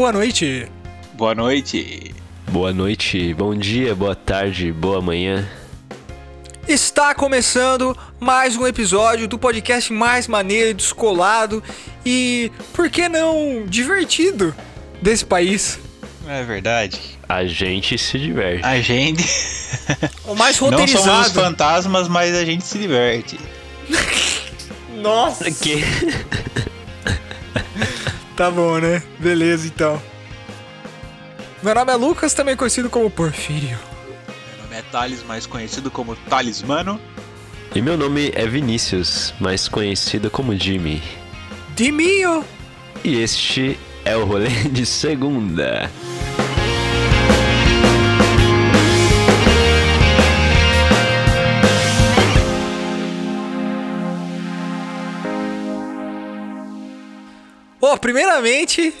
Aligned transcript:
boa 0.00 0.12
noite. 0.14 0.66
Boa 1.12 1.34
noite. 1.34 2.14
Boa 2.48 2.72
noite, 2.72 3.34
bom 3.34 3.54
dia, 3.54 3.94
boa 3.94 4.14
tarde, 4.14 4.72
boa 4.72 5.02
manhã. 5.02 5.46
Está 6.66 7.14
começando 7.14 7.94
mais 8.18 8.56
um 8.56 8.66
episódio 8.66 9.28
do 9.28 9.38
podcast 9.38 9.92
mais 9.92 10.26
maneiro, 10.26 10.72
descolado 10.72 11.62
e, 12.04 12.50
por 12.72 12.88
que 12.88 13.10
não, 13.10 13.66
divertido 13.66 14.54
desse 15.02 15.26
país. 15.26 15.78
É 16.26 16.42
verdade. 16.44 16.98
A 17.28 17.44
gente 17.44 17.98
se 17.98 18.18
diverte. 18.18 18.64
A 18.64 18.80
gente. 18.80 19.22
O 20.24 20.34
mais 20.34 20.58
Não 20.58 20.70
somos 20.70 20.82
os 20.82 20.94
roteirizado. 20.94 21.34
fantasmas, 21.34 22.08
mas 22.08 22.34
a 22.34 22.44
gente 22.44 22.64
se 22.64 22.78
diverte. 22.78 23.38
Nossa. 24.96 25.50
Que? 25.50 25.84
Tá 28.40 28.50
bom, 28.50 28.78
né? 28.78 29.02
Beleza, 29.18 29.66
então. 29.66 30.00
Meu 31.62 31.74
nome 31.74 31.92
é 31.92 31.94
Lucas, 31.94 32.32
também 32.32 32.56
conhecido 32.56 32.88
como 32.88 33.10
Porfírio. 33.10 33.78
Meu 34.56 34.62
nome 34.62 34.76
é 34.76 34.82
Thales, 34.90 35.22
mais 35.22 35.46
conhecido 35.46 35.90
como 35.90 36.16
Talismano. 36.16 36.98
E 37.74 37.82
meu 37.82 37.98
nome 37.98 38.32
é 38.34 38.46
Vinícius, 38.46 39.34
mais 39.38 39.68
conhecido 39.68 40.30
como 40.30 40.58
Jimmy. 40.58 41.02
Dimio. 41.76 42.42
E 43.04 43.20
este 43.20 43.78
é 44.06 44.16
o 44.16 44.24
rolê 44.24 44.48
de 44.72 44.86
segunda. 44.86 45.90
Bom, 57.80 57.96
primeiramente, 57.96 58.92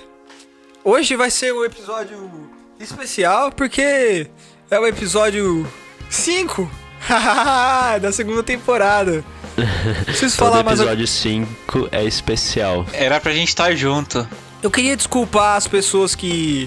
hoje 0.82 1.14
vai 1.14 1.30
ser 1.30 1.52
um 1.52 1.62
episódio 1.64 2.50
especial 2.78 3.52
porque 3.52 4.26
é 4.70 4.78
o 4.78 4.86
episódio 4.86 5.70
5 6.08 6.70
da 8.00 8.10
segunda 8.10 8.42
temporada. 8.42 9.22
Preciso 10.06 10.34
Todo 10.38 10.48
falar 10.50 10.64
mais. 10.64 10.80
episódio 10.80 11.06
5 11.06 11.88
é 11.92 12.04
especial. 12.04 12.86
Era 12.94 13.20
pra 13.20 13.32
gente 13.32 13.48
estar 13.48 13.74
junto. 13.74 14.26
Eu 14.62 14.70
queria 14.70 14.96
desculpar 14.96 15.56
as 15.56 15.66
pessoas 15.68 16.14
que 16.14 16.66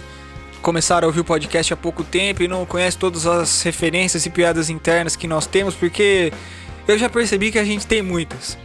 começaram 0.62 1.08
a 1.08 1.10
ouvir 1.10 1.22
o 1.22 1.26
podcast 1.26 1.74
há 1.74 1.78
pouco 1.78 2.04
tempo 2.04 2.44
e 2.44 2.48
não 2.48 2.64
conhecem 2.64 3.00
todas 3.00 3.26
as 3.26 3.64
referências 3.64 4.24
e 4.28 4.30
piadas 4.30 4.70
internas 4.70 5.16
que 5.16 5.28
nós 5.28 5.48
temos, 5.48 5.74
porque 5.74 6.32
eu 6.88 6.96
já 6.96 7.10
percebi 7.10 7.52
que 7.52 7.58
a 7.58 7.66
gente 7.66 7.88
tem 7.88 8.04
muitas. 8.04 8.56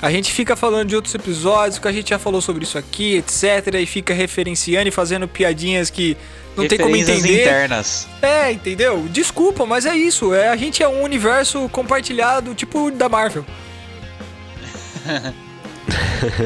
A 0.00 0.10
gente 0.10 0.30
fica 0.32 0.54
falando 0.54 0.88
de 0.88 0.96
outros 0.96 1.14
episódios, 1.14 1.78
que 1.78 1.88
a 1.88 1.92
gente 1.92 2.10
já 2.10 2.18
falou 2.18 2.40
sobre 2.40 2.64
isso 2.64 2.76
aqui, 2.76 3.16
etc. 3.16 3.74
E 3.80 3.86
fica 3.86 4.12
referenciando 4.12 4.88
e 4.88 4.90
fazendo 4.90 5.26
piadinhas 5.26 5.88
que 5.88 6.16
não 6.56 6.68
tem 6.68 6.78
como 6.78 6.96
entender. 6.96 7.42
internas. 7.42 8.06
É, 8.20 8.52
entendeu? 8.52 9.06
Desculpa, 9.10 9.64
mas 9.64 9.86
é 9.86 9.94
isso. 9.96 10.34
É, 10.34 10.48
a 10.48 10.56
gente 10.56 10.82
é 10.82 10.88
um 10.88 11.02
universo 11.02 11.68
compartilhado, 11.70 12.54
tipo 12.54 12.90
da 12.90 13.08
Marvel. 13.08 13.44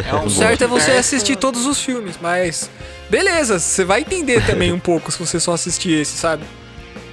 É 0.07 0.15
um 0.15 0.27
O 0.27 0.31
certo 0.31 0.65
é 0.65 0.67
você 0.67 0.91
assistir 0.93 1.37
todos 1.37 1.65
os 1.65 1.81
filmes, 1.81 2.17
mas. 2.21 2.71
Beleza, 3.09 3.59
você 3.59 3.85
vai 3.85 4.01
entender 4.01 4.45
também 4.45 4.73
um 4.73 4.79
pouco 4.79 5.11
se 5.11 5.19
você 5.19 5.41
só 5.41 5.53
assistir 5.55 5.93
esse, 5.93 6.17
sabe? 6.17 6.45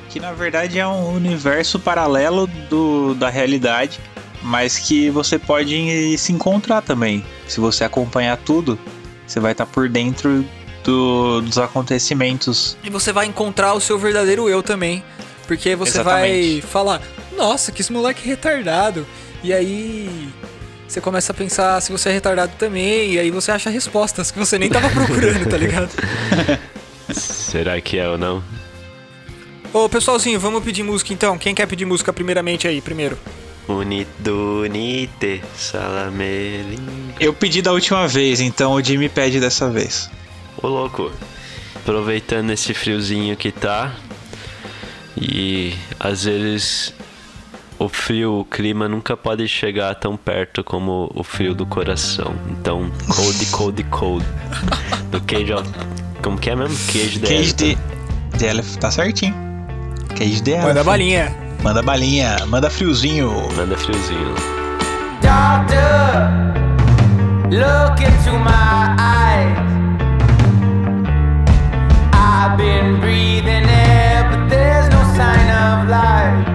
Que 0.09 0.19
na 0.19 0.33
verdade 0.33 0.77
é 0.77 0.85
um 0.85 1.13
universo 1.13 1.79
paralelo 1.79 2.47
do, 2.69 3.13
da 3.15 3.29
realidade, 3.29 3.99
mas 4.47 4.79
que 4.79 5.09
você 5.09 5.37
pode 5.37 6.17
se 6.17 6.31
encontrar 6.31 6.81
também. 6.81 7.23
Se 7.47 7.59
você 7.59 7.83
acompanhar 7.83 8.37
tudo, 8.37 8.79
você 9.25 9.39
vai 9.39 9.51
estar 9.51 9.65
por 9.65 9.89
dentro 9.89 10.45
do- 10.83 11.41
dos 11.41 11.57
acontecimentos. 11.57 12.77
E 12.83 12.89
você 12.89 13.11
vai 13.11 13.25
encontrar 13.25 13.73
o 13.73 13.79
seu 13.81 13.99
verdadeiro 13.99 14.47
eu 14.49 14.63
também. 14.63 15.03
Porque 15.45 15.75
você 15.75 16.01
vai 16.03 16.29
Exatamente. 16.31 16.61
falar, 16.67 17.01
nossa, 17.37 17.71
que 17.71 17.81
esse 17.81 17.91
moleque 17.91 18.27
retardado. 18.27 19.05
E 19.43 19.53
aí. 19.53 20.29
Você 20.87 21.01
começa 21.01 21.33
a 21.33 21.35
pensar 21.35 21.81
se 21.81 21.91
você 21.91 22.07
é 22.07 22.13
retardado 22.13 22.53
também, 22.57 23.11
e 23.13 23.19
aí 23.19 23.29
você 23.29 23.51
acha 23.51 23.69
respostas 23.69 24.31
que 24.31 24.39
você 24.39 24.57
nem 24.57 24.69
tava 24.69 24.87
procurando, 24.91 25.45
tá 25.49 25.57
ligado? 25.57 25.89
Será 27.13 27.79
que 27.81 27.97
é 27.97 28.07
ou 28.07 28.17
não? 28.17 28.41
Ô, 29.73 29.89
pessoalzinho, 29.89 30.39
vamos 30.39 30.63
pedir 30.63 30.83
música 30.83 31.11
então. 31.13 31.37
Quem 31.37 31.53
quer 31.53 31.65
pedir 31.65 31.83
música 31.85 32.13
primeiramente 32.13 32.67
aí, 32.69 32.79
primeiro? 32.79 33.17
Unidunite, 33.67 35.41
salamelim. 35.55 37.13
Eu 37.19 37.33
pedi 37.33 37.61
da 37.61 37.71
última 37.71 38.07
vez, 38.07 38.39
então 38.39 38.73
o 38.73 38.81
Jimmy 38.81 39.09
pede 39.09 39.39
dessa 39.39 39.69
vez. 39.69 40.09
Ô 40.61 40.67
louco, 40.67 41.11
aproveitando 41.75 42.51
esse 42.51 42.73
friozinho 42.73 43.35
que 43.35 43.51
tá 43.51 43.93
e 45.19 45.73
às 45.99 46.23
vezes 46.23 46.93
o 47.79 47.87
frio, 47.89 48.39
o 48.39 48.45
clima 48.45 48.87
nunca 48.87 49.15
pode 49.15 49.47
chegar 49.47 49.93
tão 49.95 50.17
perto 50.17 50.63
como 50.63 51.11
o 51.13 51.23
frio 51.23 51.53
do 51.53 51.65
coração. 51.65 52.33
Então, 52.49 52.91
cold, 53.07 53.45
cold, 53.47 53.83
cold. 53.85 54.25
Do 55.11 55.21
Cage 55.21 55.53
of... 55.53 55.69
Como 56.21 56.37
que 56.37 56.49
é 56.49 56.55
mesmo? 56.55 56.75
Cage 56.91 57.19
the 57.19 57.27
Cage 57.27 57.53
de, 57.53 57.77
de 58.37 58.45
Elephant, 58.45 58.79
tá 58.79 58.91
certinho. 58.91 59.33
Cage 60.17 60.41
de 60.41 60.51
Manda 60.55 60.69
Elephant. 60.71 60.85
balinha. 60.85 61.46
Manda 61.63 61.81
balinha, 61.81 62.45
manda 62.47 62.69
friozinho. 62.69 63.29
Manda 63.57 63.75
friozinho. 63.75 64.33
Doctor, 65.21 65.83
look 67.49 67.99
into 67.99 68.31
my 68.39 68.95
eyes. 68.97 69.57
I've 72.13 72.57
been 72.57 72.99
breathing 73.01 73.65
air, 73.65 74.29
but 74.31 74.47
there's 74.49 74.87
no 74.89 75.01
sign 75.17 75.49
of 75.65 75.89
life. 75.89 76.45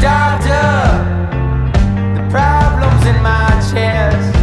Doctor, 0.00 0.70
the 2.16 2.24
problem's 2.30 3.04
in 3.06 3.20
my 3.22 3.50
chest. 3.70 4.34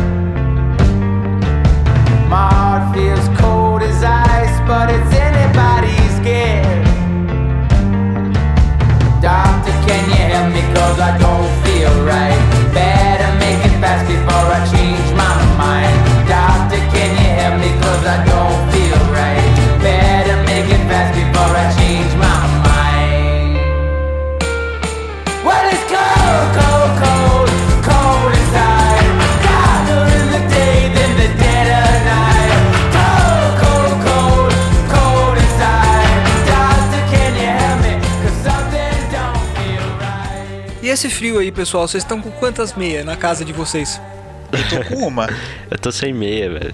My 2.29 2.47
heart 2.53 2.93
feels 2.95 3.27
cold 3.39 3.81
as 3.81 4.03
ice, 4.03 4.59
but 4.67 4.89
it's 4.89 5.13
anybody's 5.15 6.00
because 10.53 10.99
I 10.99 11.17
don't 11.17 11.49
feel 11.63 12.05
right. 12.05 12.60
Right. 41.01 41.07
E 41.07 41.07
esse 41.07 41.09
frio 41.09 41.39
aí, 41.39 41.51
pessoal, 41.51 41.87
vocês 41.87 42.03
estão 42.03 42.21
com 42.21 42.31
quantas 42.31 42.73
meias 42.73 43.05
na 43.05 43.15
casa 43.15 43.43
de 43.45 43.53
vocês? 43.53 43.99
Eu 44.51 44.83
tô 44.83 44.85
com 44.89 45.07
uma. 45.07 45.27
Eu 45.71 45.77
tô 45.77 45.91
sem 45.91 46.13
meia, 46.13 46.49
velho. 46.51 46.73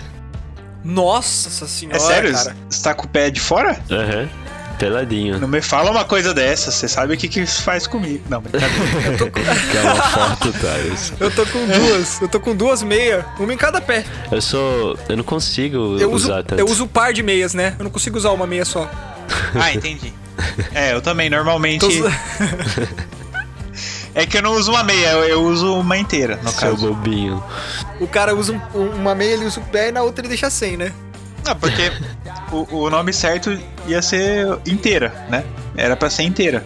Nossa 0.84 1.68
senhora, 1.68 1.98
É 1.98 2.00
sério? 2.00 2.34
cara. 2.34 2.56
Você 2.70 2.84
tá 2.84 2.94
com 2.94 3.06
o 3.06 3.10
pé 3.10 3.30
de 3.30 3.40
fora? 3.40 3.78
Aham. 3.92 4.30
Peladinho. 4.80 5.40
Não 5.40 5.48
me 5.48 5.60
fala 5.62 5.90
uma 5.90 6.06
coisa 6.06 6.34
dessa, 6.34 6.72
você 6.72 6.88
sabe 6.88 7.16
o 7.16 7.18
que, 7.18 7.28
que 7.28 7.40
isso 7.42 7.64
faz 7.64 7.88
comigo. 7.88 8.24
Não, 8.30 8.42
brincadeira. 8.42 9.32
Quer 9.72 9.82
uma 9.82 9.96
foto, 9.96 10.54
Thales? 10.54 11.14
Eu 11.20 11.32
tô 11.32 11.46
com 11.48 11.66
duas, 11.66 12.22
eu 12.22 12.28
tô 12.28 12.40
com 12.40 12.56
duas 12.56 12.84
meias, 12.84 13.26
uma 13.40 13.54
em 13.54 13.58
cada 13.58 13.82
pé. 13.82 14.06
Eu 14.32 14.42
sou. 14.42 14.98
Eu 15.10 15.18
não 15.18 15.24
consigo 15.24 15.98
Eu 16.00 16.12
uso, 16.12 16.28
usar 16.28 16.44
tanto. 16.44 16.60
eu 16.60 16.66
uso 16.68 16.84
um 16.84 16.88
par 16.88 17.12
de 17.12 17.24
meias, 17.24 17.54
né? 17.56 17.76
Eu 17.80 17.84
não 17.86 17.92
consigo 17.92 18.18
usar 18.18 18.32
uma 18.32 18.46
meia 18.48 18.66
só. 18.66 18.90
ah, 19.56 19.74
entendi. 19.74 20.14
É, 20.74 20.94
eu 20.94 21.02
também, 21.02 21.30
normalmente. 21.30 21.80
Tô 21.80 21.90
É 24.18 24.26
que 24.26 24.36
eu 24.36 24.42
não 24.42 24.54
uso 24.54 24.72
uma 24.72 24.84
meia, 24.84 25.10
eu, 25.12 25.24
eu 25.26 25.44
uso 25.44 25.80
uma 25.80 25.96
inteira, 25.96 26.40
no 26.42 26.50
Seu 26.50 26.72
caso. 26.72 26.88
bobinho. 26.88 27.44
O 28.02 28.08
cara 28.08 28.36
usa 28.36 28.52
um- 28.74 28.90
uma 28.96 29.14
meia, 29.14 29.34
ele 29.34 29.46
usa 29.46 29.60
o 29.60 29.64
pé 29.66 29.90
e 29.90 29.92
na 29.92 30.02
outra 30.02 30.22
ele 30.22 30.30
deixa 30.30 30.50
sem, 30.50 30.76
né? 30.76 30.92
Não, 31.46 31.56
porque 31.56 31.92
o, 32.52 32.78
o 32.78 32.90
nome 32.90 33.14
certo 33.14 33.56
ia 33.86 34.02
ser 34.02 34.48
inteira, 34.66 35.14
né? 35.30 35.44
Era 35.76 35.96
pra 35.96 36.10
ser 36.10 36.24
inteira. 36.24 36.66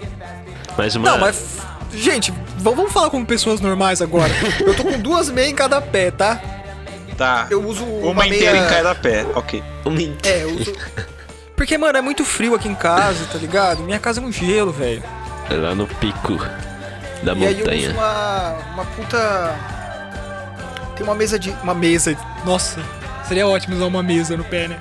Mais 0.78 0.96
uma. 0.96 1.12
Não, 1.12 1.18
mas. 1.18 1.58
Gente, 1.94 2.34
vamos 2.58 2.90
falar 2.94 3.10
como 3.10 3.26
pessoas 3.26 3.60
normais 3.60 4.02
agora. 4.02 4.32
Eu 4.66 4.74
tô 4.74 4.84
com 4.86 4.98
duas 4.98 5.30
meias 5.30 5.52
em 5.52 5.56
cada 5.56 5.82
pé, 5.82 6.10
tá? 6.10 6.42
Tá. 7.18 7.48
Eu 7.50 7.62
uso 7.68 7.84
uma, 7.84 8.12
uma, 8.12 8.28
inteira 8.28 8.54
meia... 8.54 8.66
em 8.66 8.70
cada 8.70 8.96
pé, 8.96 9.26
ok. 9.36 9.62
Uma 9.84 10.00
É, 10.24 10.44
eu 10.44 10.56
uso. 10.56 10.74
Porque, 11.54 11.78
mano, 11.78 11.98
é 11.98 12.02
muito 12.02 12.24
frio 12.24 12.56
aqui 12.56 12.70
em 12.70 12.74
casa, 12.74 13.26
tá 13.30 13.38
ligado? 13.38 13.84
Minha 13.84 14.00
casa 14.00 14.22
é 14.22 14.24
um 14.24 14.32
gelo, 14.32 14.72
velho. 14.72 15.04
Lá 15.50 15.76
no 15.76 15.86
pico 15.86 16.40
da 17.24 17.34
E 17.34 17.46
aí 17.48 17.60
eu 17.60 17.66
uso 17.66 17.66
montanha. 17.66 17.92
uma. 17.92 18.54
uma 18.74 18.86
puta. 18.86 19.56
Tem 20.96 21.06
uma 21.06 21.16
mesa 21.16 21.38
de. 21.40 21.50
Uma 21.64 21.74
mesa. 21.74 22.16
Nossa, 22.46 22.80
seria 23.28 23.48
ótimo 23.48 23.76
usar 23.76 23.86
uma 23.86 24.04
mesa 24.04 24.36
no 24.38 24.44
pé, 24.44 24.68
né? 24.68 24.78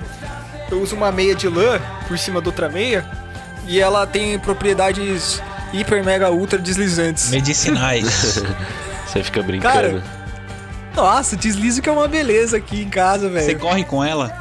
Eu 0.69 0.81
uso 0.81 0.95
uma 0.95 1.11
meia 1.11 1.35
de 1.35 1.47
lã 1.47 1.79
por 2.07 2.17
cima 2.17 2.39
da 2.41 2.47
outra 2.47 2.69
meia 2.69 3.05
e 3.67 3.79
ela 3.79 4.07
tem 4.07 4.37
propriedades 4.39 5.41
hiper, 5.73 6.03
mega, 6.03 6.29
ultra 6.31 6.57
deslizantes. 6.59 7.29
Medicinais. 7.29 8.41
Você 9.07 9.21
fica 9.23 9.43
brincando. 9.43 9.73
Cara, 9.73 10.03
Nossa, 10.95 11.35
deslizo 11.35 11.81
que 11.81 11.89
é 11.89 11.91
uma 11.91 12.07
beleza 12.07 12.55
aqui 12.57 12.81
em 12.83 12.89
casa, 12.89 13.27
Você 13.29 13.47
velho. 13.47 13.59
corre 13.59 13.83
com 13.83 14.01
ela? 14.03 14.31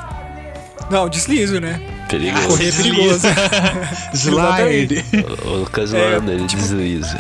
Não, 0.88 1.08
deslizo, 1.08 1.60
né? 1.60 1.80
Perigoso. 2.08 2.46
Correr 2.48 2.68
é 2.68 2.72
perigoso. 2.72 3.26
Slide. 4.14 5.04
O 5.44 5.48
Lucas 5.58 5.92
É, 5.94 6.16
ele 6.16 6.46
tipo- 6.46 6.62
desliza. 6.62 7.18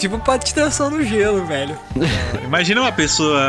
Tipo 0.00 0.18
patinação 0.18 0.90
no 0.90 1.04
gelo, 1.04 1.44
velho. 1.46 1.78
Imagina 2.44 2.80
uma 2.80 2.92
pessoa 2.92 3.40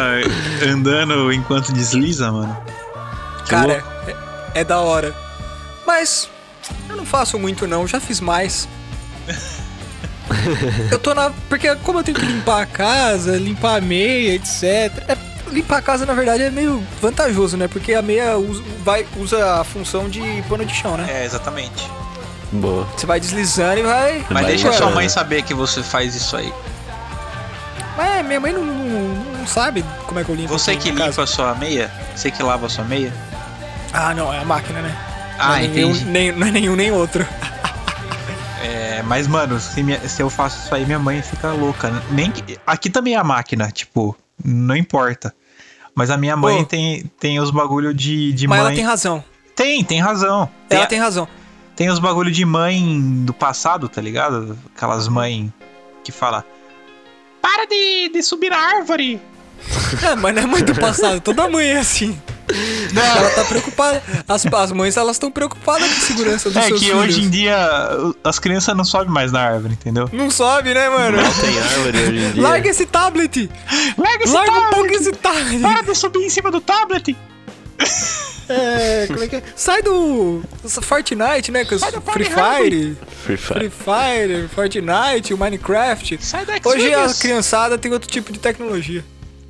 andando 0.67 1.31
enquanto 1.31 1.71
desliza, 1.71 2.31
mano. 2.31 2.55
Que 3.45 3.49
Cara, 3.49 3.83
é, 4.53 4.61
é 4.61 4.63
da 4.63 4.79
hora. 4.81 5.15
Mas 5.87 6.29
eu 6.89 6.95
não 6.95 7.05
faço 7.05 7.39
muito 7.39 7.67
não, 7.67 7.87
já 7.87 7.99
fiz 7.99 8.19
mais. 8.19 8.67
eu 10.91 10.99
tô 10.99 11.13
na. 11.13 11.31
Porque 11.49 11.73
como 11.77 11.99
eu 11.99 12.03
tenho 12.03 12.19
que 12.19 12.25
limpar 12.25 12.61
a 12.61 12.65
casa, 12.65 13.37
limpar 13.37 13.77
a 13.77 13.81
meia, 13.81 14.35
etc. 14.35 14.63
é- 15.07 15.31
limpar 15.51 15.77
a 15.77 15.81
casa, 15.81 16.05
na 16.05 16.13
verdade, 16.13 16.43
é 16.43 16.49
meio 16.49 16.81
vantajoso, 17.01 17.57
né? 17.57 17.67
Porque 17.67 17.93
a 17.93 18.01
meia 18.01 18.37
usa, 18.37 18.63
vai, 18.83 19.05
usa 19.17 19.59
a 19.59 19.63
função 19.63 20.09
de 20.09 20.21
pano 20.47 20.65
de 20.65 20.73
chão, 20.73 20.95
né? 20.95 21.07
É, 21.09 21.25
exatamente. 21.25 21.89
Boa. 22.51 22.85
Você 22.97 23.05
vai 23.05 23.19
deslizando 23.19 23.79
e 23.79 23.83
vai. 23.83 24.19
Mas 24.29 24.29
Vai 24.29 24.45
deixa 24.45 24.63
embora, 24.67 24.77
sua 24.77 24.89
né? 24.89 24.95
mãe 24.95 25.09
saber 25.09 25.41
que 25.43 25.53
você 25.53 25.81
faz 25.81 26.15
isso 26.15 26.35
aí. 26.35 26.53
Mas 27.97 28.25
minha 28.25 28.39
mãe 28.39 28.51
não, 28.53 28.63
não- 28.65 29.15
não 29.39 29.47
sabe 29.47 29.83
como 30.07 30.19
é 30.19 30.23
que 30.23 30.29
eu 30.29 30.35
limpo. 30.35 30.49
Você 30.49 30.75
que 30.75 30.89
limpa 30.91 31.05
casa. 31.05 31.23
a 31.23 31.27
sua 31.27 31.55
meia? 31.55 31.91
Você 32.15 32.29
que 32.31 32.41
lava 32.43 32.65
a 32.65 32.69
sua 32.69 32.83
meia? 32.83 33.13
Ah, 33.93 34.13
não, 34.13 34.33
é 34.33 34.39
a 34.39 34.45
máquina, 34.45 34.81
né? 34.81 34.95
Ah, 35.37 35.47
não 35.49 35.55
é 35.55 35.67
nenhum, 35.67 35.89
entendi. 35.91 36.05
nem, 36.05 36.31
não 36.31 36.47
é 36.47 36.51
nenhum 36.51 36.75
nem 36.75 36.91
outro. 36.91 37.25
É, 38.63 39.01
mas, 39.03 39.27
mano, 39.27 39.59
se, 39.59 39.81
minha- 39.83 39.99
se 40.07 40.21
eu 40.21 40.29
faço 40.29 40.65
isso 40.65 40.75
aí, 40.75 40.85
minha 40.85 40.99
mãe 40.99 41.21
fica 41.21 41.51
louca. 41.51 41.91
Nem 42.11 42.31
que- 42.31 42.57
aqui 42.65 42.89
também 42.89 43.15
é 43.15 43.17
a 43.17 43.23
máquina, 43.23 43.69
tipo, 43.71 44.15
não 44.43 44.75
importa. 44.75 45.33
Mas 45.95 46.09
a 46.09 46.15
minha 46.17 46.37
mãe 46.37 46.61
Ô. 46.61 46.65
tem, 46.65 47.03
tem 47.19 47.39
os 47.39 47.51
bagulho 47.51 47.93
de, 47.93 48.31
de 48.33 48.47
Mas 48.47 48.59
mãe. 48.59 48.67
ela 48.67 48.75
tem 48.75 48.85
razão. 48.85 49.23
tem, 49.55 49.83
tem 49.83 49.99
razão. 49.99 50.49
Tem, 50.69 50.77
Ela 50.77 50.87
tem 50.87 50.99
razão. 50.99 51.27
Tem 51.81 51.89
os 51.89 51.97
bagulho 51.97 52.29
de 52.29 52.45
mãe 52.45 53.01
do 53.25 53.33
passado, 53.33 53.89
tá 53.89 53.99
ligado? 53.99 54.55
Aquelas 54.75 55.07
mães 55.07 55.49
que 56.03 56.11
fala. 56.11 56.45
Para 57.41 57.65
de, 57.65 58.09
de 58.09 58.21
subir 58.21 58.51
na 58.51 58.57
árvore! 58.57 59.19
É, 60.03 60.13
mas 60.13 60.35
não 60.35 60.43
é 60.43 60.45
muito 60.45 60.75
passado. 60.75 61.19
Toda 61.21 61.49
mãe 61.49 61.65
é 61.65 61.79
assim. 61.79 62.15
Ela 62.95 63.31
tá 63.31 63.43
preocupada. 63.45 64.03
As, 64.27 64.45
as 64.45 64.71
mães, 64.71 64.95
elas 64.95 65.15
estão 65.15 65.31
preocupadas 65.31 65.87
com 65.91 65.95
a 65.97 66.01
segurança 66.01 66.49
dos 66.51 66.57
É 66.57 66.67
seus 66.67 66.79
que 66.79 66.85
filhos. 66.85 67.01
hoje 67.01 67.23
em 67.23 67.29
dia 67.31 67.57
as 68.23 68.37
crianças 68.37 68.77
não 68.77 68.83
sobem 68.85 69.09
mais 69.09 69.31
na 69.31 69.41
árvore, 69.41 69.73
entendeu? 69.73 70.07
Não 70.13 70.29
sobe, 70.29 70.75
né, 70.75 70.87
mano? 70.87 71.17
Não 71.17 71.33
tem 71.33 71.59
árvore 71.59 71.97
hoje 71.97 72.25
em 72.25 72.31
dia. 72.33 72.43
Larga 72.43 72.69
esse 72.69 72.85
tablet! 72.85 73.49
Larga 73.97 74.23
esse 74.23 74.33
Larga 74.33 74.51
um 74.51 74.55
tablet! 74.55 74.75
pouco 74.75 74.93
esse 74.93 75.11
tablet! 75.13 75.61
Para 75.63 75.81
de 75.81 75.95
subir 75.95 76.19
em 76.19 76.29
cima 76.29 76.51
do 76.51 76.61
tablet! 76.61 77.17
É, 78.51 79.07
como 79.07 79.23
é 79.23 79.27
que 79.27 79.35
é? 79.37 79.43
Sai 79.55 79.81
do 79.81 80.41
Fortnite, 80.81 81.51
né? 81.51 81.65
Com 81.65 81.75
os 81.75 81.81
do 81.81 82.01
Free. 82.01 82.25
Fire. 82.25 82.97
Free 83.23 83.37
Free 83.37 83.69
Fire. 83.69 84.47
Fortnite, 84.53 85.33
o 85.33 85.37
Minecraft. 85.37 86.17
Sai 86.23 86.45
do 86.45 86.51
Hoje 86.69 86.93
a 86.93 87.13
criançada 87.13 87.77
tem 87.77 87.91
outro 87.91 88.09
tipo 88.09 88.31
de 88.31 88.39
tecnologia. 88.39 89.03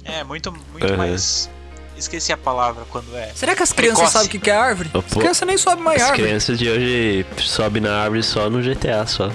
É, 0.03 0.23
muito, 0.23 0.51
muito 0.71 0.87
Uhum. 0.91 0.97
mais. 0.97 1.49
Esqueci 1.97 2.33
a 2.33 2.37
palavra 2.37 2.83
quando 2.89 3.15
é. 3.15 3.31
Será 3.35 3.55
que 3.55 3.61
as 3.61 3.71
crianças 3.71 3.97
Precoce. 3.99 4.13
sabem 4.13 4.27
o 4.27 4.31
que 4.31 4.39
que 4.39 4.49
é 4.49 4.55
árvore? 4.55 4.89
Ô, 4.93 4.97
As 4.99 5.05
crianças 5.13 5.47
nem 5.47 5.57
sobem 5.57 5.83
mais 5.83 6.01
As 6.01 6.09
árvore. 6.09 6.23
crianças 6.27 6.57
de 6.57 6.67
hoje 6.69 7.25
sobem 7.37 7.81
na 7.81 7.95
árvore 8.01 8.23
só 8.23 8.49
no 8.49 8.59
GTA, 8.61 9.05
só. 9.05 9.31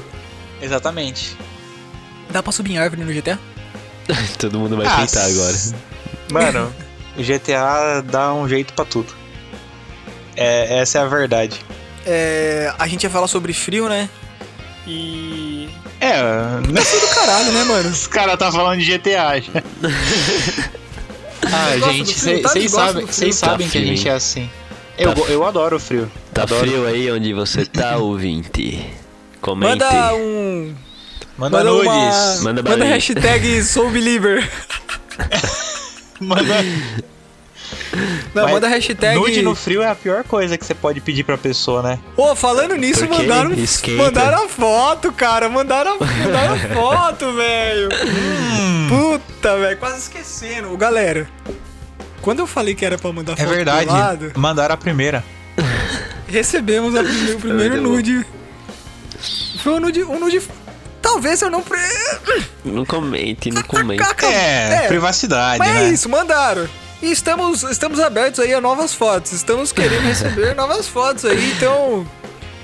Exatamente. 0.61 1.37
Dá 2.31 2.43
pra 2.43 2.51
subir 2.51 2.73
em 2.73 2.79
árvore 2.79 3.03
no 3.05 3.13
GTA? 3.13 3.39
Todo 4.39 4.59
mundo 4.59 4.77
vai 4.77 4.87
Ah, 4.87 5.07
tentar 5.07 5.25
agora. 5.27 5.57
Mano, 6.33 6.75
o 7.17 7.23
GTA 7.23 8.03
dá 8.03 8.35
um 8.35 8.49
jeito 8.49 8.73
pra 8.73 8.85
tudo. 8.85 9.15
É, 10.37 10.79
essa 10.81 10.99
é 10.99 11.03
a 11.03 11.07
verdade. 11.07 11.61
É, 12.05 12.73
a 12.79 12.87
gente 12.87 13.03
ia 13.05 13.11
falar 13.11 13.27
sobre 13.29 13.53
frio, 13.53 13.89
né? 13.89 14.09
E. 14.87 15.69
É, 16.01 16.21
Do 16.63 17.09
caralho, 17.15 17.53
né, 17.53 17.65
mano? 17.65 17.89
os 17.89 18.07
caras 18.07 18.39
tá 18.39 18.53
falando 18.53 18.79
de 18.81 18.85
GTA 18.99 19.41
já. 19.41 19.63
ah, 21.43 21.79
gente, 21.91 22.13
tá? 22.15 22.21
vocês 22.21 22.43
Você 22.43 22.61
gosta 22.61 22.71
sabem, 22.71 23.07
vocês 23.07 23.17
frio? 23.19 23.33
sabem 23.33 23.67
Tá 23.67 23.73
que 23.73 23.79
a 23.79 23.81
frio, 23.81 23.97
gente 23.97 24.07
hein? 24.07 24.13
é 24.13 24.17
assim. 24.17 24.51
Eu, 24.99 25.15
Tá 25.15 25.21
eu 25.23 25.45
adoro 25.45 25.77
o 25.77 25.81
frio. 25.81 26.11
Tá 26.33 26.43
adoro. 26.43 26.61
frio 26.61 26.87
aí 26.87 27.11
onde 27.11 27.33
você 27.33 27.65
tá, 27.65 27.97
ouvinte? 27.99 28.87
Comente. 29.41 29.71
Manda 29.71 30.15
um. 30.15 30.75
Manda, 31.37 31.59
Manda 31.59 31.71
nudes. 31.71 31.89
uma. 31.89 32.37
Manda 32.43 32.63
Manda 32.63 32.85
hashtag 32.85 33.63
SouBeliever. 33.65 34.49
Manda... 36.21 36.55
Não, 38.35 38.43
Mas 38.45 38.53
manda 38.53 38.69
hashtag. 38.69 39.19
Nude 39.19 39.43
no 39.43 39.55
frio 39.55 39.83
é 39.83 39.89
a 39.89 39.95
pior 39.95 40.23
coisa 40.25 40.57
que 40.59 40.65
você 40.67 40.75
pode 40.75 41.01
pedir 41.01 41.25
pra 41.25 41.37
pessoa, 41.39 41.83
né? 41.83 41.99
Ô, 42.17 42.35
falando 42.37 42.75
nisso, 42.77 43.07
Porque 43.07 43.23
mandaram, 43.23 43.53
esquenta. 43.55 44.03
mandaram 44.03 44.45
a 44.45 44.49
foto, 44.49 45.13
cara. 45.13 45.49
Mandaram, 45.49 45.99
mandaram 45.99 46.55
a 46.55 46.59
foto, 46.75 47.33
velho. 47.33 47.89
Hum. 48.05 48.89
Puta, 48.89 49.57
velho. 49.59 49.77
Quase 49.79 49.99
esquecendo. 49.99 50.77
Galera. 50.77 51.29
Quando 52.21 52.41
eu 52.41 52.47
falei 52.47 52.75
que 52.75 52.85
era 52.85 52.99
pra 52.99 53.13
mandar 53.13 53.35
É 53.35 53.37
foto 53.37 53.49
verdade. 53.55 53.87
do 53.87 53.93
lado, 53.93 54.33
Mandaram 54.37 54.75
a 54.75 54.79
primeira. 54.79 55.25
recebemos 56.29 56.95
a 56.95 57.03
prime- 57.03 57.33
o 57.33 57.39
primeiro 57.41 57.81
nude. 57.81 58.27
Foi 59.63 59.75
um 59.75 59.81
nude. 59.81 60.03
Um 60.05 60.19
nude. 60.19 60.43
Talvez 61.01 61.41
eu 61.41 61.49
não. 61.51 61.63
Pre... 61.63 61.79
Não 62.65 62.85
comente, 62.85 63.51
não 63.51 63.63
comente. 63.63 64.03
É, 64.25 64.85
É, 64.85 64.89
privacidade, 64.89 65.59
Mas 65.61 65.73
né? 65.75 65.85
é 65.85 65.89
isso, 65.91 66.09
mandaram. 66.09 66.69
E 67.03 67.11
estamos, 67.11 67.63
estamos 67.63 68.01
abertos 68.01 68.41
aí 68.41 68.55
a 68.55 68.61
novas 68.61 68.95
fotos. 68.95 69.33
Estamos 69.33 69.73
querendo 69.73 70.03
receber 70.03 70.55
novas 70.57 70.89
fotos 70.89 71.25
aí, 71.25 71.53
então. 71.53 72.07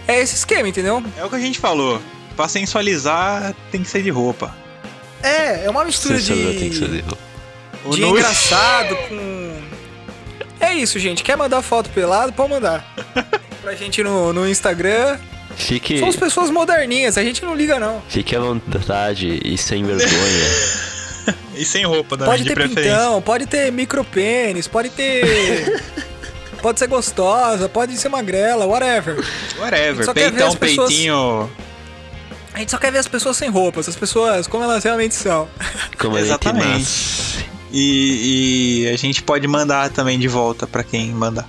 É 0.08 0.20
esse 0.20 0.34
esquema, 0.34 0.68
entendeu? 0.68 1.02
É 1.16 1.24
o 1.24 1.28
que 1.28 1.36
a 1.36 1.38
gente 1.38 1.58
falou. 1.58 2.00
Pra 2.34 2.48
sensualizar, 2.48 3.54
tem 3.70 3.82
que 3.82 3.88
ser 3.88 4.02
de 4.02 4.10
roupa. 4.10 4.54
É, 5.22 5.66
é 5.66 5.70
uma 5.70 5.84
mistura 5.84 6.18
de. 6.20 6.32
tem 6.58 6.70
que 6.70 6.76
ser 6.76 6.88
de 6.88 7.00
roupa. 7.00 7.18
O 7.84 7.94
de 7.94 8.02
engraçado 8.04 8.96
com. 9.08 9.62
É 10.58 10.74
isso, 10.74 10.98
gente. 10.98 11.22
Quer 11.22 11.36
mandar 11.36 11.60
foto 11.62 11.90
pelado? 11.90 12.32
Pode 12.32 12.50
mandar. 12.50 12.84
Pra 13.60 13.74
gente 13.74 14.02
no, 14.02 14.32
no 14.32 14.48
Instagram. 14.48 15.18
Fique, 15.54 15.98
Somos 15.98 16.16
pessoas 16.16 16.50
moderninhas, 16.50 17.18
a 17.18 17.22
gente 17.22 17.44
não 17.44 17.54
liga, 17.54 17.78
não. 17.78 18.02
fique 18.08 18.34
à 18.34 18.40
vontade 18.40 19.38
e 19.44 19.58
sem 19.58 19.84
vergonha. 19.84 20.08
E 21.54 21.64
sem 21.64 21.84
roupa, 21.84 22.16
né? 22.16 22.24
Pode 22.24 22.42
de 22.42 22.54
ter 22.54 22.68
pintão, 22.68 23.22
pode 23.22 23.46
ter 23.46 23.70
micropênis, 23.72 24.66
pode 24.66 24.90
ter. 24.90 25.82
pode 26.62 26.78
ser 26.78 26.86
gostosa, 26.86 27.68
pode 27.68 27.96
ser 27.96 28.08
magrela, 28.08 28.66
whatever. 28.66 29.16
Whatever. 29.58 30.04
Só 30.04 30.14
quer 30.14 30.30
ver 30.30 30.30
Peitão, 30.30 30.48
as 30.48 30.54
pessoas- 30.54 30.88
peitinho. 30.88 31.50
A 32.54 32.58
gente 32.58 32.70
só 32.70 32.78
quer 32.78 32.92
ver 32.92 32.98
as 32.98 33.08
pessoas 33.08 33.36
sem 33.36 33.48
roupas, 33.48 33.88
as 33.88 33.96
pessoas 33.96 34.46
como 34.46 34.64
elas 34.64 34.84
realmente 34.84 35.14
são. 35.14 35.48
Como 35.98 36.16
gente 36.16 36.26
Exatamente. 36.26 37.48
E, 37.72 38.82
e 38.84 38.88
a 38.88 38.96
gente 38.96 39.22
pode 39.22 39.48
mandar 39.48 39.88
também 39.88 40.18
de 40.18 40.28
volta 40.28 40.66
pra 40.66 40.84
quem 40.84 41.10
mandar. 41.12 41.48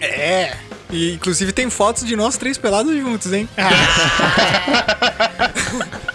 É. 0.00 0.56
E 0.90 1.12
inclusive 1.12 1.52
tem 1.52 1.70
fotos 1.70 2.04
de 2.04 2.16
nós 2.16 2.36
três 2.36 2.58
pelados 2.58 2.96
juntos, 2.96 3.32
hein? 3.32 3.48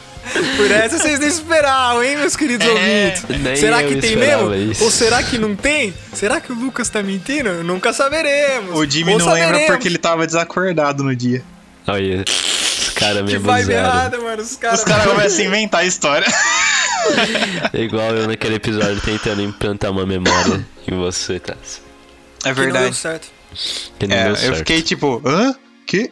Por 0.62 0.72
essa 0.72 0.98
vocês 1.00 1.20
nem 1.20 1.28
esperavam, 1.30 2.04
hein, 2.04 2.18
meus 2.18 2.36
queridos 2.36 2.68
ouvintes? 2.68 3.24
nem 3.42 3.56
será 3.56 3.82
eu 3.84 3.90
que 3.90 3.96
tem 3.98 4.16
mesmo? 4.16 4.54
isso. 4.56 4.84
Ou 4.84 4.92
será 4.92 5.22
que 5.24 5.38
não 5.38 5.56
tem? 5.56 5.94
Será 6.14 6.40
que 6.42 6.52
o 6.52 6.56
Lucas 6.56 6.90
tá 6.90 7.02
mentindo? 7.04 7.64
Nunca 7.64 7.92
saberemos. 7.94 8.78
O 8.78 8.86
Jimmy 8.86 9.14
Ou 9.14 9.20
não 9.20 9.26
lembra 9.28 9.46
saberemos. 9.48 9.72
porque 9.76 9.88
ele 9.88 9.98
tava 9.98 10.26
desacordado 10.26 11.04
no 11.04 11.16
dia. 11.16 11.44
Olha, 11.88 12.24
os 12.28 12.90
caras 12.90 13.24
me 13.24 13.32
Que 13.32 13.38
vibe 13.38 13.72
errada, 13.74 14.18
mano. 14.20 14.42
Os 14.42 14.56
caras. 14.56 14.80
Os 14.80 14.86
caras 14.86 15.06
começam 15.06 15.40
a 15.40 15.48
inventar 15.48 15.82
a 15.82 15.86
história. 15.86 16.28
É 17.74 17.82
Igual 17.82 18.16
eu 18.16 18.28
naquele 18.28 18.56
episódio 18.56 19.02
tentando 19.02 19.42
implantar 19.42 19.92
uma 19.92 20.06
memória 20.06 20.66
em 20.88 20.96
você, 20.96 21.40
tá? 21.40 21.56
É 22.46 22.50
Que 22.50 22.50
não 22.50 22.54
deu 22.56 22.64
verdade. 22.74 22.96
certo. 22.96 23.28
Que 24.00 24.08
não 24.08 24.16
É, 24.16 24.24
deu 24.26 24.32
eu 24.32 24.36
certo. 24.38 24.58
fiquei 24.58 24.82
tipo, 24.82 25.22
hã? 25.26 25.56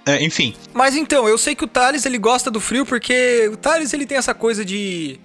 É, 0.05 0.23
enfim. 0.23 0.55
Mas 0.73 0.95
então, 0.95 1.27
eu 1.27 1.37
sei 1.37 1.55
que 1.55 1.63
o 1.63 1.67
Thales 1.67 2.05
ele 2.05 2.17
gosta 2.17 2.49
do 2.51 2.59
frio 2.59 2.85
porque 2.85 3.49
o 3.51 3.57
Thales 3.57 3.93
ele 3.93 4.05
tem 4.05 4.17
essa 4.17 4.33
coisa 4.33 4.63
de 4.65 5.19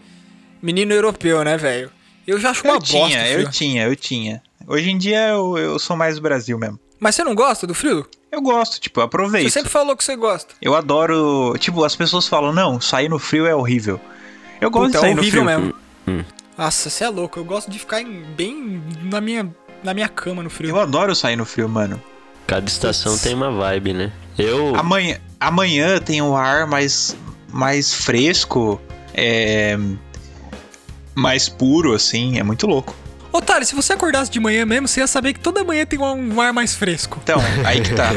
menino 0.63 0.93
europeu, 0.93 1.43
né, 1.45 1.57
velho? 1.57 1.91
Eu 2.27 2.39
já 2.41 2.51
acho 2.51 2.65
uma 2.65 2.75
Eu 2.75 2.79
bosta. 2.81 2.97
tinha, 2.97 3.23
o 3.23 3.27
eu 3.27 3.35
frio. 3.41 3.51
tinha, 3.51 3.85
eu 3.85 3.97
tinha. 3.97 4.43
Hoje 4.67 4.91
em 4.91 4.97
dia 4.99 5.29
eu, 5.29 5.59
eu 5.59 5.79
sou 5.79 5.97
mais 5.97 6.17
do 6.17 6.23
Brasil 6.23 6.59
mesmo. 6.59 6.79
Mas 6.99 7.15
você 7.15 7.25
não 7.25 7.35
gosta 7.35 7.67
do 7.67 7.75
frio? 7.75 8.07
Eu 8.33 8.41
gosto, 8.41 8.81
tipo, 8.81 9.01
eu 9.01 9.05
aproveito. 9.05 9.45
Você 9.45 9.51
sempre 9.51 9.71
falou 9.71 9.95
que 9.97 10.03
você 10.03 10.17
gosta. 10.17 10.55
Eu 10.63 10.75
adoro. 10.75 11.55
Tipo, 11.59 11.85
as 11.85 11.95
pessoas 11.95 12.27
falam, 12.27 12.53
não, 12.53 12.81
sair 12.81 13.09
no 13.09 13.19
frio 13.19 13.47
é 13.47 13.55
horrível. 13.55 14.01
Eu 14.61 14.71
gosto 14.71 14.87
Puta, 14.87 14.91
de 14.93 14.97
é 14.97 15.01
sair 15.09 15.19
horrível 15.19 15.45
no 15.45 15.51
frio. 15.51 15.75
mesmo. 16.07 16.27
Nossa, 16.57 16.89
você 16.89 17.05
é 17.05 17.09
louco. 17.09 17.39
Eu 17.39 17.45
gosto 17.45 17.71
de 17.71 17.79
ficar 17.79 18.01
em- 18.01 18.23
bem 18.37 18.83
na 19.03 19.21
minha 19.21 19.55
na 19.83 19.93
minha 19.93 20.09
cama 20.09 20.43
no 20.43 20.49
frio. 20.49 20.71
Eu 20.71 20.81
adoro 20.81 21.15
sair 21.15 21.37
no 21.37 21.45
frio, 21.45 21.69
mano. 21.69 22.03
Cada 22.47 22.67
estação 22.67 23.17
tem 23.19 23.35
uma 23.35 23.51
vibe, 23.51 23.93
né? 23.95 24.13
Eu. 24.39 24.75
Amanhã, 24.77 25.19
amanhã 25.41 25.99
tem 25.99 26.21
um 26.21 26.37
ar 26.37 26.67
mais, 26.67 27.17
mais 27.53 27.93
fresco, 27.95 28.81
é, 29.15 29.79
mais 31.15 31.49
puro, 31.49 31.95
assim, 31.95 32.39
é 32.39 32.43
muito 32.43 32.67
louco. 32.67 32.95
Otário, 33.33 33.67
se 33.67 33.75
você 33.75 33.95
acordasse 33.95 34.31
de 34.31 34.39
manhã 34.39 34.65
mesmo, 34.65 34.87
você 34.87 35.01
ia 35.01 35.07
saber 35.09 35.33
que 35.33 35.41
toda 35.41 35.65
manhã 35.65 35.85
tem 35.85 35.99
um 35.99 36.41
ar 36.41 36.53
mais 36.53 36.75
fresco. 36.77 37.19
Então, 37.23 37.41
aí 37.65 37.81
que 37.81 37.93
tá. 37.93 38.11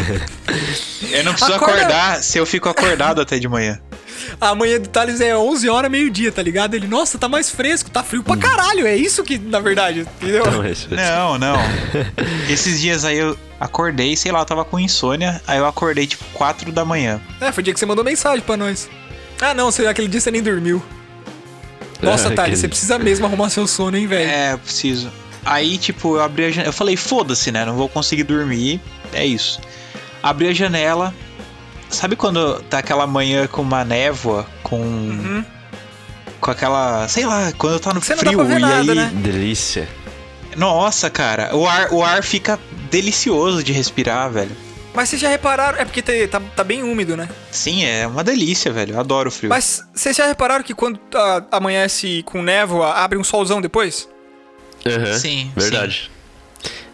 Eu 1.09 1.23
não 1.23 1.31
preciso 1.33 1.53
Acorda- 1.55 1.81
acordar 1.81 2.21
se 2.23 2.37
eu 2.37 2.45
fico 2.45 2.67
acordado 2.69 3.21
até 3.21 3.39
de 3.39 3.47
manhã. 3.47 3.79
A 4.39 4.53
manhã 4.55 4.79
do 4.79 4.87
Thales 4.89 5.21
é 5.21 5.35
11 5.35 5.69
horas, 5.69 5.89
meio-dia, 5.91 6.31
tá 6.31 6.41
ligado? 6.41 6.73
Ele, 6.73 6.87
nossa, 6.87 7.17
tá 7.17 7.27
mais 7.29 7.49
fresco, 7.49 7.89
tá 7.89 8.03
frio 8.03 8.23
pra 8.23 8.37
caralho. 8.37 8.85
É 8.87 8.95
isso 8.95 9.23
que, 9.23 9.37
na 9.37 9.59
verdade, 9.59 10.01
entendeu? 10.01 10.45
Não, 10.51 10.65
esse- 10.65 10.87
Não, 10.93 11.37
não. 11.37 11.57
Esses 12.49 12.79
dias 12.79 13.03
aí 13.05 13.17
eu 13.17 13.37
acordei, 13.59 14.15
sei 14.15 14.31
lá, 14.31 14.39
eu 14.39 14.45
tava 14.45 14.63
com 14.65 14.79
insônia, 14.79 15.41
aí 15.47 15.57
eu 15.57 15.65
acordei 15.65 16.05
tipo 16.07 16.23
4 16.33 16.71
da 16.71 16.85
manhã. 16.85 17.19
É, 17.41 17.51
foi 17.51 17.61
o 17.61 17.63
dia 17.65 17.73
que 17.73 17.79
você 17.79 17.85
mandou 17.85 18.03
mensagem 18.03 18.41
pra 18.41 18.55
nós. 18.57 18.89
Ah, 19.41 19.53
não, 19.53 19.71
você, 19.71 19.85
aquele 19.85 20.07
dia 20.07 20.19
você 20.21 20.31
nem 20.31 20.41
dormiu. 20.41 20.81
Nossa, 22.01 22.29
Ah, 22.29 22.31
Thales, 22.35 22.39
aquele- 22.39 22.55
você 22.57 22.67
precisa 22.67 22.99
mesmo 22.99 23.25
arrumar 23.25 23.49
seu 23.49 23.67
sono, 23.67 23.97
hein, 23.97 24.07
velho? 24.07 24.29
É, 24.29 24.53
eu 24.53 24.59
preciso. 24.59 25.11
Aí, 25.45 25.77
tipo, 25.77 26.15
eu 26.17 26.21
abri 26.23 26.45
a 26.45 26.49
janela. 26.49 26.67
Eu 26.69 26.73
falei, 26.73 26.97
foda-se, 26.97 27.51
né? 27.51 27.65
Não 27.65 27.75
vou 27.75 27.87
conseguir 27.87 28.23
dormir. 28.23 28.81
É 29.13 29.25
isso. 29.25 29.59
Abri 30.21 30.49
a 30.49 30.53
janela. 30.53 31.13
Sabe 31.89 32.15
quando 32.15 32.61
tá 32.63 32.79
aquela 32.79 33.07
manhã 33.07 33.47
com 33.47 33.61
uma 33.61 33.83
névoa, 33.85 34.45
com. 34.63 34.79
Uhum. 34.81 35.45
Com 36.39 36.51
aquela. 36.51 37.07
Sei 37.07 37.25
lá, 37.25 37.51
quando 37.57 37.79
tá 37.79 37.93
no 37.93 38.01
Você 38.01 38.15
não 38.15 38.23
dá 38.23 38.29
frio 38.29 38.39
pra 38.39 38.47
ver 38.47 38.57
e 38.57 38.61
nada, 38.61 38.91
aí. 38.91 38.97
né? 38.97 39.11
Delícia. 39.15 39.87
Nossa, 40.55 41.09
cara, 41.09 41.55
o 41.55 41.67
ar, 41.67 41.93
o 41.93 42.03
ar 42.03 42.23
fica 42.23 42.59
delicioso 42.89 43.63
de 43.63 43.71
respirar, 43.71 44.29
velho. 44.31 44.51
Mas 44.93 45.09
vocês 45.09 45.21
já 45.21 45.29
repararam, 45.29 45.77
é 45.77 45.85
porque 45.85 46.01
tá, 46.01 46.11
tá, 46.39 46.41
tá 46.55 46.63
bem 46.63 46.81
úmido, 46.81 47.15
né? 47.15 47.29
Sim, 47.51 47.85
é 47.85 48.07
uma 48.07 48.23
delícia, 48.23 48.71
velho. 48.73 48.95
Eu 48.95 48.99
adoro 48.99 49.29
o 49.29 49.31
frio. 49.31 49.49
Mas 49.49 49.83
vocês 49.93 50.15
já 50.17 50.25
repararam 50.25 50.63
que 50.63 50.73
quando 50.73 50.97
tá- 50.97 51.45
amanhece 51.51 52.23
com 52.25 52.41
névoa, 52.41 52.93
abre 52.93 53.17
um 53.19 53.23
solzão 53.23 53.61
depois? 53.61 54.09
Aham, 54.85 55.13
Sim, 55.19 55.51
Verdade. 55.55 56.09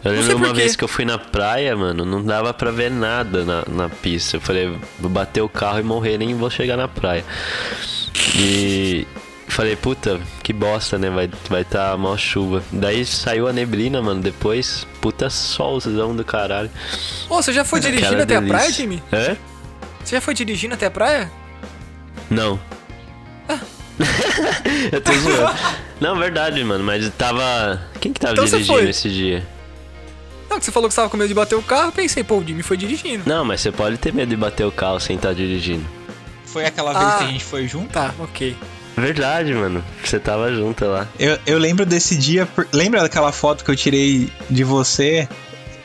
Eu 0.04 0.12
lembro 0.12 0.36
uma 0.36 0.52
vez 0.52 0.76
que 0.76 0.84
eu 0.84 0.88
fui 0.88 1.04
na 1.04 1.18
praia, 1.18 1.74
mano, 1.74 2.04
não 2.04 2.22
dava 2.22 2.52
pra 2.52 2.70
ver 2.70 2.90
nada 2.90 3.44
na, 3.44 3.64
na 3.66 3.88
pista. 3.88 4.36
Eu 4.36 4.40
falei, 4.40 4.76
vou 4.98 5.10
bater 5.10 5.40
o 5.40 5.48
carro 5.48 5.80
e 5.80 5.82
morrer, 5.82 6.18
nem 6.18 6.34
vou 6.34 6.50
chegar 6.50 6.76
na 6.76 6.86
praia. 6.86 7.24
E 8.36 9.06
falei, 9.48 9.76
puta, 9.76 10.20
que 10.42 10.52
bosta, 10.52 10.98
né? 10.98 11.08
Vai 11.08 11.30
vai 11.48 11.64
tá 11.64 11.96
mó 11.96 12.16
chuva. 12.18 12.62
Daí 12.70 13.04
saiu 13.06 13.48
a 13.48 13.52
neblina, 13.52 14.02
mano, 14.02 14.20
depois, 14.20 14.86
puta 15.00 15.30
solzão 15.30 16.14
do 16.14 16.24
caralho. 16.24 16.70
Ô, 17.30 17.36
você 17.36 17.52
já 17.52 17.64
foi 17.64 17.80
dirigindo 17.80 18.08
Aquela 18.08 18.22
até 18.24 18.36
a 18.36 18.42
praia, 18.42 18.62
delícia. 18.64 18.82
Jimmy? 18.82 19.02
Hã? 19.10 19.36
Você 20.04 20.16
já 20.16 20.20
foi 20.20 20.34
dirigindo 20.34 20.74
até 20.74 20.86
a 20.86 20.90
praia? 20.90 21.32
Não. 22.28 22.60
Ah. 23.48 23.58
eu 24.92 25.00
tô 25.00 25.12
zoando. 25.12 25.54
Não, 26.00 26.18
verdade, 26.18 26.62
mano, 26.64 26.84
mas 26.84 27.08
tava. 27.16 27.80
Quem 28.00 28.12
que 28.12 28.20
tava 28.20 28.34
Então 28.34 28.44
dirigindo 28.44 28.80
esse 28.80 29.08
dia? 29.08 29.53
Não, 30.54 30.58
que 30.60 30.64
você 30.66 30.70
falou 30.72 30.88
que 30.88 30.94
você 30.94 31.00
tava 31.00 31.10
com 31.10 31.16
medo 31.16 31.26
de 31.28 31.34
bater 31.34 31.56
o 31.56 31.62
carro, 31.62 31.88
eu 31.88 31.92
pensei, 31.92 32.22
pô, 32.22 32.38
o 32.38 32.44
Jimmy 32.46 32.62
foi 32.62 32.76
dirigindo. 32.76 33.24
Não, 33.26 33.44
mas 33.44 33.60
você 33.60 33.72
pode 33.72 33.96
ter 33.98 34.12
medo 34.14 34.28
de 34.30 34.36
bater 34.36 34.64
o 34.64 34.70
carro 34.70 35.00
sem 35.00 35.16
estar 35.16 35.34
dirigindo. 35.34 35.84
Foi 36.46 36.64
aquela 36.64 36.92
vez 36.92 37.04
Ah. 37.04 37.16
que 37.18 37.24
a 37.24 37.26
gente 37.26 37.44
foi 37.44 37.66
junto? 37.66 37.88
Tá, 37.92 38.14
ok. 38.20 38.56
Verdade, 38.96 39.52
mano. 39.52 39.82
Você 40.04 40.20
tava 40.20 40.54
junto 40.54 40.84
lá. 40.84 41.08
Eu, 41.18 41.36
eu 41.44 41.58
lembro 41.58 41.84
desse 41.84 42.16
dia. 42.16 42.46
Lembra 42.72 43.00
daquela 43.00 43.32
foto 43.32 43.64
que 43.64 43.70
eu 43.72 43.74
tirei 43.76 44.30
de 44.48 44.62
você 44.62 45.28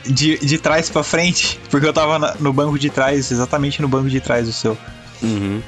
de, 0.05 0.37
de 0.37 0.57
trás 0.59 0.91
pra 0.91 1.01
frente? 1.01 1.59
Porque 1.71 1.87
eu 1.87 1.93
tava 1.93 2.19
na- 2.19 2.35
no 2.39 2.53
banco 2.53 2.77
de 2.77 2.91
trás, 2.91 3.31
exatamente 3.31 3.81
no 3.81 3.87
banco 3.87 4.07
de 4.09 4.21
trás 4.21 4.45
do 4.45 4.53
seu. 4.53 4.77
Uhum. 5.23 5.59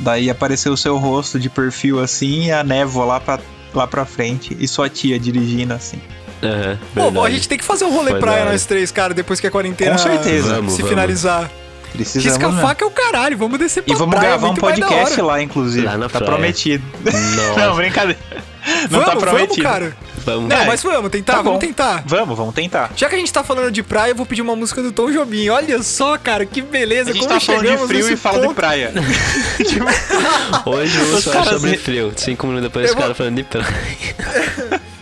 Daí 0.00 0.28
apareceu 0.28 0.72
o 0.72 0.76
seu 0.76 0.96
rosto 0.96 1.38
de 1.38 1.48
perfil 1.48 2.00
assim 2.02 2.46
e 2.46 2.52
a 2.52 2.64
névoa 2.64 3.04
lá 3.04 3.20
pra, 3.20 3.38
lá 3.72 3.86
pra 3.86 4.04
frente 4.04 4.56
e 4.58 4.66
sua 4.66 4.88
tia 4.88 5.16
dirigindo 5.20 5.72
assim. 5.72 6.00
Aham, 6.42 6.78
Pô, 6.94 7.02
verdade. 7.02 7.26
a 7.26 7.30
gente 7.30 7.48
tem 7.48 7.58
que 7.58 7.64
fazer 7.64 7.84
um 7.84 7.90
rolê 7.94 8.12
Foi 8.12 8.20
praia 8.20 8.44
nós 8.46 8.64
três, 8.64 8.90
cara, 8.90 9.12
depois 9.12 9.40
que 9.40 9.46
a 9.46 9.50
quarentena 9.50 9.92
Com 9.92 9.98
certeza. 9.98 10.54
Vamos, 10.54 10.72
se 10.72 10.78
vamos. 10.78 10.88
finalizar. 10.90 11.50
Precisamos. 11.92 12.24
Risca 12.36 12.46
a 12.46 12.52
né? 12.52 12.62
faca 12.62 12.84
é 12.84 12.86
o 12.86 12.90
caralho, 12.90 13.36
vamos 13.36 13.58
descer 13.58 13.82
pra 13.82 13.92
E 13.92 13.98
vamos 13.98 14.14
praia, 14.14 14.28
gravar 14.30 14.48
um 14.50 14.54
podcast 14.54 15.20
lá, 15.20 15.42
inclusive. 15.42 15.84
Lá 15.84 15.98
na 15.98 16.08
tá 16.08 16.18
praia. 16.20 16.32
prometido. 16.34 16.84
Nossa. 17.04 17.66
Não, 17.66 17.74
brincadeira. 17.76 18.18
Não 18.30 19.00
Vamos, 19.00 19.04
tá 19.06 19.10
vamos, 19.14 19.24
prometido. 19.24 19.62
cara. 19.62 19.96
Vamos. 20.24 20.48
Não, 20.50 20.56
É, 20.56 20.66
mas 20.66 20.82
vamos 20.82 21.10
tentar, 21.10 21.32
tá 21.32 21.42
vamos 21.42 21.58
bom. 21.60 21.66
tentar. 21.66 22.04
Vamos, 22.06 22.36
vamos 22.38 22.54
tentar. 22.54 22.90
Já 22.94 23.08
que 23.08 23.14
a 23.16 23.18
gente 23.18 23.32
tá 23.32 23.42
falando 23.42 23.72
de 23.72 23.82
praia, 23.82 24.10
eu 24.12 24.14
vou 24.14 24.26
pedir 24.26 24.42
uma 24.42 24.54
música 24.54 24.82
do 24.82 24.92
Tom 24.92 25.10
Jobim. 25.10 25.48
Olha 25.48 25.82
só, 25.82 26.16
cara, 26.18 26.44
que 26.46 26.60
beleza. 26.62 27.10
A 27.10 27.12
gente 27.14 27.26
como 27.26 27.34
tá 27.34 27.40
falando 27.44 27.66
de 27.80 27.86
frio 27.88 28.08
e 28.12 28.16
fala 28.16 28.38
de 28.40 28.46
ponto. 28.46 28.54
praia. 28.54 28.92
Hoje 30.66 30.98
eu 30.98 31.06
vou 31.06 31.20
falar 31.22 31.44
sobre 31.46 31.70
re- 31.72 31.76
frio. 31.78 32.12
Cinco 32.16 32.46
minutos 32.46 32.68
depois 32.68 32.84
Eu 32.84 32.90
os 32.90 32.94
vou- 32.94 33.02
caras 33.02 33.16
falando 33.16 33.36
de 33.36 33.44
praia. 33.44 33.66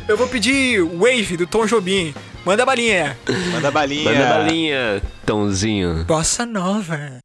Eu 0.09 0.17
vou 0.17 0.27
pedir 0.27 0.81
Wave 0.81 1.37
do 1.37 1.47
Tom 1.47 1.67
Jobim. 1.67 2.15
Manda 2.43 2.63
a 2.63 2.67
balinha. 2.67 3.15
Manda 3.53 3.71
balinha. 3.71 4.11
Manda 4.11 4.27
balinha, 4.27 5.03
Tãozinho. 5.27 6.05
Bossa 6.07 6.47
nova. 6.47 7.19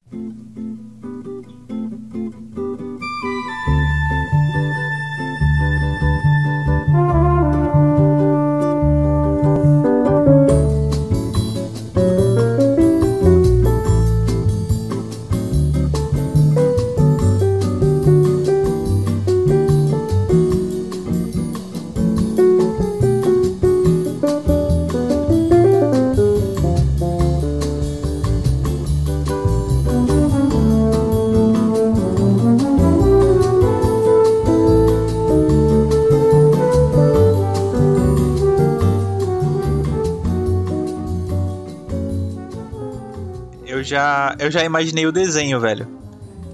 Já, 44.40 44.46
eu 44.46 44.52
já 44.52 44.64
imaginei 44.64 45.06
o 45.06 45.12
desenho, 45.12 45.60
velho. 45.60 45.88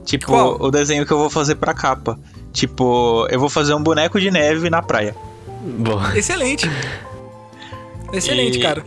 Tipo, 0.05 0.27
Qual? 0.27 0.57
o 0.59 0.71
desenho 0.71 1.05
que 1.05 1.11
eu 1.13 1.17
vou 1.17 1.29
fazer 1.29 1.55
pra 1.55 1.73
capa. 1.73 2.17
Tipo, 2.51 3.27
eu 3.29 3.39
vou 3.39 3.49
fazer 3.49 3.73
um 3.73 3.81
boneco 3.83 4.19
de 4.19 4.31
neve 4.31 4.69
na 4.69 4.81
praia. 4.81 5.15
Bom, 5.61 6.01
Excelente. 6.15 6.69
Excelente, 8.11 8.57
E- 8.57 8.61
cara. 8.61 8.83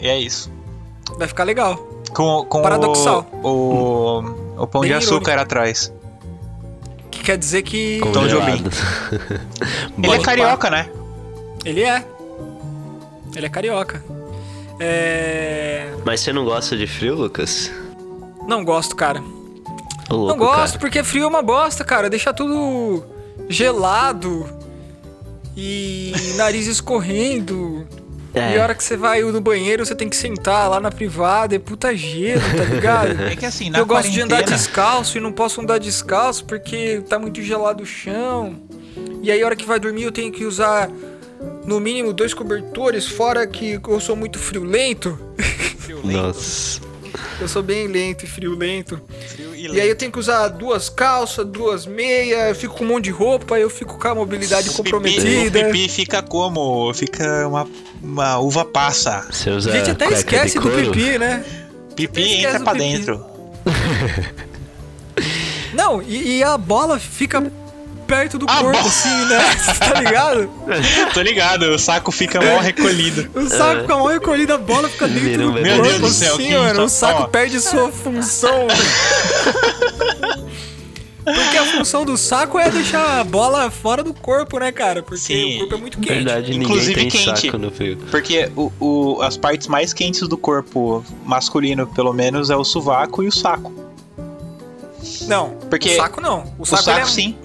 E 0.00 0.08
é 0.08 0.18
isso. 0.18 0.50
Vai 1.18 1.28
ficar 1.28 1.44
legal. 1.44 1.76
Com, 2.12 2.44
com 2.48 2.62
Paradoxal. 2.62 3.26
O, 3.42 3.48
o, 3.48 4.62
o 4.62 4.66
pão 4.66 4.80
Bem 4.80 4.90
de 4.90 4.96
açúcar 4.96 5.32
irônico. 5.32 5.40
atrás. 5.42 5.92
Que 7.10 7.22
quer 7.22 7.38
dizer 7.38 7.62
que 7.62 8.00
Tom 8.12 8.26
Jobim. 8.26 8.64
Ele 10.02 10.12
é 10.14 10.18
carioca, 10.18 10.70
né? 10.70 10.88
ele 11.64 11.82
é. 11.82 12.04
Ele 13.34 13.46
é 13.46 13.48
carioca. 13.48 14.04
É... 14.78 15.92
Mas 16.04 16.20
você 16.20 16.32
não 16.32 16.44
gosta 16.44 16.76
de 16.76 16.86
frio, 16.86 17.14
Lucas? 17.14 17.70
Não 18.46 18.64
gosto, 18.64 18.94
cara. 18.94 19.22
Louco, 20.10 20.28
Não 20.28 20.36
gosto, 20.36 20.74
cara. 20.74 20.78
porque 20.80 21.02
frio 21.02 21.24
é 21.24 21.26
uma 21.26 21.42
bosta, 21.42 21.84
cara. 21.84 22.10
Deixa 22.10 22.32
tudo 22.32 23.04
gelado 23.48 24.46
e 25.56 26.12
nariz 26.36 26.66
escorrendo. 26.66 27.86
É. 28.34 28.54
E 28.54 28.58
a 28.58 28.62
hora 28.64 28.74
que 28.74 28.82
você 28.82 28.96
vai 28.96 29.22
no 29.22 29.40
banheiro, 29.40 29.86
você 29.86 29.94
tem 29.94 30.08
que 30.08 30.16
sentar 30.16 30.68
lá 30.68 30.80
na 30.80 30.90
privada, 30.90 31.54
é 31.54 31.58
puta 31.58 31.94
gelo, 31.96 32.42
tá 32.56 32.64
ligado? 32.64 33.22
É 33.30 33.36
que 33.36 33.46
assim, 33.46 33.70
na 33.70 33.78
Eu 33.78 33.86
gosto 33.86 34.10
de 34.10 34.20
andar 34.20 34.42
descalço 34.42 35.16
e 35.16 35.20
não 35.20 35.30
posso 35.30 35.60
andar 35.60 35.78
descalço 35.78 36.44
porque 36.44 37.00
tá 37.08 37.16
muito 37.16 37.40
gelado 37.40 37.84
o 37.84 37.86
chão. 37.86 38.56
E 39.22 39.30
aí, 39.30 39.40
a 39.40 39.46
hora 39.46 39.56
que 39.56 39.64
vai 39.64 39.78
dormir, 39.78 40.02
eu 40.02 40.12
tenho 40.12 40.32
que 40.32 40.44
usar 40.44 40.90
no 41.64 41.78
mínimo 41.80 42.12
dois 42.12 42.34
cobertores, 42.34 43.06
fora 43.06 43.46
que 43.46 43.80
eu 43.88 44.00
sou 44.00 44.16
muito 44.16 44.38
friolento. 44.38 45.18
Nossa. 46.04 46.80
Eu 47.40 47.48
sou 47.48 47.62
bem 47.62 47.86
lento 47.86 48.24
e 48.24 48.26
friolento. 48.28 49.00
Frio 49.28 49.54
E 49.54 49.80
aí 49.80 49.88
eu 49.88 49.96
tenho 49.96 50.12
que 50.12 50.18
usar 50.18 50.48
duas 50.48 50.88
calças, 50.88 51.44
duas 51.46 51.84
meias, 51.86 52.48
eu 52.48 52.54
fico 52.54 52.74
com 52.76 52.84
um 52.84 52.88
monte 52.88 53.04
de 53.04 53.10
roupa, 53.10 53.58
eu 53.58 53.68
fico 53.68 53.98
com 53.98 54.08
a 54.08 54.14
mobilidade 54.14 54.70
O 54.70 54.72
comprometida. 54.72 55.64
pipi 55.64 55.88
fica 55.88 56.22
como? 56.22 56.92
Fica 56.94 57.46
uma, 57.48 57.68
uma 58.02 58.38
uva 58.38 58.64
passa. 58.64 59.26
Você 59.30 59.50
usa 59.50 59.70
A 59.72 59.76
gente 59.76 59.90
até 59.90 60.12
esquece 60.12 60.58
do 60.58 60.70
pipi, 60.70 61.18
né? 61.18 61.44
Pipi 61.96 62.22
entra 62.22 62.60
pra 62.60 62.72
pipi. 62.72 62.84
dentro. 62.84 63.24
Não, 65.72 66.02
e, 66.02 66.38
e 66.38 66.42
a 66.42 66.56
bola 66.56 66.98
fica 66.98 67.50
perto 68.06 68.38
do 68.38 68.46
Ah, 68.48 68.58
corpo, 68.60 68.80
bom. 68.82 68.88
assim, 68.88 69.24
né? 69.26 69.40
Você 69.56 69.78
tá 69.92 70.00
ligado? 70.00 70.50
Tô 71.14 71.20
ligado, 71.22 71.62
o 71.70 71.78
saco 71.78 72.10
fica 72.12 72.40
mal 72.40 72.60
recolhido. 72.60 73.28
O 73.34 73.48
saco 73.48 73.80
fica 73.82 73.96
mal 73.96 74.06
recolhido, 74.06 74.52
a 74.54 74.58
bola 74.58 74.88
fica 74.88 75.06
dentro 75.08 75.22
Vira 75.24 75.38
do 75.44 75.48
um 75.48 75.52
corpo. 75.52 75.62
Meu 75.66 75.82
Deus 75.82 75.98
do 76.00 76.06
assim, 76.06 76.14
céu, 76.26 76.36
que 76.36 76.54
mano. 76.54 76.70
isso? 76.72 76.82
O 76.82 76.88
saco 76.88 77.22
Ó. 77.22 77.26
perde 77.26 77.60
sua 77.60 77.90
função. 77.90 78.66
Porque 81.24 81.56
a 81.56 81.64
função 81.64 82.04
do 82.04 82.18
saco 82.18 82.58
é 82.58 82.70
deixar 82.70 83.20
a 83.20 83.24
bola 83.24 83.70
fora 83.70 84.02
do 84.02 84.12
corpo, 84.12 84.58
né, 84.58 84.70
cara? 84.70 85.02
Porque 85.02 85.16
Sim. 85.22 85.56
o 85.56 85.58
corpo 85.60 85.74
é 85.74 85.78
muito 85.78 85.98
quente. 85.98 86.08
Verdade, 86.22 86.54
Inclusive 86.54 86.94
tem 86.94 87.08
quente. 87.08 87.40
saco 87.46 87.56
no 87.56 87.70
frio. 87.70 87.96
Porque 88.10 88.50
o, 88.54 88.70
o- 88.78 89.22
as 89.22 89.34
partes 89.34 89.66
mais 89.66 89.94
quentes 89.94 90.28
do 90.28 90.36
corpo 90.36 91.02
masculino, 91.24 91.86
pelo 91.86 92.12
menos, 92.12 92.50
é 92.50 92.56
o 92.56 92.62
sovaco 92.62 93.22
e 93.22 93.28
o 93.28 93.32
saco. 93.32 93.72
Não, 95.26 95.50
Porque 95.70 95.92
o 95.94 95.96
saco 95.96 96.20
não. 96.20 96.40
O 96.58 96.62
O 96.62 96.66
saco, 96.66 96.82
saco, 96.82 96.98
ele 96.98 97.06
é... 97.06 97.10
sim. 97.10 97.36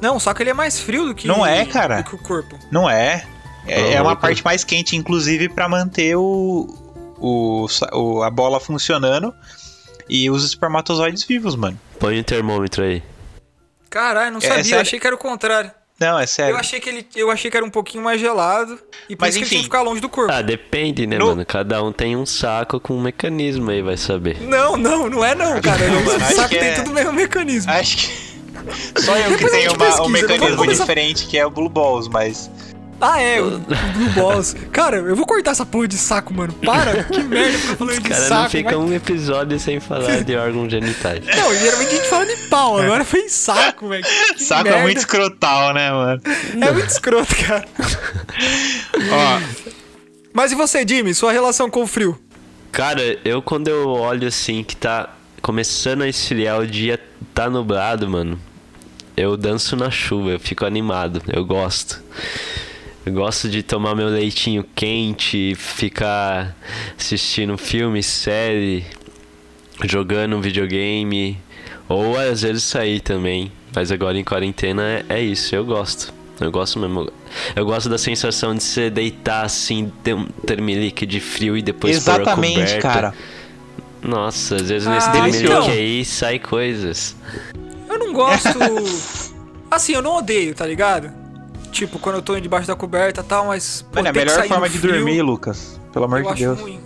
Não, 0.00 0.16
o 0.16 0.20
saco 0.20 0.42
ele 0.42 0.50
é 0.50 0.54
mais 0.54 0.78
frio 0.80 1.06
do 1.06 1.14
que 1.14 1.26
Não 1.26 1.44
é, 1.46 1.64
cara. 1.64 2.02
do 2.02 2.08
que 2.10 2.14
o 2.14 2.18
corpo. 2.18 2.58
Não 2.70 2.88
é. 2.88 3.24
É, 3.66 3.94
é 3.94 4.02
uma 4.02 4.14
parte 4.16 4.44
mais 4.44 4.62
quente, 4.64 4.94
inclusive, 4.96 5.48
pra 5.48 5.68
manter 5.68 6.16
o, 6.16 6.68
o, 7.18 7.66
o- 7.92 8.22
a 8.22 8.28
bola 8.30 8.60
funcionando 8.60 9.34
e 10.08 10.28
os 10.28 10.44
espermatozoides 10.44 11.24
vivos, 11.24 11.56
mano. 11.56 11.80
Põe 11.98 12.20
o 12.20 12.24
termômetro 12.24 12.84
aí. 12.84 13.02
Caralho, 13.88 14.32
não 14.32 14.38
É, 14.38 14.42
sabia, 14.42 14.58
eu 14.58 14.64
sério? 14.64 14.80
achei 14.82 15.00
que 15.00 15.06
era 15.06 15.16
o 15.16 15.18
contrário. 15.18 15.70
Não, 15.98 16.18
é 16.18 16.24
Eu 16.24 16.26
sério. 16.26 16.56
achei 16.56 16.80
que 16.80 16.88
ele, 16.90 17.06
eu 17.14 17.30
achei 17.30 17.48
que 17.50 17.56
era 17.56 17.64
um 17.64 17.70
pouquinho 17.70 18.02
mais 18.02 18.20
gelado 18.20 18.78
e 19.08 19.14
por 19.14 19.24
Mas 19.26 19.36
isso 19.36 19.38
que 19.38 19.44
ele 19.44 19.48
tinha 19.48 19.58
enfim. 19.58 19.58
que 19.58 19.62
ficar 19.64 19.80
longe 19.82 20.00
do 20.00 20.08
corpo. 20.08 20.32
Ah, 20.32 20.42
depende, 20.42 21.06
né, 21.06 21.16
No- 21.16 21.26
mano? 21.28 21.46
Cada 21.46 21.82
um 21.82 21.92
tem 21.92 22.16
um 22.16 22.26
saco 22.26 22.80
com 22.80 22.94
um 22.96 23.00
mecanismo 23.00 23.70
aí, 23.70 23.80
vai 23.80 23.96
saber. 23.96 24.42
Não, 24.42 24.76
não, 24.76 25.08
não 25.08 25.24
é 25.24 25.34
não, 25.36 25.60
cara. 25.62 25.86
Não, 25.88 26.00
o 26.00 26.04
mano, 26.04 26.24
acho 26.24 26.34
saco 26.34 26.48
que 26.48 26.58
tem 26.58 26.68
é- 26.70 26.74
tudo 26.74 26.90
o 26.90 26.92
mesmo 26.92 27.12
mecanismo. 27.12 27.70
Acho 27.72 27.96
que. 27.96 28.33
Só 28.98 29.16
eu 29.16 29.24
que 29.24 29.30
Depois 29.36 29.52
a 29.52 29.56
tenho 29.56 29.70
uma- 29.70 29.78
pesquisa, 29.78 30.02
um 30.02 30.08
mecanismo 30.08 30.56
começar- 30.56 30.82
diferente, 30.84 31.26
que 31.26 31.38
é 31.38 31.44
o 31.46 31.50
Blue 31.50 31.68
Balls, 31.68 32.08
mas. 32.08 32.50
Ah, 33.00 33.20
é, 33.20 33.40
o, 33.42 33.58
Blue 33.58 34.10
Balls. 34.14 34.54
Cara, 34.72 34.96
eu 34.98 35.16
vou 35.16 35.26
cortar 35.26 35.50
essa 35.50 35.66
porra 35.66 35.88
de 35.88 35.98
saco, 35.98 36.32
mano. 36.32 36.52
Para, 36.54 37.02
que 37.04 37.18
merda 37.24 37.58
ficar 37.58 37.76
falando 37.76 38.02
de 38.02 38.08
Cara, 38.08 38.20
saco. 38.28 38.42
não 38.44 38.50
fica 38.50 38.78
mas- 38.78 38.88
um 38.90 38.94
episódio 38.94 39.58
sem 39.60 39.80
falar 39.80 40.22
de 40.22 40.36
órgãos 40.36 40.70
genitais. 40.70 41.24
Não, 41.26 41.54
geralmente 41.54 41.88
a 41.92 41.96
gente 41.96 42.08
fala 42.08 42.24
de 42.26 42.36
pau, 42.48 42.78
agora 42.78 43.04
foi 43.04 43.28
saco, 43.28 43.88
velho. 43.88 44.04
Que 44.36 44.42
Saco 44.44 44.68
é 44.68 44.70
merda. 44.70 44.82
muito 44.84 44.98
escrotal, 44.98 45.74
né, 45.74 45.90
mano? 45.90 46.22
É 46.24 46.72
muito 46.72 46.88
escroto, 46.88 47.34
cara. 47.36 47.64
Ó, 49.10 49.40
Mas 50.32 50.52
e 50.52 50.54
você, 50.54 50.84
Jimmy, 50.86 51.14
sua 51.14 51.32
relação 51.32 51.68
com 51.68 51.82
o 51.82 51.86
frio? 51.86 52.18
Cara, 52.72 53.02
eu 53.24 53.42
quando 53.42 53.68
eu 53.68 53.88
olho 53.88 54.26
assim 54.28 54.64
que 54.64 54.76
tá 54.76 55.10
começando 55.42 56.02
a 56.02 56.08
esfriar, 56.08 56.58
o 56.60 56.66
dia 56.66 56.98
tá 57.34 57.50
nublado, 57.50 58.08
mano. 58.08 58.38
Eu 59.16 59.36
danço 59.36 59.76
na 59.76 59.90
chuva, 59.90 60.30
eu 60.30 60.40
fico 60.40 60.64
animado, 60.64 61.22
eu 61.32 61.44
gosto. 61.44 62.02
Eu 63.06 63.12
gosto 63.12 63.48
de 63.48 63.62
tomar 63.62 63.94
meu 63.94 64.08
leitinho 64.08 64.64
quente, 64.74 65.54
ficar 65.56 66.56
assistindo 66.98 67.56
filme, 67.56 68.02
série, 68.02 68.84
jogando 69.84 70.40
videogame, 70.40 71.38
ou 71.88 72.18
às 72.18 72.42
vezes 72.42 72.64
sair 72.64 73.00
também. 73.00 73.52
Mas 73.74 73.92
agora 73.92 74.16
em 74.16 74.24
quarentena 74.24 74.82
é, 74.82 75.04
é 75.08 75.22
isso, 75.22 75.54
eu 75.54 75.64
gosto. 75.64 76.12
Eu 76.40 76.50
gosto 76.50 76.78
mesmo. 76.80 77.12
Eu 77.54 77.64
gosto 77.64 77.88
da 77.88 77.98
sensação 77.98 78.54
de 78.54 78.62
você 78.62 78.90
deitar 78.90 79.44
assim, 79.44 79.92
ter 80.02 80.14
um 80.14 80.24
termelique 80.24 81.06
de 81.06 81.20
frio 81.20 81.56
e 81.56 81.62
depois 81.62 82.02
pôr 82.02 82.10
a 82.10 82.14
exatamente, 82.14 82.78
cara. 82.78 83.14
Nossa, 84.02 84.56
às 84.56 84.68
vezes 84.68 84.88
Ah, 84.88 84.94
nesse 84.94 85.08
então. 85.08 85.62
termelique 85.62 85.70
aí 85.70 86.04
sai 86.04 86.38
coisas. 86.38 87.16
Eu 88.20 88.58
não 88.58 88.74
gosto. 88.74 89.34
assim, 89.70 89.92
eu 89.92 90.02
não 90.02 90.16
odeio, 90.16 90.54
tá 90.54 90.66
ligado? 90.66 91.10
Tipo, 91.72 91.98
quando 91.98 92.16
eu 92.16 92.22
tô 92.22 92.38
debaixo 92.38 92.66
da 92.68 92.76
coberta 92.76 93.20
e 93.20 93.24
tal, 93.24 93.46
mas. 93.46 93.82
pô, 93.90 93.96
Mano, 93.96 94.08
é 94.08 94.10
a 94.10 94.12
que 94.12 94.18
melhor 94.20 94.34
sair 94.36 94.48
forma 94.48 94.68
de 94.68 94.78
frio, 94.78 94.92
dormir, 94.94 95.22
Lucas. 95.22 95.80
Pelo 95.92 96.04
amor 96.04 96.18
eu 96.20 96.24
de 96.26 96.28
acho 96.30 96.42
Deus. 96.42 96.60
ruim. 96.60 96.80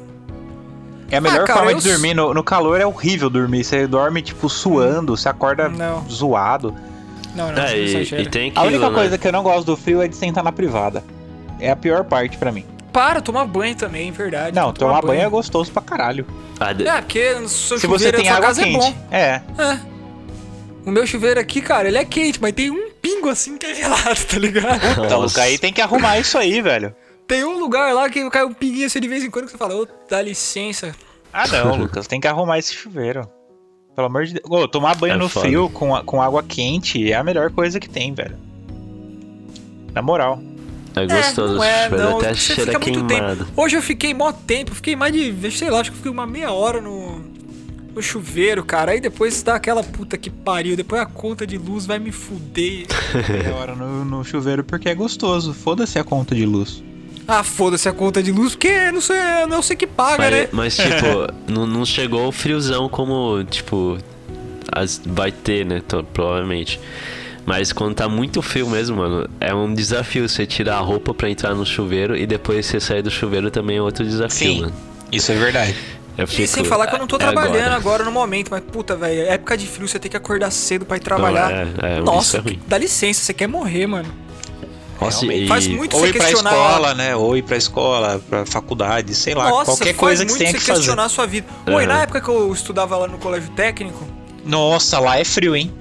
É 1.11 1.17
a 1.17 1.21
melhor 1.21 1.41
Ah, 1.41 1.45
cara, 1.45 1.59
forma 1.61 1.73
eu 1.73 1.79
de 1.79 1.89
dormir. 1.91 2.15
No, 2.15 2.35
no 2.35 2.43
calor 2.43 2.81
é 2.81 2.87
horrível 2.87 3.29
dormir. 3.31 3.65
Você 3.65 3.87
dorme, 3.87 4.21
tipo, 4.23 4.49
suando, 4.49 5.17
você 5.17 5.29
acorda 5.29 5.69
Não. 5.69 6.05
zoado. 6.09 6.75
Não, 7.35 7.53
não, 7.53 7.63
É, 7.63 7.71
não 7.71 7.77
e, 7.77 8.03
e 8.23 8.27
tem 8.27 8.49
A 8.49 8.61
aquilo, 8.61 8.67
única 8.67 8.89
né? 8.91 8.95
coisa 8.95 9.19
que 9.19 9.29
eu 9.29 9.33
não 9.33 9.43
gosto 9.43 9.67
do 9.67 9.77
frio 9.77 10.03
é 10.03 10.09
de 10.09 10.17
sentar 10.17 10.43
na 10.45 10.53
privada. 10.53 11.05
É 11.61 11.71
a 11.71 11.77
pior 11.77 12.05
parte 12.05 12.37
pra 12.37 12.51
mim. 12.53 12.65
Para, 12.93 13.21
tomar 13.21 13.45
banho 13.47 13.75
também, 13.77 14.11
verdade. 14.11 14.55
Não, 14.57 14.73
Toma 14.73 14.95
tomar 14.95 15.03
banho 15.03 15.23
é 15.23 15.29
gostoso 15.29 15.71
pra 15.71 15.83
caralho. 15.83 16.27
Ah, 16.59 16.73
de- 16.73 16.87
É, 16.89 17.01
porque 17.01 17.35
Se 17.47 17.79
chuveiro 17.79 17.99
você 17.99 18.13
tem 18.13 18.29
água 18.29 18.41
casa 18.49 18.63
quente. 18.63 18.87
é 18.87 18.91
bom. 18.91 18.97
É. 19.11 19.43
É. 19.59 19.79
O 20.87 20.91
meu 20.91 21.07
chuveiro 21.07 21.39
aqui, 21.39 21.61
cara, 21.61 21.89
ele 21.89 21.99
é 21.99 22.05
quente, 22.05 22.41
mas 22.41 22.53
tem 22.53 22.71
um 22.71 22.91
pingo 23.03 23.29
assim 23.29 23.59
que 23.59 23.67
é 23.67 23.75
gelado, 23.75 24.21
tá 24.29 24.39
ligado? 24.39 24.81
Então. 25.05 25.21
Luca, 25.21 25.43
aí 25.43 25.59
tem 25.59 25.73
que 25.73 25.81
arrumar 25.83 26.19
isso 26.19 26.39
aí, 26.39 26.61
velho. 26.63 26.95
Tem 27.27 27.45
um 27.45 27.59
lugar 27.59 27.93
lá 27.93 28.09
que 28.09 28.29
cai 28.31 28.45
um 28.45 28.55
pinguinho 28.55 28.87
assim 28.87 29.01
de 29.01 29.09
vez 29.09 29.23
em 29.23 29.31
quando 29.31 29.45
que 29.47 29.51
você 29.53 29.59
fala, 29.59 29.75
ô, 29.77 29.87
dá 30.09 30.23
licença. 30.23 30.95
Ah, 31.33 31.47
não, 31.49 31.77
Lucas, 31.77 32.07
tem 32.07 32.19
que 32.21 32.27
arrumar 32.27 32.59
esse 32.59 32.73
chuveiro. 32.73 33.29
Pelo 33.95 34.07
amor 34.07 34.25
de 34.25 34.35
Deus. 34.35 34.45
Ô, 34.49 34.67
tomar 34.67 34.95
banho 34.97 35.15
É 35.15 35.17
no 35.19 35.29
foda. 35.29 35.45
frio 35.47 35.69
com, 35.69 35.95
a- 35.95 36.03
com 36.03 36.23
água 36.23 36.43
quente 36.43 37.11
é 37.13 37.17
a 37.17 37.23
melhor 37.25 37.51
coisa 37.51 37.79
que 37.79 37.89
tem, 37.89 38.15
velho. 38.15 38.39
Na 39.93 40.01
moral. 40.01 40.41
é 40.97 41.07
gostoso, 41.07 41.57
não 41.57 41.65
é, 41.65 41.85
chuveiro 41.85 42.11
não. 42.11 42.19
até 42.19 42.29
Você 42.35 42.55
cheira 42.55 42.73
fica 42.73 42.79
muito 42.79 43.07
queimado. 43.07 43.45
tempo. 43.45 43.61
Hoje 43.61 43.77
eu 43.77 43.83
fiquei 43.83 44.15
mó 44.15 44.33
tempo, 44.33 44.75
fiquei 44.75 44.97
mais 44.97 45.13
de, 45.13 45.51
sei 45.51 45.69
lá, 45.69 45.81
acho 45.81 45.91
que 45.91 45.95
eu 45.95 45.99
fiquei 45.99 46.13
uma 46.13 46.27
meia 46.27 46.51
hora 46.53 46.81
no, 46.81 47.23
no 47.95 48.03
chuveiro, 48.03 48.65
cara. 48.65 48.93
Aí 48.93 49.01
depois 49.01 49.43
dá 49.43 49.55
aquela 49.57 49.83
puta 49.83 50.17
que 50.17 50.31
pariu, 50.31 50.77
depois 50.77 51.01
a 51.03 51.07
conta 51.07 51.47
de 51.47 51.59
luz 51.59 51.87
vai 51.87 51.99
me 51.99 52.13
fuder. 52.13 52.87
Meia 53.29 53.55
hora 53.57 53.75
no, 53.75 54.05
no 54.05 54.25
chuveiro 54.25 54.63
porque 54.65 54.89
é 54.89 54.95
gostoso. 54.95 55.53
Foda-se 55.53 55.99
a 55.99 56.05
conta 56.05 56.35
de 56.35 56.47
luz. 56.47 56.83
ah, 57.27 57.43
foda-se 57.43 57.89
a 57.89 57.93
conta 57.93 58.23
de 58.23 58.31
luz, 58.33 58.53
porque 58.55 58.91
não 58.93 59.01
sei, 59.01 59.17
não 59.49 59.63
sei 59.63 59.77
que 59.77 59.87
paga, 59.87 60.31
né? 60.31 60.49
Mas, 60.53 60.77
mas, 60.77 60.77
tipo, 60.95 61.53
não, 61.53 61.67
não 61.67 61.85
chegou 61.85 62.27
o 62.29 62.33
friozão 62.33 62.89
como, 62.89 63.43
tipo, 63.45 63.99
as, 64.73 65.01
vai 65.05 65.33
ter, 65.33 65.65
né? 65.67 65.81
to- 65.87 66.05
provavelmente. 66.13 66.79
Mas 67.45 67.73
quando 67.73 67.95
tá 67.95 68.07
muito 68.09 68.43
frio 68.43 68.69
mesmo, 68.69 68.97
mano, 68.99 69.27
é 69.41 69.55
um 69.55 69.73
desafio 69.73 70.29
você 70.29 70.45
tirar 70.45 70.77
a 70.77 70.81
roupa 70.81 71.15
pra 71.15 71.31
entrar 71.31 71.55
no 71.55 71.65
chuveiro 71.65 72.15
e 72.15 72.27
depois 72.27 72.67
você 72.67 72.79
sair 72.79 73.01
do 73.03 73.11
chuveiro 73.11 73.51
também 73.51 73.79
é 73.79 73.83
outro 73.83 74.05
desafio, 74.05 74.53
Sim. 74.53 74.61
mano. 74.61 74.73
Isso 75.11 75.33
é 75.33 75.35
verdade. 75.37 75.75
Eu 76.19 76.25
E 76.25 76.47
sem 76.49 76.65
falar 76.65 76.89
que 76.89 76.95
eu 76.97 76.99
não 76.99 77.07
tô 77.07 77.15
é 77.17 77.21
trabalhando 77.21 77.55
agora. 77.59 77.77
agora. 77.77 78.05
no 78.05 78.11
momento, 78.11 78.49
mas 78.51 78.61
puta, 78.61 78.97
velho, 78.97 79.23
época 79.29 79.57
de 79.57 79.67
frio 79.69 79.87
você 79.87 79.99
tem 80.01 80.11
que 80.11 80.17
acordar 80.17 80.51
cedo 80.51 80.85
pra 80.85 80.97
ir 80.97 81.01
trabalhar. 81.01 81.51
é, 81.53 81.99
é, 81.99 82.01
Nossa, 82.01 82.39
é 82.39 82.41
ruim. 82.41 82.61
dá 82.67 82.77
licença, 82.77 83.21
você 83.23 83.33
quer 83.33 83.47
morrer, 83.47 83.87
mano. 83.87 84.13
Nossa, 85.01 85.25
e- 85.27 85.47
Faz 85.47 85.69
muito 85.69 85.95
Ou 85.95 86.01
você 86.03 86.09
ir 86.09 86.13
pra 86.13 86.21
questionar. 86.27 86.51
escola, 86.51 86.95
né? 86.95 87.15
Ou 87.15 87.37
ir 87.37 87.43
pra 87.43 87.57
escola, 87.57 88.21
pra 88.29 88.45
faculdade, 88.45 89.15
sei 89.15 89.33
lá. 89.33 89.49
Nossa, 89.49 89.67
qualquer 89.67 89.85
faz 89.95 89.97
coisa 89.97 90.25
que 90.25 90.31
muito 90.33 90.39
você 90.39 90.45
tenha 90.45 90.51
você 90.53 90.59
que 90.59 90.65
fazer. 90.67 90.79
questionar 90.81 91.05
a 91.05 91.09
sua 91.09 91.25
vida. 91.25 91.47
Oi, 91.69 91.73
Aham. 91.85 91.87
na 91.87 92.03
época 92.03 92.21
que 92.21 92.29
eu 92.29 92.53
estudava 92.53 92.97
lá 92.97 93.07
no 93.07 93.17
colégio 93.19 93.51
técnico, 93.51 94.05
Nossa, 94.45 94.99
lá 94.99 95.21
é 95.21 95.25
frio, 95.25 95.55
hein? 95.55 95.73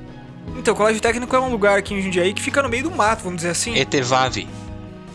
então, 0.56 0.76
o 0.76 0.78
colégio 0.78 1.02
técnico 1.02 1.36
é 1.36 1.40
um 1.40 1.50
lugar 1.50 1.80
aqui 1.80 1.96
em 1.96 2.02
Jundiaí 2.04 2.32
que 2.32 2.42
fica 2.44 2.62
no 2.62 2.70
meio 2.70 2.84
do 2.84 2.92
mato, 2.92 3.24
vamos 3.24 3.38
dizer 3.38 3.50
assim. 3.50 3.76
Etevave. 3.76 4.48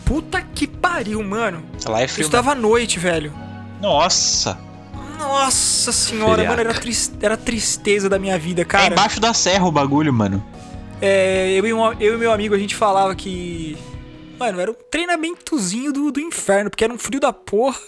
Puta 0.03 0.41
que 0.53 0.67
pariu, 0.67 1.23
mano. 1.23 1.63
Lá 1.87 2.01
é 2.01 2.03
Eu 2.03 2.09
frio. 2.09 2.23
estudava 2.23 2.51
à 2.51 2.55
noite, 2.55 2.99
velho. 2.99 3.31
Nossa. 3.81 4.57
Nossa 5.27 5.91
senhora, 5.91 6.43
mano, 6.45 6.59
era, 6.61 6.73
tris- 6.73 7.11
era 7.21 7.33
a 7.33 7.37
tristeza 7.37 8.07
da 8.09 8.19
minha 8.19 8.37
vida, 8.37 8.61
É 8.61 8.65
cara. 8.65 8.93
embaixo 8.93 9.19
da 9.19 9.33
serra 9.33 9.65
o 9.65 9.71
bagulho, 9.71 10.13
mano. 10.13 10.43
É, 11.01 11.51
eu, 11.51 11.65
e 11.65 11.73
um- 11.73 11.93
eu 11.99 12.15
e 12.15 12.17
meu 12.17 12.31
amigo, 12.31 12.53
a 12.53 12.57
gente 12.57 12.75
falava 12.75 13.15
que. 13.15 13.77
Mano, 14.39 14.59
era 14.59 14.71
um 14.71 14.75
treinamentozinho 14.91 15.91
do, 15.93 16.11
do 16.11 16.19
inferno, 16.19 16.69
porque 16.69 16.83
era 16.83 16.93
um 16.93 16.97
frio 16.97 17.19
da 17.19 17.31
porra. 17.33 17.79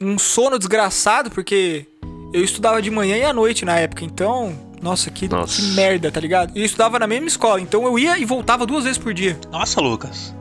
Um 0.00 0.18
sono 0.18 0.58
desgraçado, 0.58 1.30
porque 1.30 1.86
eu 2.32 2.42
estudava 2.42 2.82
de 2.82 2.90
manhã 2.90 3.16
e 3.16 3.22
à 3.24 3.32
noite 3.32 3.64
na 3.64 3.78
época, 3.78 4.04
então. 4.04 4.54
Nossa, 4.82 5.10
que, 5.12 5.28
Nossa. 5.28 5.60
que 5.62 5.68
merda, 5.74 6.10
tá 6.10 6.18
ligado? 6.18 6.52
E 6.56 6.60
eu 6.60 6.64
estudava 6.66 6.98
na 6.98 7.06
mesma 7.06 7.28
escola, 7.28 7.60
então 7.60 7.84
eu 7.84 7.96
ia 7.98 8.18
e 8.18 8.24
voltava 8.24 8.66
duas 8.66 8.82
vezes 8.82 8.98
por 8.98 9.14
dia. 9.14 9.38
Nossa, 9.52 9.80
Lucas. 9.80 10.34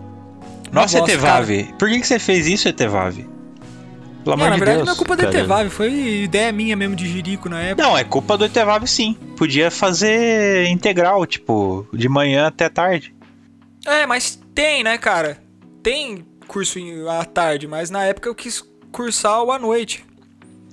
Nossa, 0.72 0.98
bosta, 1.00 1.12
Etevave. 1.14 1.74
Por 1.78 1.88
que, 1.90 2.00
que 2.00 2.08
você 2.08 2.18
fez 2.18 2.48
isso, 2.48 2.68
Etevave? 2.68 3.30
Pelo 4.24 4.36
Não, 4.38 4.46
amor 4.46 4.50
na 4.50 4.54
de 4.56 4.60
verdade 4.60 4.78
Deus. 4.78 4.88
não 4.88 4.94
é 4.94 4.98
culpa 4.98 5.16
do. 5.18 5.24
Etevave, 5.24 5.70
foi 5.70 5.92
ideia 6.24 6.52
minha 6.52 6.76
mesmo 6.76 6.96
de 6.96 7.08
jirico 7.08 7.50
na 7.50 7.60
época. 7.62 7.88
Não, 7.88 7.98
é 7.98 8.04
culpa 8.04 8.38
do 8.38 8.46
Etevave 8.46 8.88
sim. 8.88 9.14
Podia 9.38 9.72
fazer 9.72 10.66
integral, 10.68 11.26
tipo, 11.26 11.88
de 11.94 12.08
manhã 12.08 12.48
até 12.48 12.70
tarde. 12.70 13.14
É, 13.86 14.06
mas 14.06 14.40
tem, 14.54 14.84
né, 14.84 14.98
cara? 14.98 15.42
Tem 15.82 16.24
curso 16.48 16.78
à 17.10 17.26
tarde, 17.26 17.68
mas 17.68 17.90
na 17.90 18.04
época 18.04 18.30
eu 18.30 18.36
quis 18.36 18.64
cursar 18.92 19.42
o 19.44 19.52
à 19.52 19.58
noite. 19.58 20.06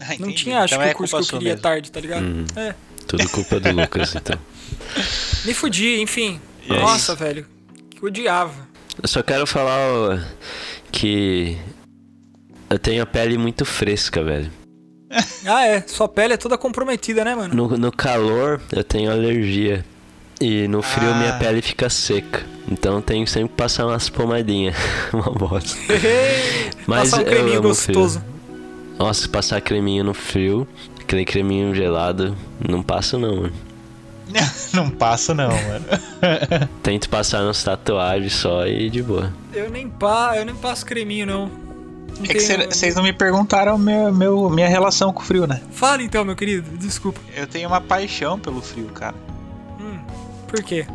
Ah, 0.01 0.15
Não 0.19 0.31
tinha, 0.33 0.61
acho 0.61 0.75
Então 0.75 0.85
que 0.85 0.91
é 0.91 0.93
o 0.93 0.97
curso 0.97 1.17
que 1.17 1.23
eu 1.23 1.39
queria 1.39 1.53
à 1.53 1.55
mesmo. 1.57 1.63
tarde, 1.63 1.91
tá 1.91 2.01
ligado? 2.01 2.23
Uhum. 2.23 2.45
É. 2.57 2.75
Tudo 3.07 3.29
culpa 3.31 3.59
do 3.59 3.73
Lucas, 3.73 4.15
então. 4.15 4.39
Me 5.47 5.55
fudi, 5.55 6.01
enfim. 6.01 6.39
E 6.69 6.73
é 6.75 6.79
Nossa, 6.81 7.15
velho. 7.15 7.47
Que 7.91 8.05
odiava. 8.05 8.69
Eu 9.03 9.09
só 9.09 9.23
quero 9.23 9.47
falar 9.47 10.29
que 10.93 11.57
eu 12.71 12.79
tenho 12.79 13.03
a 13.03 13.07
pele 13.07 13.37
muito 13.39 13.65
fresca, 13.65 14.23
velho. 14.23 14.51
Ah, 15.47 15.67
é. 15.67 15.81
Sua 15.87 16.07
pele 16.09 16.35
é 16.35 16.37
toda 16.37 16.59
comprometida, 16.59 17.25
né, 17.25 17.35
mano? 17.35 17.55
No, 17.55 17.79
no 17.79 17.91
calor 17.91 18.61
eu 18.71 18.85
tenho 18.85 19.11
alergia. 19.11 19.83
E 20.41 20.69
no 20.69 20.83
frio 20.83 21.11
Ah. 21.11 21.15
minha 21.15 21.33
pele 21.39 21.63
fica 21.63 21.89
seca. 21.89 22.45
Então 22.71 23.01
tenho 23.01 23.27
sempre 23.27 23.49
que 23.51 23.55
passar 23.55 23.87
umas 23.87 24.11
pomadinhas. 24.11 24.77
Uma 25.13 25.31
bosta. 25.33 25.75
Mas 26.87 27.11
Passar 27.11 27.17
um 27.19 27.21
eu 27.23 27.27
creminho 27.27 27.63
gostoso. 27.63 28.23
Nossa, 28.99 29.29
passar 29.29 29.61
creminho 29.63 30.05
no 30.05 30.13
frio, 30.13 30.67
aquele 31.01 31.25
creminho 31.25 31.75
gelado, 31.75 32.37
não 32.69 32.83
passo 32.83 33.17
não, 33.17 33.37
mano. 33.37 33.53
Não 34.75 34.91
passo 34.91 35.33
não, 35.35 35.49
mano. 35.49 35.87
Tento 36.83 37.09
passar 37.09 37.43
nas 37.43 37.63
tatuagens 37.63 38.35
só 38.35 38.67
e 38.67 38.91
de 38.91 39.03
boa. 39.03 39.33
Eu 39.55 39.71
nem, 39.71 39.89
pa, 39.89 40.33
eu 40.37 40.45
nem 40.45 40.55
passo 40.55 40.85
creminho, 40.85 41.27
não. 41.27 41.51
Não 42.17 42.25
É 42.25 42.29
que 42.29 42.35
tenho- 42.35 42.67
vocês 42.69 42.95
não 42.95 43.03
me 43.03 43.13
perguntaram 43.13 43.79
meu, 43.79 44.13
meu, 44.13 44.51
minha 44.51 44.69
relação 44.69 45.13
com 45.13 45.21
o 45.21 45.25
frio, 45.25 45.47
né? 45.47 45.61
Fala 45.71 46.03
então, 46.03 46.25
meu 46.25 46.35
querido. 46.35 46.77
Desculpa. 46.77 47.21
Eu 47.37 47.47
tenho 47.47 47.69
uma 47.69 47.81
paixão 47.81 48.39
pelo 48.39 48.61
frio, 48.61 48.87
cara. 48.87 49.15
Hum, 49.81 49.99
por 50.49 50.63
quê? 50.63 50.87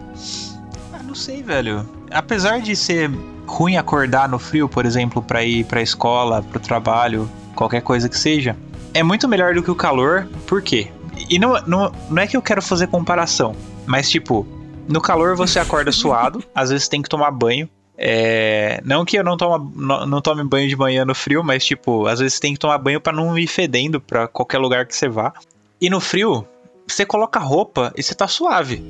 Ah, 0.93 1.01
não 1.03 1.15
sei, 1.15 1.41
velho. 1.41 1.87
Apesar 2.11 2.59
de 2.59 2.75
ser 2.75 3.09
ruim 3.45 3.77
acordar 3.77 4.27
no 4.27 4.37
frio, 4.39 4.67
por 4.67 4.85
exemplo, 4.85 5.21
pra 5.21 5.43
ir 5.43 5.63
pra 5.65 5.81
escola, 5.81 6.41
pro 6.43 6.59
trabalho, 6.59 7.29
qualquer 7.55 7.81
coisa 7.81 8.09
que 8.09 8.17
seja, 8.17 8.55
é 8.93 9.01
muito 9.03 9.27
melhor 9.27 9.53
do 9.53 9.63
que 9.63 9.71
o 9.71 9.75
calor. 9.75 10.27
Por 10.45 10.61
quê? 10.61 10.89
E 11.29 11.39
não, 11.39 11.53
não, 11.65 11.91
não 12.09 12.21
é 12.21 12.27
que 12.27 12.35
eu 12.35 12.41
quero 12.41 12.61
fazer 12.61 12.87
comparação, 12.87 13.55
mas 13.85 14.09
tipo, 14.09 14.45
no 14.87 14.99
calor 14.99 15.35
você 15.35 15.59
acorda 15.59 15.91
suado, 15.91 16.43
às 16.53 16.69
vezes 16.69 16.87
tem 16.87 17.01
que 17.01 17.07
tomar 17.09 17.31
banho. 17.31 17.69
É, 17.97 18.81
não 18.83 19.05
que 19.05 19.17
eu 19.17 19.23
não, 19.23 19.37
toma, 19.37 19.71
não, 19.75 20.05
não 20.05 20.21
tome 20.21 20.43
banho 20.43 20.67
de 20.67 20.75
manhã 20.75 21.05
no 21.05 21.13
frio, 21.13 21.43
mas 21.43 21.63
tipo, 21.63 22.07
às 22.07 22.19
vezes 22.19 22.39
tem 22.39 22.53
que 22.53 22.59
tomar 22.59 22.77
banho 22.77 22.99
pra 22.99 23.13
não 23.13 23.37
ir 23.37 23.47
fedendo 23.47 24.01
pra 24.01 24.27
qualquer 24.27 24.57
lugar 24.57 24.85
que 24.85 24.95
você 24.95 25.07
vá. 25.07 25.33
E 25.79 25.89
no 25.89 25.99
frio, 25.99 26.47
você 26.87 27.05
coloca 27.05 27.39
roupa 27.39 27.93
e 27.95 28.01
você 28.01 28.15
tá 28.15 28.27
suave. 28.27 28.83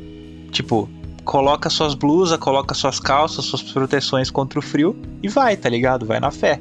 Tipo, 0.52 0.90
coloca 1.26 1.70
suas 1.70 1.94
blusas, 1.94 2.38
coloca 2.38 2.74
suas 2.74 3.00
calças, 3.00 3.46
suas 3.46 3.62
proteções 3.62 4.30
contra 4.30 4.60
o 4.60 4.62
frio 4.62 4.96
e 5.22 5.28
vai, 5.28 5.58
tá 5.58 5.70
ligado? 5.70 6.06
Vai 6.06 6.20
na 6.20 6.32
fé. 6.32 6.60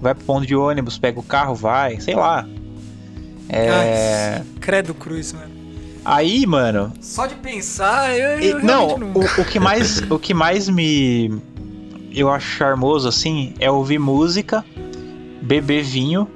Vai 0.00 0.14
pro 0.14 0.24
ponto 0.24 0.46
de 0.46 0.54
ônibus, 0.54 0.98
pega 0.98 1.18
o 1.18 1.22
carro, 1.22 1.54
vai, 1.54 2.00
sei 2.00 2.14
lá. 2.14 2.46
É. 3.48 3.70
Ai, 3.70 4.44
credo 4.60 4.92
cruz, 4.92 5.32
mano. 5.32 5.55
Aí, 6.08 6.46
mano. 6.46 6.92
Só 7.00 7.26
de 7.26 7.34
pensar, 7.34 8.16
eu, 8.16 8.38
e- 8.40 8.50
eu 8.50 8.62
não, 8.62 8.86
realmente 8.86 9.14
nunca. 9.14 9.40
o, 9.40 9.42
o 9.42 9.44
que 9.44 9.58
mais, 9.58 9.98
o 10.08 10.18
que 10.18 10.32
mais 10.32 10.68
me 10.68 11.30
eu 12.14 12.30
acho 12.30 12.46
charmoso 12.46 13.08
assim 13.08 13.52
é 13.58 13.70
ouvir 13.70 13.98
música, 13.98 14.64
beber 15.42 15.82
vinho 15.82 16.26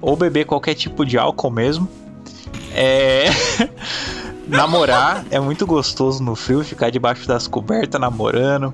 ou 0.00 0.16
beber 0.16 0.46
qualquer 0.46 0.74
tipo 0.74 1.04
de 1.04 1.18
álcool 1.18 1.50
mesmo. 1.50 1.88
É 2.74 3.26
namorar 4.48 5.24
é 5.30 5.38
muito 5.38 5.66
gostoso 5.66 6.22
no 6.22 6.34
frio, 6.34 6.64
ficar 6.64 6.90
debaixo 6.90 7.26
das 7.28 7.46
cobertas 7.46 8.00
namorando. 8.00 8.72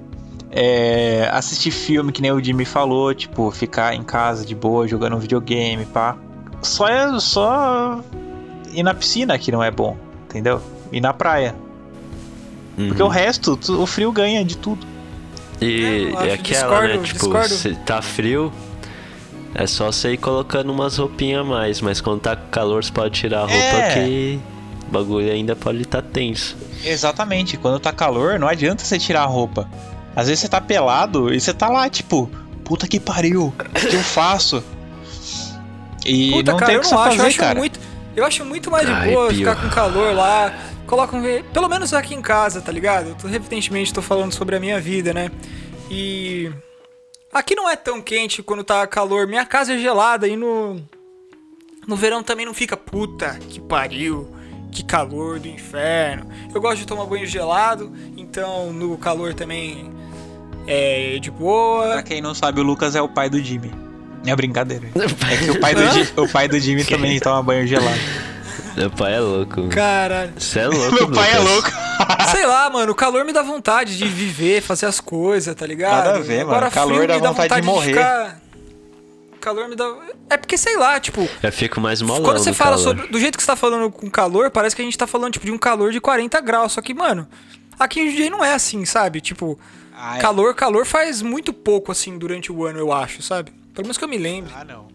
É, 0.55 1.31
assistir 1.33 1.71
filme, 1.71 2.13
que 2.13 2.21
nem 2.21 2.31
o 2.31 2.43
Jimmy 2.43 2.65
falou, 2.67 3.15
tipo, 3.15 3.51
ficar 3.51 3.95
em 3.95 4.03
casa 4.03 4.45
de 4.45 4.55
boa, 4.55 4.87
jogando 4.87 5.17
um 5.17 5.19
videogame, 5.19 5.87
pá. 5.87 6.17
Só 6.61 6.87
é 6.89 7.19
só 7.19 8.01
ir 8.73 8.83
na 8.83 8.93
piscina 8.95 9.39
que 9.39 9.51
não 9.51 9.63
é 9.63 9.71
bom, 9.71 9.97
entendeu? 10.33 10.61
Ir 10.91 11.01
na 11.01 11.13
praia. 11.13 11.55
Porque 12.77 13.03
Uhum. 13.03 13.09
o 13.09 13.11
resto, 13.11 13.57
tu- 13.57 13.81
o 13.83 13.87
frio 13.87 14.11
ganha 14.13 14.45
de 14.45 14.57
tudo. 14.57 14.87
E 15.61 16.13
É, 16.17 16.31
é 16.31 16.33
aquela, 16.35 16.81
né? 16.83 16.89
discordo, 16.97 17.03
Tipo, 17.05 17.19
discordo. 17.19 17.49
se 17.55 17.75
tá 17.77 18.01
frio, 18.03 18.53
é 19.55 19.67
só 19.67 19.93
você 19.93 20.15
ir 20.15 20.17
colocando 20.17 20.73
umas 20.73 20.97
roupinhas 20.97 21.43
a 21.43 21.45
mais. 21.45 21.81
Mas 21.81 22.01
quando 22.01 22.21
tá 22.21 22.35
com 22.35 22.49
calor, 22.49 22.83
você 22.83 22.91
pode 22.91 23.15
tirar 23.15 23.41
a 23.41 23.43
roupa 23.43 23.55
É. 23.55 23.95
que 23.95 24.41
o 24.89 24.91
bagulho 24.91 25.31
ainda 25.31 25.55
pode 25.55 25.83
estar 25.83 26.03
tenso. 26.03 26.57
Exatamente, 26.85 27.57
quando 27.57 27.79
tá 27.79 27.93
calor, 27.93 28.39
não 28.41 28.49
adianta 28.49 28.83
você 28.85 28.99
tirar 28.99 29.23
a 29.23 29.27
roupa. 29.27 29.69
Às 30.17 30.27
vezes 30.27 30.41
você 30.41 30.49
tá 30.49 30.61
pelado 30.61 31.33
e 31.33 31.41
você 31.41 31.53
tá 31.55 31.69
lá, 31.69 31.89
tipo, 31.89 32.29
puta 32.65 32.89
que 32.89 32.99
pariu, 32.99 33.47
o 33.59 33.73
que 33.89 33.95
eu 33.97 34.01
faço? 34.03 34.63
E 36.05 36.33
Puta, 36.33 36.51
não 36.53 36.59
cara, 36.59 36.67
tem 36.67 36.75
eu 36.75 36.81
o 36.81 36.83
que 36.83 36.89
você 36.89 36.95
fazer, 36.97 37.23
acho 37.29 37.39
cara. 37.39 37.59
muito. 37.59 37.79
Eu 38.15 38.25
acho 38.25 38.45
muito 38.45 38.71
mais 38.71 38.87
de 38.87 38.93
Ai, 38.93 39.11
boa 39.13 39.29
pio. 39.29 39.39
ficar 39.39 39.57
com 39.57 39.69
calor 39.71 40.15
lá. 40.15 40.53
Coloca 40.87 41.17
um. 41.17 41.23
Pelo 41.53 41.69
menos 41.69 41.95
aqui 41.95 42.15
em 42.15 42.23
casa, 42.23 42.61
tá 42.61 42.71
ligado? 42.71 43.11
Eu 43.11 43.15
tô, 43.15 43.29
evidentemente 43.29 43.93
tô 43.93 44.03
falando 44.03 44.33
sobre 44.33 44.57
a 44.57 44.61
minha 44.61 44.81
vida, 44.81 45.15
né? 45.15 45.31
E. 45.91 46.51
Aqui 47.33 47.55
não 47.55 47.69
é 47.69 47.77
tão 47.77 48.03
quente 48.03 48.43
quando 48.43 48.63
tá 48.63 48.87
calor. 48.87 49.27
Minha 49.27 49.47
casa 49.47 49.75
é 49.75 49.79
gelada 49.79 50.29
e 50.29 50.37
no. 50.37 50.83
No 51.87 51.97
verão 51.97 52.23
também 52.23 52.47
não 52.47 52.55
fica 52.55 52.77
puta 52.77 53.39
que 53.49 53.61
pariu. 53.61 54.29
Que 54.71 54.83
calor 54.83 55.39
do 55.39 55.49
inferno. 55.49 56.31
Eu 56.55 56.61
gosto 56.61 56.79
de 56.79 56.87
tomar 56.87 57.05
banho 57.05 57.27
gelado, 57.27 57.93
então 58.17 58.73
no 58.73 58.97
calor 58.97 59.35
também 59.35 59.93
é 60.67 61.19
de 61.19 61.31
boa. 61.31 61.93
Pra 61.93 62.03
quem 62.03 62.23
não 62.23 62.35
sabe, 62.35 62.61
o 62.61 62.65
Lucas 62.65 62.95
é 62.95 63.03
o 63.03 63.09
pai 63.09 63.29
do 63.29 63.39
Jimmy. 63.43 63.71
É 64.27 64.37
brincadeira. 64.37 64.87
É 65.31 65.37
que 65.37 65.51
o 65.51 65.61
pai 65.61 65.75
do, 65.75 65.91
Ji- 65.91 66.13
o 66.17 66.29
pai 66.29 66.49
do 66.49 66.59
Jimmy 66.61 66.85
também 66.87 67.19
toma 67.21 67.43
banho 67.43 67.67
gelado. 67.67 67.99
Meu 68.77 68.91
pai 68.91 69.15
é 69.17 69.21
louco. 69.21 69.69
Caralho. 69.69 70.33
Você 70.39 70.61
é 70.61 70.67
louco, 70.67 70.95
Meu 70.95 71.11
pai 71.11 71.31
é 71.33 71.39
Lucas. 71.39 71.53
louco. 71.75 71.83
Sei 72.33 72.47
lá, 72.47 72.71
mano, 72.71 72.93
o 72.93 72.95
calor 72.95 73.25
me 73.25 73.33
dá 73.33 73.43
vontade 73.43 73.99
de 73.99 74.07
viver, 74.07 74.63
fazer 74.63 74.87
as 74.87 74.99
coisas, 75.01 75.55
tá 75.55 75.67
ligado? 75.67 76.05
Nada 76.07 76.19
a 76.19 76.21
ver, 76.21 76.41
Agora, 76.41 76.61
mano. 76.61 76.71
Calor 76.73 76.95
frio 76.95 77.09
dá 77.09 77.15
me 77.17 77.21
dá 77.21 77.31
vontade 77.33 77.61
de 77.61 77.67
morrer. 77.67 77.93
ficar- 77.93 78.41
Calor 79.41 79.69
me 79.69 79.75
dá. 79.77 79.93
É 80.31 80.37
porque, 80.37 80.57
sei 80.57 80.77
lá, 80.77 80.99
tipo, 81.01 81.29
Eu 81.43 81.53
fico 81.53 81.81
mais 81.81 82.01
molão 82.01 82.23
quando 82.23 82.39
você 82.39 82.51
do 82.51 82.57
fala 82.57 82.77
calor. 82.77 82.83
sobre. 82.85 83.09
Do 83.09 83.19
jeito 83.19 83.37
que 83.37 83.43
você 83.43 83.49
tá 83.49 83.57
falando 83.57 83.91
com 83.91 84.09
calor, 84.09 84.51
parece 84.51 84.75
que 84.77 84.81
a 84.83 84.85
gente 84.85 84.97
tá 84.97 85.07
falando, 85.07 85.33
tipo, 85.33 85.45
de 85.45 85.51
um 85.53 85.59
calor 85.59 85.91
de 85.93 86.01
40 86.01 86.41
graus. 86.41 86.73
Só 86.73 86.81
que, 86.81 86.95
mano, 86.95 87.27
aqui 87.79 88.01
em 88.01 88.09
Jundiaí 88.11 88.31
não 88.31 88.45
é 88.45 88.55
assim, 88.55 88.85
sabe? 88.85 89.21
Tipo, 89.21 89.59
Ai, 89.95 90.21
calor, 90.21 90.55
calor 90.55 90.87
faz 90.87 91.21
muito 91.23 91.53
pouco, 91.53 91.91
assim, 91.93 92.17
durante 92.17 92.51
o 92.53 92.65
ano, 92.65 92.79
eu 92.79 92.93
acho, 92.93 93.21
sabe? 93.21 93.53
Pelo 93.75 93.87
menos 93.87 93.97
que 93.99 94.05
eu 94.05 94.09
me 94.09 94.19
lembre. 94.19 94.53
Ah, 94.57 94.65
não. 94.65 94.87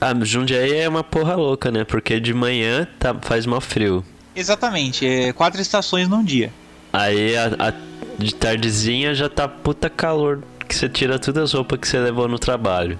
Ah, 0.00 0.12
Jundiaí 0.22 0.72
é 0.76 0.88
uma 0.88 1.02
porra 1.04 1.34
louca, 1.34 1.70
né? 1.70 1.84
Porque 1.84 2.20
de 2.20 2.34
manhã 2.34 2.86
tá, 2.98 3.14
faz 3.22 3.46
mal 3.46 3.60
frio. 3.60 4.04
Exatamente, 4.36 5.06
é 5.06 5.32
quatro 5.32 5.60
estações 5.62 6.08
num 6.08 6.22
dia. 6.24 6.52
Aí 6.92 7.36
a, 7.36 7.46
a- 7.68 7.72
de 8.18 8.34
tardezinha 8.34 9.14
já 9.14 9.28
tá 9.28 9.48
puta 9.48 9.88
calor, 9.88 10.42
que 10.68 10.74
você 10.74 10.88
tira 10.88 11.18
todas 11.18 11.44
as 11.44 11.52
roupas 11.52 11.78
que 11.80 11.88
você 11.88 11.98
levou 11.98 12.28
no 12.28 12.38
trabalho. 12.38 12.98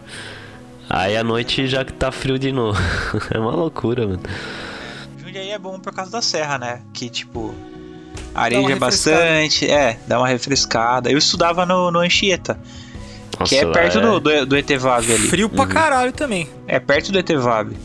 Aí 0.88 1.16
à 1.16 1.24
noite 1.24 1.66
já 1.66 1.84
tá 1.84 2.10
frio 2.12 2.38
de 2.38 2.52
novo. 2.52 2.78
é 3.30 3.38
uma 3.38 3.52
loucura, 3.52 4.06
mano. 4.06 4.20
Jundiaí 5.18 5.50
é 5.50 5.58
bom 5.58 5.78
por 5.78 5.92
causa 5.92 6.10
da 6.12 6.22
serra, 6.22 6.58
né? 6.58 6.82
Que 6.92 7.08
tipo. 7.10 7.54
É 8.36 8.48
refrescada. 8.48 8.80
bastante, 8.80 9.70
é, 9.70 9.98
dá 10.08 10.18
uma 10.18 10.26
refrescada. 10.28 11.10
Eu 11.10 11.18
estudava 11.18 11.64
no, 11.64 11.90
no 11.92 12.00
Anchieta, 12.00 12.58
que 13.38 13.56
é 13.56 13.64
Nossa, 13.64 13.72
perto 13.80 14.00
do, 14.00 14.20
do, 14.20 14.46
do 14.46 14.56
ETVAB 14.56 15.12
ali. 15.12 15.28
Frio 15.28 15.48
pra 15.48 15.66
caralho 15.66 16.12
também. 16.12 16.48
É 16.66 16.78
perto 16.78 17.10
do 17.12 17.18
ETVAB. 17.18 17.76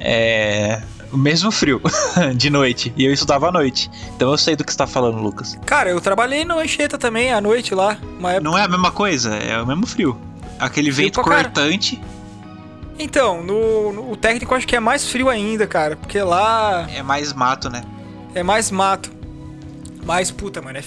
É. 0.00 0.82
O 1.12 1.16
mesmo 1.18 1.50
frio, 1.52 1.80
de 2.34 2.48
noite. 2.48 2.92
E 2.96 3.04
eu 3.04 3.12
estudava 3.12 3.48
à 3.48 3.52
noite. 3.52 3.90
Então 4.16 4.30
eu 4.30 4.38
sei 4.38 4.56
do 4.56 4.64
que 4.64 4.72
você 4.72 4.78
tá 4.78 4.86
falando, 4.86 5.18
Lucas. 5.18 5.58
Cara, 5.66 5.90
eu 5.90 6.00
trabalhei 6.00 6.42
no 6.44 6.58
Anchieta 6.58 6.96
também, 6.96 7.30
à 7.32 7.38
noite 7.40 7.74
lá, 7.74 7.98
uma 8.18 8.30
época. 8.32 8.50
Não 8.50 8.56
é 8.56 8.62
a 8.62 8.68
mesma 8.68 8.90
coisa, 8.90 9.34
é 9.36 9.60
o 9.60 9.66
mesmo 9.66 9.86
frio. 9.86 10.18
Aquele 10.58 10.90
Frio 10.90 11.04
vento 11.06 11.22
cara- 11.22 11.44
cortante. 11.44 12.00
Então, 12.98 13.42
no, 13.42 13.92
no- 13.92 14.10
o 14.12 14.16
técnico 14.16 14.54
eu 14.54 14.56
acho 14.58 14.66
que 14.66 14.74
é 14.76 14.80
mais 14.80 15.06
frio 15.06 15.28
ainda, 15.28 15.66
cara. 15.66 15.96
Porque 15.96 16.18
lá 16.22 16.88
É 16.94 17.02
mais 17.02 17.32
mato, 17.34 17.68
né? 17.68 17.82
é 18.34 18.42
mais 18.42 18.70
mato. 18.70 19.10
Mas, 20.04 20.30
puta, 20.30 20.62
mano, 20.62 20.78
é 20.78 20.82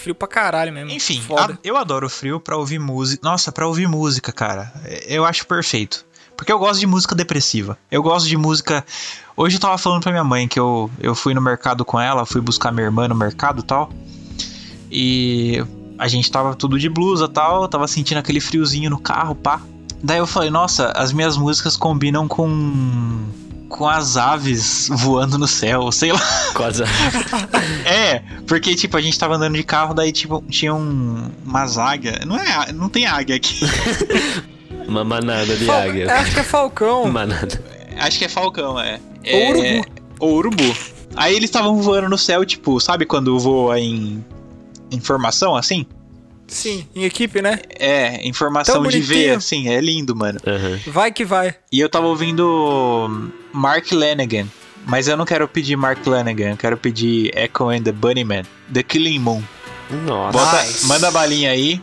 frio 0.00 0.14
pra 0.14 0.26
caralho 0.26 0.72
mesmo. 0.72 0.90
Enfim, 0.90 1.22
a- 1.38 1.58
eu 1.62 1.76
adoro 1.76 2.08
frio 2.10 2.40
pra 2.40 2.56
ouvir 2.56 2.78
música. 2.80 3.20
Nossa, 3.22 3.52
pra 3.52 3.66
ouvir 3.66 3.86
música, 3.86 4.32
cara. 4.32 4.72
é- 4.84 5.04
Eu 5.08 5.24
acho 5.24 5.46
perfeito. 5.46 6.04
Porque 6.36 6.50
eu 6.50 6.58
gosto 6.58 6.80
de 6.80 6.86
música 6.86 7.14
depressiva. 7.14 7.76
Eu 7.90 8.02
gosto 8.02 8.26
de 8.26 8.36
música. 8.36 8.84
Hoje 9.36 9.56
eu 9.56 9.60
tava 9.60 9.76
falando 9.76 10.02
pra 10.02 10.10
minha 10.10 10.24
mãe 10.24 10.48
que 10.48 10.58
eu, 10.58 10.90
eu 10.98 11.14
fui 11.14 11.34
no 11.34 11.40
mercado 11.40 11.84
com 11.84 12.00
ela, 12.00 12.24
fui 12.24 12.40
buscar 12.40 12.72
minha 12.72 12.86
irmã 12.86 13.06
no 13.06 13.14
mercado 13.14 13.60
e 13.60 13.62
tal. 13.62 13.90
E 14.90 15.64
a 15.98 16.08
gente 16.08 16.30
tava 16.30 16.54
tudo 16.54 16.78
de 16.78 16.88
blusa 16.88 17.26
e 17.26 17.28
tal, 17.28 17.68
tava 17.68 17.86
sentindo 17.86 18.18
aquele 18.18 18.40
friozinho 18.40 18.88
no 18.90 18.98
carro, 18.98 19.34
pá. 19.34 19.60
Daí 20.02 20.18
eu 20.18 20.26
falei, 20.26 20.48
nossa, 20.50 20.92
as 20.92 21.12
minhas 21.12 21.36
músicas 21.36 21.76
combinam 21.76 22.26
com. 22.26 23.26
Com 23.70 23.88
as 23.88 24.16
aves 24.18 24.88
voando 24.90 25.38
no 25.38 25.46
céu, 25.48 25.90
sei 25.90 26.12
lá. 26.12 26.20
Quase. 26.54 26.82
É, 27.86 28.22
porque, 28.46 28.74
tipo, 28.74 28.96
a 28.96 29.00
gente 29.00 29.18
tava 29.18 29.36
andando 29.36 29.54
de 29.56 29.62
carro, 29.62 29.94
daí, 29.94 30.12
tipo, 30.12 30.44
tinha 30.48 30.74
um, 30.74 31.30
umas 31.46 31.78
águias. 31.78 32.24
Não 32.26 32.36
é, 32.36 32.72
não 32.72 32.88
tem 32.88 33.06
águia 33.06 33.36
aqui. 33.36 33.60
Uma 34.86 35.04
manada 35.04 35.56
de 35.56 35.64
Fal- 35.64 35.80
águia. 35.82 36.12
Acho 36.12 36.34
que 36.34 36.40
é 36.40 36.42
Falcão. 36.42 37.10
Manada. 37.10 37.62
Acho 37.98 38.18
que 38.18 38.24
é 38.24 38.28
falcão, 38.28 38.78
é. 38.80 38.98
Ou 39.24 39.38
é 39.40 39.50
urubu. 39.50 39.86
Ou 40.18 40.34
urubu. 40.36 40.76
Aí 41.16 41.34
eles 41.34 41.48
estavam 41.48 41.80
voando 41.80 42.08
no 42.08 42.18
céu, 42.18 42.44
tipo, 42.44 42.80
sabe 42.80 43.04
quando 43.06 43.38
voa 43.38 43.78
em 43.78 44.24
informação, 44.90 45.54
assim? 45.54 45.86
Sim, 46.50 46.86
em 46.94 47.04
equipe, 47.04 47.40
né? 47.40 47.58
É, 47.78 48.26
informação 48.26 48.82
de 48.82 49.00
ver, 49.00 49.30
assim, 49.36 49.68
é 49.68 49.80
lindo, 49.80 50.14
mano. 50.16 50.38
Aham. 50.46 50.78
Vai 50.88 51.12
que 51.12 51.24
vai. 51.24 51.54
E 51.72 51.78
eu 51.80 51.88
tava 51.88 52.06
ouvindo 52.06 53.30
Mark 53.52 53.90
Lanegan. 53.92 54.46
Mas 54.86 55.06
eu 55.08 55.16
não 55.16 55.26
quero 55.26 55.46
pedir 55.46 55.76
Mark 55.76 56.02
Flanagan, 56.02 56.52
eu 56.52 56.56
quero 56.56 56.76
pedir 56.76 57.30
Echo 57.36 57.68
and 57.68 57.82
the 57.82 57.92
Bunnyman, 57.92 58.44
The 58.72 58.82
Killing 58.82 59.18
Moon. 59.18 59.42
Nossa, 60.06 60.38
Bota, 60.38 60.62
Nice. 60.62 60.86
Manda 60.86 61.08
a 61.08 61.10
balinha 61.10 61.50
aí, 61.50 61.80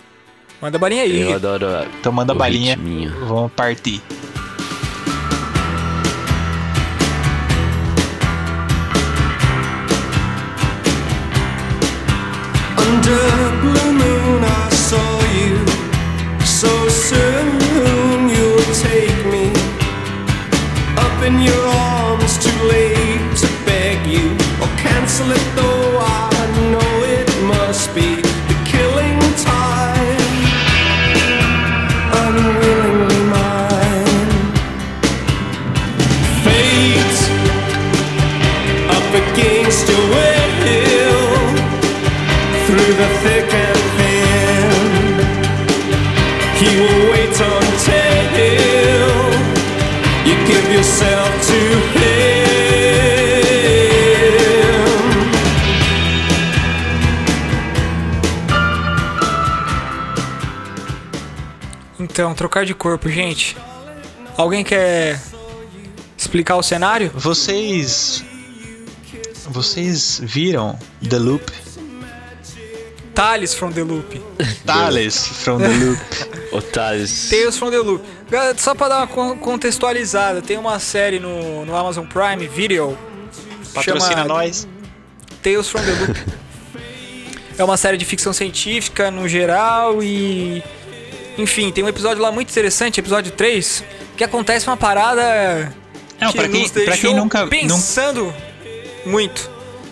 Manda 0.59 0.77
a 0.77 0.79
balinha 0.79 1.03
aí. 1.03 1.21
eu 1.21 1.35
adoro 1.35 1.67
então 1.99 2.11
manda 2.11 2.33
a 2.33 2.35
balinha, 2.35 2.73
ritminho. 2.75 3.13
vamos 3.27 3.51
partir. 3.53 4.01
Então, 62.17 62.33
trocar 62.33 62.65
de 62.65 62.73
corpo, 62.73 63.07
gente. 63.07 63.55
Alguém 64.35 64.63
quer 64.63 65.21
explicar 66.17 66.55
o 66.55 66.63
cenário? 66.63 67.11
Vocês. 67.13 68.25
Vocês 69.47 70.19
viram 70.23 70.79
The 71.07 71.19
Loop? 71.19 71.43
Thales 73.13 73.53
from 73.53 73.71
the 73.71 73.83
Loop. 73.83 74.19
Thales 74.65 75.27
from 75.27 75.59
The 75.59 75.67
Loop. 75.67 76.01
O 76.53 76.59
Thales. 76.59 77.29
Tales 77.29 77.55
from 77.55 77.69
the 77.69 77.77
Loop. 77.77 78.03
Só 78.57 78.73
pra 78.73 78.87
dar 78.87 78.97
uma 78.97 79.07
con- 79.07 79.37
contextualizada, 79.37 80.41
tem 80.41 80.57
uma 80.57 80.79
série 80.79 81.19
no, 81.19 81.65
no 81.67 81.75
Amazon 81.75 82.07
Prime 82.07 82.47
Video. 82.47 82.97
Patrocina 83.75 84.25
nós. 84.25 84.67
Tales 85.43 85.69
from 85.69 85.81
the 85.81 85.91
Loop. 85.91 86.19
é 87.59 87.63
uma 87.63 87.77
série 87.77 87.95
de 87.95 88.05
ficção 88.05 88.33
científica 88.33 89.11
no 89.11 89.29
geral 89.29 90.01
e. 90.01 90.63
Enfim, 91.37 91.71
tem 91.71 91.83
um 91.83 91.87
episódio 91.87 92.21
lá 92.21 92.31
muito 92.31 92.49
interessante, 92.49 92.99
episódio 92.99 93.31
3, 93.31 93.83
que 94.15 94.23
acontece 94.23 94.65
uma 94.67 94.77
parada 94.77 95.71
Não, 96.19 96.31
que 96.31 96.37
pra 96.37 96.49
quem, 96.49 96.61
nos 96.63 96.71
pra 96.71 96.97
quem 96.97 97.15
nunca. 97.15 97.41
nun- 97.41 97.49
pensando 97.49 98.33
muito. 99.05 99.49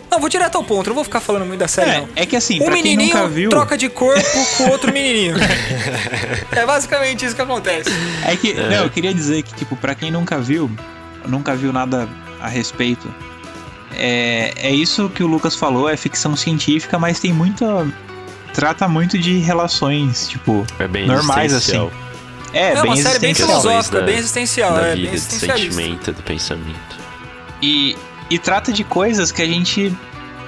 Não, 0.09 0.19
vou 0.19 0.29
direto 0.29 0.55
ao 0.55 0.63
ponto, 0.63 0.87
não 0.87 0.95
vou 0.95 1.03
ficar 1.03 1.19
falando 1.19 1.45
muito 1.45 1.59
da 1.59 1.67
série, 1.67 1.91
não. 1.99 2.09
É, 2.15 2.23
é 2.23 2.25
que 2.25 2.35
assim, 2.35 2.55
Um 2.61 2.65
quem 2.65 2.71
menininho 2.83 3.15
nunca 3.15 3.27
viu. 3.27 3.49
troca 3.49 3.77
de 3.77 3.89
corpo 3.89 4.23
com 4.57 4.69
outro 4.69 4.91
menininho. 4.93 5.35
é 6.55 6.65
basicamente 6.65 7.25
isso 7.25 7.35
que 7.35 7.41
acontece. 7.41 7.89
É 8.25 8.35
que, 8.35 8.53
não, 8.53 8.83
eu 8.83 8.89
queria 8.89 9.13
dizer 9.13 9.43
que, 9.43 9.53
tipo, 9.55 9.75
pra 9.75 9.93
quem 9.93 10.09
nunca 10.11 10.39
viu, 10.39 10.69
nunca 11.27 11.55
viu 11.55 11.73
nada 11.73 12.07
a 12.39 12.47
respeito, 12.47 13.13
é, 13.97 14.53
é 14.57 14.71
isso 14.71 15.09
que 15.09 15.23
o 15.23 15.27
Lucas 15.27 15.55
falou, 15.55 15.89
é 15.89 15.97
ficção 15.97 16.35
científica, 16.35 16.97
mas 16.97 17.19
tem 17.19 17.33
muita. 17.33 17.85
Trata 18.55 18.87
muito 18.87 19.17
de 19.17 19.37
relações, 19.39 20.27
tipo, 20.29 20.65
É 20.79 20.87
bem 20.87 21.05
normais 21.07 21.51
existencial. 21.51 21.87
assim. 21.87 22.05
É, 22.57 22.71
É, 22.71 22.73
bem 22.81 22.83
uma 22.85 22.95
série 22.97 23.19
bem 23.19 23.33
filosófica, 23.33 23.99
da- 23.99 24.05
bem 24.05 24.17
existencial, 24.17 24.73
da 24.75 24.81
é 24.81 24.83
bem 24.85 24.95
vida, 24.95 25.09
do 25.09 25.15
existencialista. 25.15 25.71
sentimento, 25.73 26.11
do 26.13 26.23
pensamento. 26.23 26.95
E, 27.61 27.97
e 28.29 28.39
trata 28.39 28.71
de 28.71 28.83
coisas 28.85 29.31
que 29.31 29.41
a 29.41 29.45
gente 29.45 29.93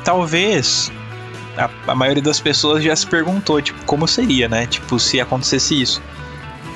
talvez 0.06 0.89
a, 1.58 1.70
a 1.88 1.96
maioria 1.96 2.24
das 2.24 2.39
pessoas 2.39 2.82
já 2.84 2.96
se 2.96 3.06
perguntou, 3.06 3.62
tipo, 3.62 3.84
como 3.86 4.08
seria, 4.08 4.48
né? 4.48 4.65
Tipo, 4.67 4.98
se 5.00 5.20
acontecesse 5.20 5.82
isso. 5.82 6.02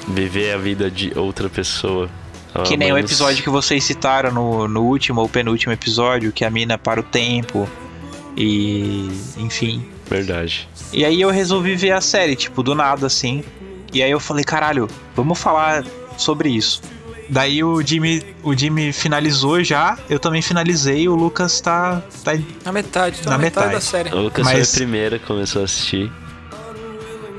Viver 0.08 0.54
a 0.54 0.58
vida 0.58 0.91
de 0.91 1.13
outra 1.17 1.48
pessoa. 1.50 2.10
Que 2.65 2.76
nem 2.76 2.91
o 2.91 2.96
menos- 2.96 3.10
episódio 3.10 3.41
que 3.41 3.50
vocês 3.50 3.82
citaram 3.86 4.32
no, 4.34 4.67
no 4.67 4.82
último 4.82 5.22
ou 5.22 5.30
penúltimo 5.30 5.72
episódio, 5.72 6.34
que 6.34 6.44
a 6.44 6.50
mina 6.50 6.78
para 6.78 7.00
o 7.00 7.04
tempo. 7.04 7.70
E. 8.36 9.10
enfim. 9.38 9.86
Verdade. 10.15 10.67
E 10.91 11.06
aí 11.06 11.21
eu 11.21 11.30
resolvi 11.30 11.76
ver 11.76 11.91
a 11.91 12.02
série, 12.02 12.36
tipo, 12.36 12.62
do 12.62 12.76
nada, 12.76 13.08
assim. 13.08 13.43
E 13.93 14.04
aí 14.04 14.12
eu 14.12 14.19
falei, 14.19 14.43
caralho, 14.43 14.88
vamos 15.15 15.39
falar 15.39 15.84
sobre 16.17 16.50
isso. 16.50 16.82
Daí 17.30 17.63
o 17.63 17.82
Jimmy, 17.82 18.21
o 18.43 18.54
Jimmy 18.54 18.91
finalizou 18.91 19.63
já, 19.63 19.97
eu 20.10 20.19
também 20.19 20.41
finalizei, 20.41 21.08
o 21.08 21.15
Lucas 21.15 21.62
tá. 21.62 22.02
tá 22.26 22.34
Na 22.65 22.74
metade, 22.74 23.19
tô 23.19 23.30
Na 23.30 23.38
na, 23.38 23.43
metade, 23.43 23.67
metade. 23.67 23.74
da 23.74 23.80
série. 23.82 24.10
O 24.13 24.24
Lucas 24.24 24.43
Mas- 24.43 24.54
foi 24.54 24.62
o 24.63 24.86
primeiro 24.86 25.17
que 25.19 25.26
começou 25.26 25.62
a 25.62 25.65
assistir. 25.65 26.12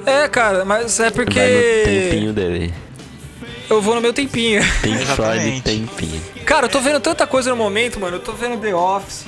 É, 0.06 0.26
cara, 0.28 0.64
mas 0.64 0.98
é 0.98 1.10
porque 1.10 1.38
Vai 1.38 1.48
no 1.48 1.84
tempinho 2.10 2.32
dele. 2.32 2.74
eu 3.70 3.80
vou 3.82 3.94
no 3.94 4.00
meu 4.00 4.12
tempinho. 4.14 4.62
Floyd 4.62 5.02
Exatamente. 5.02 5.62
tempinho. 5.62 6.20
Cara, 6.46 6.66
eu 6.66 6.70
tô 6.70 6.80
vendo 6.80 6.98
tanta 6.98 7.26
coisa 7.26 7.50
no 7.50 7.56
momento, 7.56 8.00
mano. 8.00 8.16
Eu 8.16 8.20
tô 8.20 8.32
vendo 8.32 8.58
The 8.60 8.74
Office. 8.74 9.26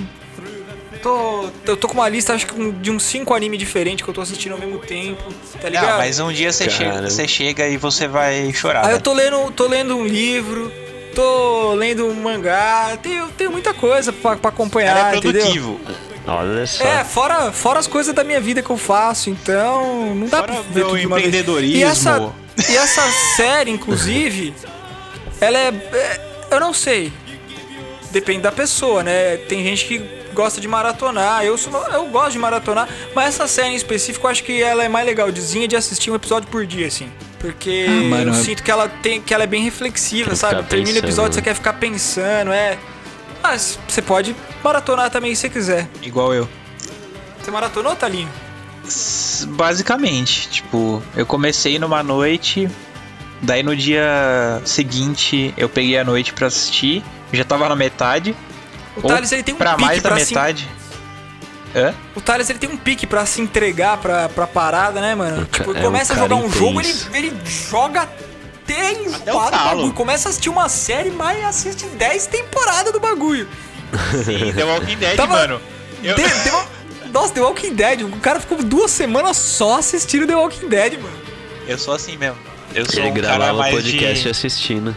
Tô, 1.04 1.50
eu 1.66 1.76
tô 1.76 1.86
com 1.86 1.92
uma 1.92 2.08
lista, 2.08 2.32
acho 2.32 2.46
que 2.46 2.72
de 2.72 2.90
uns 2.90 3.02
5 3.02 3.34
animes 3.34 3.58
diferentes 3.58 4.02
que 4.02 4.08
eu 4.08 4.14
tô 4.14 4.22
assistindo 4.22 4.52
ao 4.52 4.58
mesmo 4.58 4.78
tempo, 4.78 5.22
tá 5.60 5.68
ligado? 5.68 5.90
Não, 5.90 5.98
mas 5.98 6.18
um 6.18 6.32
dia 6.32 6.50
você 6.50 6.70
chega, 6.70 7.02
você 7.02 7.28
chega 7.28 7.68
e 7.68 7.76
você 7.76 8.08
vai 8.08 8.50
chorar. 8.54 8.86
Aí 8.86 8.88
né? 8.88 8.94
eu 8.94 9.00
tô 9.02 9.12
lendo, 9.12 9.50
tô 9.52 9.66
lendo 9.68 9.94
um 9.98 10.06
livro, 10.06 10.72
tô 11.14 11.74
lendo 11.74 12.06
um 12.06 12.14
mangá, 12.14 12.96
tenho, 13.02 13.28
tenho 13.36 13.52
muita 13.52 13.74
coisa 13.74 14.14
pra, 14.14 14.34
pra 14.36 14.48
acompanhar, 14.48 14.96
Cara, 14.96 15.14
é 15.14 15.18
entendeu? 15.18 15.42
produtivo. 15.42 15.80
Olha 16.26 16.66
só. 16.66 16.82
É, 16.82 17.04
fora, 17.04 17.52
fora 17.52 17.78
as 17.80 17.86
coisas 17.86 18.14
da 18.14 18.24
minha 18.24 18.40
vida 18.40 18.62
que 18.62 18.70
eu 18.70 18.78
faço, 18.78 19.28
então 19.28 20.14
não 20.14 20.26
dá 20.26 20.38
Fora 20.38 20.52
pra 20.54 20.62
ver 20.62 20.74
meu 20.74 20.88
tudo 20.88 21.00
de 21.00 21.06
uma 21.06 21.16
vez. 21.16 21.28
empreendedorismo. 21.28 21.76
E 21.76 21.82
essa, 21.82 22.32
e 22.66 22.76
essa 22.78 23.02
série, 23.36 23.70
inclusive, 23.70 24.54
ela 25.38 25.58
é, 25.58 25.68
é- 25.68 26.20
Eu 26.50 26.60
não 26.60 26.72
sei. 26.72 27.12
Depende 28.10 28.40
da 28.40 28.52
pessoa, 28.52 29.02
né? 29.02 29.36
Tem 29.36 29.62
gente 29.62 29.84
que 29.84 30.23
gosta 30.34 30.60
de 30.60 30.68
maratonar. 30.68 31.44
Eu, 31.44 31.56
sou, 31.56 31.72
eu 31.92 32.06
gosto 32.08 32.32
de 32.32 32.38
maratonar, 32.38 32.88
mas 33.14 33.28
essa 33.28 33.46
série 33.46 33.70
em 33.70 33.76
específico 33.76 34.26
eu 34.26 34.30
acho 34.30 34.44
que 34.44 34.62
ela 34.62 34.84
é 34.84 34.88
mais 34.88 35.06
legalzinha 35.06 35.66
de 35.66 35.76
assistir 35.76 36.10
um 36.10 36.14
episódio 36.14 36.48
por 36.50 36.66
dia, 36.66 36.86
assim. 36.88 37.10
Porque 37.38 37.86
Ah, 37.88 37.92
mano, 38.08 38.30
eu 38.32 38.34
eu- 38.38 38.44
sinto 38.44 38.62
que 38.62 38.70
ela, 38.70 38.88
tem, 38.88 39.20
que 39.20 39.32
ela 39.32 39.44
é 39.44 39.46
bem 39.46 39.62
reflexiva, 39.62 40.34
sabe? 40.36 40.62
Termina 40.64 40.96
o 40.96 40.98
episódio, 40.98 41.30
pensando, 41.30 41.32
você 41.34 41.40
né? 41.40 41.44
quer 41.44 41.54
ficar 41.54 41.72
pensando, 41.74 42.52
é. 42.52 42.78
Mas 43.42 43.78
você 43.86 44.00
pode 44.02 44.34
maratonar 44.62 45.10
também 45.10 45.34
se 45.34 45.42
você 45.42 45.48
quiser. 45.50 45.88
Igual 46.02 46.32
eu. 46.34 46.48
Você 47.42 47.50
maratonou, 47.50 47.94
Talinho? 47.94 48.28
Basicamente, 49.48 50.48
tipo, 50.48 51.02
eu 51.16 51.26
comecei 51.26 51.78
numa 51.78 52.02
noite, 52.02 52.68
daí 53.42 53.62
no 53.62 53.74
dia 53.76 54.60
seguinte 54.64 55.52
eu 55.56 55.68
peguei 55.68 55.98
a 55.98 56.04
noite 56.04 56.32
pra 56.32 56.46
assistir, 56.46 57.02
já 57.32 57.44
tava 57.44 57.68
na 57.68 57.76
metade. 57.76 58.34
O 58.96 59.00
ou 59.02 59.08
Thales 59.08 59.32
ele 59.32 59.42
tem 59.42 59.54
um 59.54 59.58
pra 59.58 59.72
pique 59.74 59.84
mais 59.84 60.02
da 60.02 60.08
pra 60.10 60.18
se 60.20 60.34
metade. 60.34 60.68
Hã? 61.74 61.94
O 62.14 62.20
Thales 62.20 62.48
ele 62.50 62.58
tem 62.58 62.70
um 62.70 62.76
pique 62.76 63.06
pra 63.06 63.26
se 63.26 63.40
entregar 63.40 63.96
pra, 63.98 64.28
pra 64.28 64.46
parada, 64.46 65.00
né, 65.00 65.14
mano? 65.14 65.46
Ca- 65.50 65.58
Tipo, 65.64 65.76
é 65.76 65.82
começa 65.82 66.12
a 66.12 66.16
jogar 66.16 66.28
cara 66.36 66.46
um 66.46 66.50
jogo, 66.50 66.80
ele, 66.80 66.94
ele 67.14 67.32
joga 67.44 68.02
até 68.02 68.92
enjoar 68.92 69.48
o 69.48 69.50
bagulho. 69.50 69.92
Começa 69.92 70.28
a 70.28 70.30
assistir 70.30 70.48
uma 70.50 70.68
série, 70.68 71.10
mas 71.10 71.44
assiste 71.44 71.84
10 71.86 72.26
temporadas 72.28 72.92
do 72.92 73.00
bagulho. 73.00 73.48
Sim, 74.24 74.52
The 74.52 74.64
Walking 74.64 74.96
Dead, 74.96 75.16
Tava- 75.18 75.34
mano. 75.34 75.60
Eu- 76.02 76.14
The 76.14 76.50
Wa- 76.52 76.66
Nossa, 77.12 77.32
The 77.34 77.40
Walking 77.40 77.74
Dead. 77.74 78.02
O 78.02 78.16
cara 78.20 78.38
ficou 78.40 78.62
duas 78.62 78.90
semanas 78.92 79.36
só 79.36 79.78
assistindo 79.78 80.26
The 80.26 80.34
Walking 80.36 80.68
Dead, 80.68 80.94
mano. 81.00 81.16
Eu 81.66 81.78
sou 81.78 81.94
assim 81.94 82.16
mesmo. 82.16 82.36
Eu 82.74 82.84
sou 82.86 83.00
Ele 83.00 83.10
um 83.10 83.14
cara 83.14 83.26
gravava 83.36 83.52
o 83.54 83.58
mais 83.58 83.74
podcast 83.74 84.22
de... 84.24 84.28
assistindo. 84.28 84.94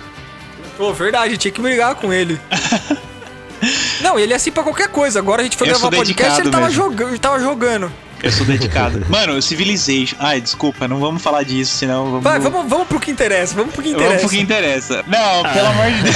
Pô, 0.78 0.94
verdade, 0.94 1.38
tinha 1.38 1.52
que 1.52 1.62
brigar 1.62 1.96
com 1.96 2.12
ele. 2.14 2.40
Não, 4.08 4.18
ele 4.20 4.32
é 4.34 4.36
assim 4.36 4.52
pra 4.52 4.64
qualquer 4.64 4.88
coisa. 4.88 5.20
Agora 5.20 5.42
a 5.42 5.44
gente 5.44 5.58
foi 5.58 5.68
Eu 5.68 5.72
gravar 5.72 5.90
podcast 5.90 6.40
ele 6.42 6.50
dedicado 6.50 6.96
tava, 6.96 7.10
ele 7.10 7.20
tava 7.20 7.40
jogando. 7.40 7.92
Eu 8.24 8.32
sou 8.32 8.46
dedicado. 8.46 9.06
Mano, 9.10 9.42
Civilization. 9.42 10.16
Ai, 10.20 10.40
desculpa, 10.42 10.88
não 10.88 10.98
vamos 11.00 11.22
falar 11.22 11.44
disso, 11.44 11.76
senão 11.78 12.06
vamos... 12.06 12.24
Vai, 12.24 12.40
vamos, 12.40 12.68
vamos 12.70 12.88
pro 12.88 13.00
que 13.00 13.12
interessa, 13.12 13.54
vamos 13.54 13.74
pro 13.74 13.84
que 13.84 13.90
Vamos 13.90 14.04
interessa. 14.06 14.28
pro 14.28 14.36
que 14.36 14.42
interessa. 14.42 15.04
Não, 15.08 15.44
pelo 15.54 15.68
amor 15.68 15.92
de 15.92 16.02
Deus. 16.04 16.16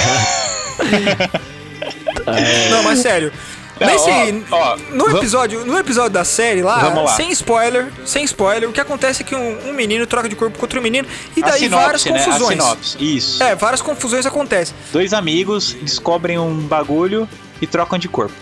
Não, 2.71 2.83
mas 2.83 2.99
sério. 2.99 3.31
Não, 3.79 3.87
Nesse, 3.87 4.43
ó, 4.51 4.57
ó, 4.57 4.77
no, 4.91 5.05
vamos- 5.05 5.15
episódio, 5.15 5.65
no 5.65 5.75
episódio 5.77 6.11
da 6.11 6.23
série 6.23 6.61
lá, 6.61 6.77
Vamos 6.77 7.03
lá. 7.05 7.15
sem 7.15 7.31
spoiler, 7.31 7.87
sem 8.05 8.23
spoiler, 8.25 8.69
o 8.69 8.71
que 8.71 8.79
acontece 8.79 9.23
é 9.23 9.25
que 9.25 9.33
um, 9.33 9.69
um 9.69 9.73
menino 9.73 10.05
troca 10.05 10.29
de 10.29 10.35
corpo 10.35 10.55
com 10.55 10.63
outro 10.65 10.79
menino 10.83 11.07
e 11.35 11.43
A 11.43 11.47
daí 11.49 11.67
várias 11.67 12.03
sinopse, 12.03 12.11
né? 12.11 12.21
A 12.21 12.25
confusões. 12.37 12.61
sinopse, 12.61 12.97
isso. 12.99 13.41
É, 13.43 13.55
várias 13.55 13.81
confusões 13.81 14.25
acontecem. 14.27 14.75
Dois 14.93 15.13
amigos 15.13 15.75
descobrem 15.81 16.37
um 16.37 16.53
bagulho 16.59 17.27
e 17.61 17.67
trocam 17.67 17.97
de 17.99 18.07
corpo. 18.09 18.33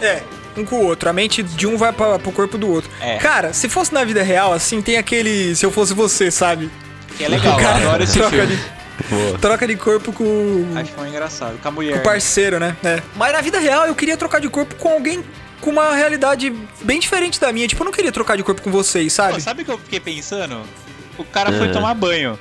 É, 0.00 0.22
um 0.56 0.64
com 0.64 0.76
o 0.76 0.84
outro. 0.84 1.08
A 1.08 1.12
mente 1.12 1.42
de 1.42 1.66
um 1.66 1.76
vai 1.76 1.92
pra, 1.92 2.18
pro 2.18 2.32
corpo 2.32 2.58
do 2.58 2.68
outro. 2.70 2.90
É. 3.00 3.16
Cara, 3.18 3.52
se 3.52 3.68
fosse 3.68 3.92
na 3.94 4.04
vida 4.04 4.22
real, 4.22 4.52
assim, 4.52 4.82
tem 4.82 4.96
aquele. 4.96 5.54
Se 5.54 5.64
eu 5.64 5.70
fosse 5.70 5.94
você, 5.94 6.30
sabe? 6.30 6.70
Que 7.16 7.24
é 7.24 7.28
legal, 7.28 7.56
o 7.56 7.60
cara 7.60 7.76
adoro 7.76 8.02
esse 8.02 8.18
troca 8.18 8.30
filme. 8.36 8.56
de, 8.56 9.38
troca 9.38 9.66
de 9.66 9.76
corpo 9.76 10.12
com 10.12 10.66
Acho 10.74 10.90
que 10.90 10.98
foi 10.98 11.08
engraçado. 11.08 11.58
Com 11.62 11.68
a 11.68 11.70
mulher. 11.70 11.94
com 11.94 11.98
o 12.00 12.02
parceiro, 12.02 12.58
né? 12.58 12.76
É. 12.84 13.02
Mas 13.14 13.32
na 13.32 13.40
vida 13.40 13.58
real, 13.58 13.86
eu 13.86 13.94
queria 13.94 14.16
trocar 14.16 14.40
de 14.40 14.48
corpo 14.48 14.74
com 14.76 14.88
alguém 14.90 15.24
com 15.60 15.70
uma 15.70 15.94
realidade 15.94 16.52
bem 16.82 17.00
diferente 17.00 17.40
da 17.40 17.50
minha. 17.52 17.66
Tipo, 17.66 17.82
eu 17.82 17.86
não 17.86 17.92
queria 17.92 18.12
trocar 18.12 18.36
de 18.36 18.42
corpo 18.42 18.60
com 18.60 18.70
vocês, 18.70 19.12
Pô, 19.12 19.22
sabe? 19.22 19.40
sabe 19.40 19.62
o 19.62 19.64
que 19.64 19.70
eu 19.70 19.78
fiquei 19.78 20.00
pensando? 20.00 20.60
O 21.18 21.24
cara 21.24 21.50
foi 21.52 21.68
É. 21.68 21.72
tomar 21.72 21.94
banho. 21.94 22.38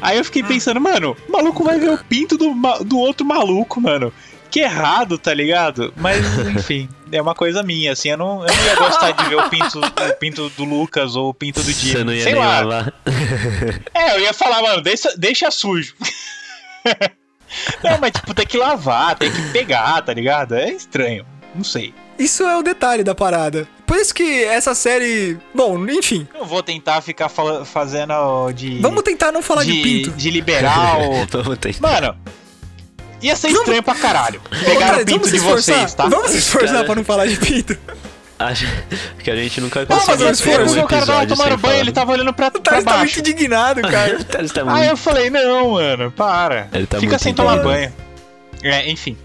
Aí 0.00 0.18
eu 0.18 0.24
fiquei 0.24 0.42
pensando, 0.42 0.80
mano, 0.80 1.16
o 1.28 1.32
maluco 1.32 1.64
vai 1.64 1.78
ver 1.80 1.90
o 1.90 1.98
pinto 1.98 2.36
do, 2.36 2.54
do 2.84 2.98
outro 2.98 3.26
maluco, 3.26 3.80
mano. 3.80 4.12
Que 4.50 4.60
errado, 4.60 5.18
tá 5.18 5.32
ligado? 5.34 5.92
Mas, 5.96 6.24
enfim, 6.56 6.88
é 7.12 7.20
uma 7.20 7.34
coisa 7.34 7.62
minha, 7.62 7.92
assim, 7.92 8.10
eu 8.10 8.16
não, 8.16 8.46
eu 8.46 8.54
não 8.54 8.64
ia 8.64 8.76
gostar 8.76 9.10
de 9.12 9.24
ver 9.28 9.36
o 9.36 9.48
pinto, 9.48 9.80
o 9.80 10.14
pinto 10.18 10.48
do 10.50 10.64
Lucas 10.64 11.16
ou 11.16 11.30
o 11.30 11.34
pinto 11.34 11.62
do 11.62 11.72
Diego. 11.72 11.98
Você 11.98 12.04
não 12.04 12.12
ia 12.12 12.22
Sei 12.22 12.32
nem 12.32 12.42
lá. 12.42 12.60
lavar. 12.60 12.94
É, 13.94 14.16
eu 14.16 14.20
ia 14.20 14.32
falar, 14.32 14.62
mano, 14.62 14.80
deixa, 14.82 15.14
deixa 15.16 15.50
sujo. 15.50 15.94
não, 17.82 17.98
mas 18.00 18.12
tipo, 18.12 18.34
tem 18.34 18.46
que 18.46 18.56
lavar, 18.56 19.16
tem 19.16 19.30
que 19.30 19.42
pegar, 19.50 20.00
tá 20.02 20.12
ligado? 20.12 20.54
É 20.54 20.70
estranho. 20.70 21.26
Não 21.54 21.64
sei. 21.64 21.94
Isso 22.18 22.42
é 22.44 22.56
o 22.56 22.62
detalhe 22.62 23.02
da 23.04 23.14
parada. 23.14 23.68
Por 23.86 23.96
isso 23.98 24.14
que 24.14 24.44
essa 24.44 24.74
série. 24.74 25.38
Bom, 25.54 25.86
enfim. 25.88 26.26
Não 26.34 26.44
vou 26.44 26.62
tentar 26.62 27.00
ficar 27.00 27.28
fazendo 27.28 28.50
de. 28.52 28.78
Vamos 28.80 29.02
tentar 29.02 29.30
não 29.32 29.42
falar 29.42 29.64
de, 29.64 29.72
de, 29.72 29.82
pinto. 29.82 30.10
de 30.16 30.30
liberal. 30.30 31.00
Vamos 31.30 31.58
tentar. 31.58 31.80
Mano, 31.80 32.16
ia 33.22 33.34
ser 33.36 33.48
estranho 33.48 33.82
pra 33.82 33.94
caralho. 33.94 34.40
Ô, 34.46 34.64
Pegar 34.64 34.86
Thales, 34.88 35.02
o 35.02 35.06
pinto 35.06 35.30
de 35.30 35.38
vocês, 35.38 35.94
tá? 35.94 36.08
Vamos 36.08 36.30
se 36.30 36.38
esforçar 36.38 36.72
Cara. 36.74 36.84
pra 36.84 36.94
não 36.94 37.04
falar 37.04 37.26
de 37.26 37.36
pinto. 37.36 37.76
Acho 38.38 38.66
que 39.24 39.30
a 39.30 39.36
gente 39.36 39.60
nunca 39.62 39.84
Vamos 39.86 40.04
fazer 40.04 40.26
conseguiu 40.26 40.52
esforço. 40.52 40.74
ter 40.74 40.80
um 40.80 40.84
o 40.84 40.88
cara 40.88 41.06
tava 41.06 41.26
tomando 41.26 41.48
banho, 41.48 41.58
falar. 41.58 41.74
ele 41.78 41.92
tava 41.92 42.12
olhando 42.12 42.34
pra, 42.34 42.48
O 42.48 42.50
pra 42.52 42.60
Thales 42.60 42.84
tá 42.84 42.96
muito 42.98 43.06
baixo. 43.08 43.20
indignado, 43.20 43.80
cara. 43.82 44.22
Tá 44.24 44.38
Aí 44.40 44.64
muito... 44.64 44.84
eu 44.90 44.96
falei, 44.98 45.30
não, 45.30 45.70
mano, 45.72 46.10
para. 46.12 46.68
Ele 46.72 46.86
tá 46.86 47.00
Fica 47.00 47.18
sem 47.18 47.32
tomar 47.32 47.62
banho. 47.62 47.90
É, 48.62 48.90
enfim. 48.90 49.16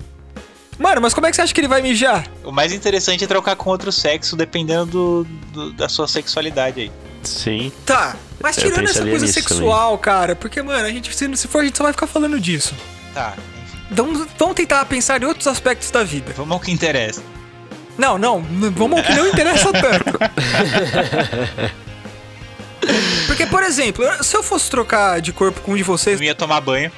Mano, 0.79 1.01
mas 1.01 1.13
como 1.13 1.27
é 1.27 1.29
que 1.29 1.35
você 1.35 1.41
acha 1.41 1.53
que 1.53 1.59
ele 1.61 1.67
vai 1.67 1.81
mijar? 1.81 2.25
O 2.43 2.51
mais 2.51 2.71
interessante 2.71 3.23
é 3.23 3.27
trocar 3.27 3.55
com 3.57 3.69
outro 3.69 3.91
sexo, 3.91 4.35
dependendo 4.37 4.85
do, 4.85 5.23
do- 5.53 5.73
da 5.73 5.87
sua 5.89 6.07
sexualidade 6.07 6.79
aí. 6.81 6.91
Sim. 7.21 7.71
Tá. 7.85 8.15
Mas 8.41 8.55
tirando 8.55 8.85
essa 8.89 9.05
coisa 9.05 9.27
sexual, 9.27 9.95
cara, 9.99 10.35
porque, 10.35 10.59
mano, 10.61 10.85
a 10.85 10.89
gente, 10.89 11.13
se, 11.15 11.35
se 11.37 11.47
for, 11.47 11.59
a 11.61 11.65
gente 11.65 11.77
só 11.77 11.83
vai 11.83 11.91
ficar 11.93 12.07
falando 12.07 12.39
disso. 12.39 12.73
Tá. 13.13 13.33
Vamos, 13.91 14.25
vamos 14.37 14.55
tentar 14.55 14.85
pensar 14.85 15.21
em 15.21 15.25
outros 15.25 15.47
aspectos 15.47 15.91
da 15.91 16.03
vida. 16.03 16.33
Vamos 16.35 16.53
ao 16.53 16.59
que 16.59 16.71
interessa. 16.71 17.21
Não, 17.97 18.17
não, 18.17 18.41
vamos 18.73 18.97
ao 18.99 19.05
que 19.05 19.13
não 19.13 19.27
interessa 19.27 19.69
tanto. 19.73 20.17
Porque, 23.27 23.45
por 23.45 23.63
exemplo, 23.63 24.03
se 24.23 24.35
eu 24.35 24.41
fosse 24.41 24.69
trocar 24.69 25.21
de 25.21 25.31
corpo 25.31 25.61
com 25.61 25.73
um 25.73 25.75
de 25.77 25.83
vocês. 25.83 26.19
Eu 26.19 26.25
ia 26.25 26.33
tomar 26.35 26.61
banho. 26.61 26.91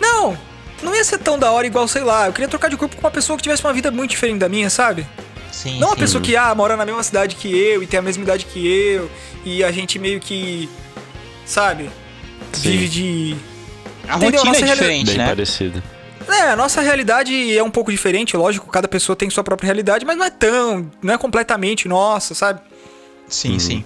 Não, 0.00 0.38
não 0.82 0.94
ia 0.94 1.04
ser 1.04 1.18
tão 1.18 1.38
da 1.38 1.50
hora 1.50 1.66
igual, 1.66 1.86
sei 1.88 2.02
lá. 2.02 2.26
Eu 2.26 2.32
queria 2.32 2.48
trocar 2.48 2.68
de 2.70 2.76
corpo 2.76 2.94
com 2.96 3.00
uma 3.02 3.10
pessoa 3.10 3.36
que 3.36 3.42
tivesse 3.42 3.62
uma 3.64 3.72
vida 3.72 3.90
muito 3.90 4.10
diferente 4.10 4.38
da 4.38 4.48
minha, 4.48 4.70
sabe? 4.70 5.06
Sim, 5.52 5.78
Não 5.80 5.88
uma 5.88 5.94
sim. 5.94 6.00
pessoa 6.00 6.22
que, 6.22 6.36
ah, 6.36 6.54
mora 6.54 6.76
na 6.76 6.86
mesma 6.86 7.02
cidade 7.02 7.34
que 7.34 7.48
eu 7.48 7.82
e 7.82 7.86
tem 7.86 7.98
a 7.98 8.02
mesma 8.02 8.22
idade 8.22 8.44
que 8.44 8.64
eu. 8.66 9.10
E 9.44 9.64
a 9.64 9.72
gente 9.72 9.98
meio 9.98 10.20
que. 10.20 10.68
Sabe? 11.44 11.90
Sim. 12.52 12.70
Vive 12.70 12.88
de. 12.88 13.36
A 14.08 14.16
Entendeu? 14.16 14.40
rotina 14.40 14.52
Nossa 14.52 14.64
é 14.64 14.74
diferente, 14.74 15.08
Bem 15.08 15.18
né? 15.18 15.26
parecido. 15.26 15.82
É, 16.28 16.50
a 16.50 16.56
nossa 16.56 16.80
realidade 16.80 17.56
é 17.56 17.62
um 17.62 17.70
pouco 17.70 17.90
diferente, 17.90 18.36
lógico, 18.36 18.68
cada 18.70 18.86
pessoa 18.88 19.16
tem 19.16 19.30
sua 19.30 19.42
própria 19.44 19.66
realidade, 19.66 20.04
mas 20.04 20.16
não 20.16 20.24
é 20.24 20.30
tão. 20.30 20.90
Não 21.02 21.14
é 21.14 21.18
completamente 21.18 21.88
nossa, 21.88 22.34
sabe? 22.34 22.60
Sim, 23.28 23.52
Uhum. 23.54 23.58
sim. 23.60 23.84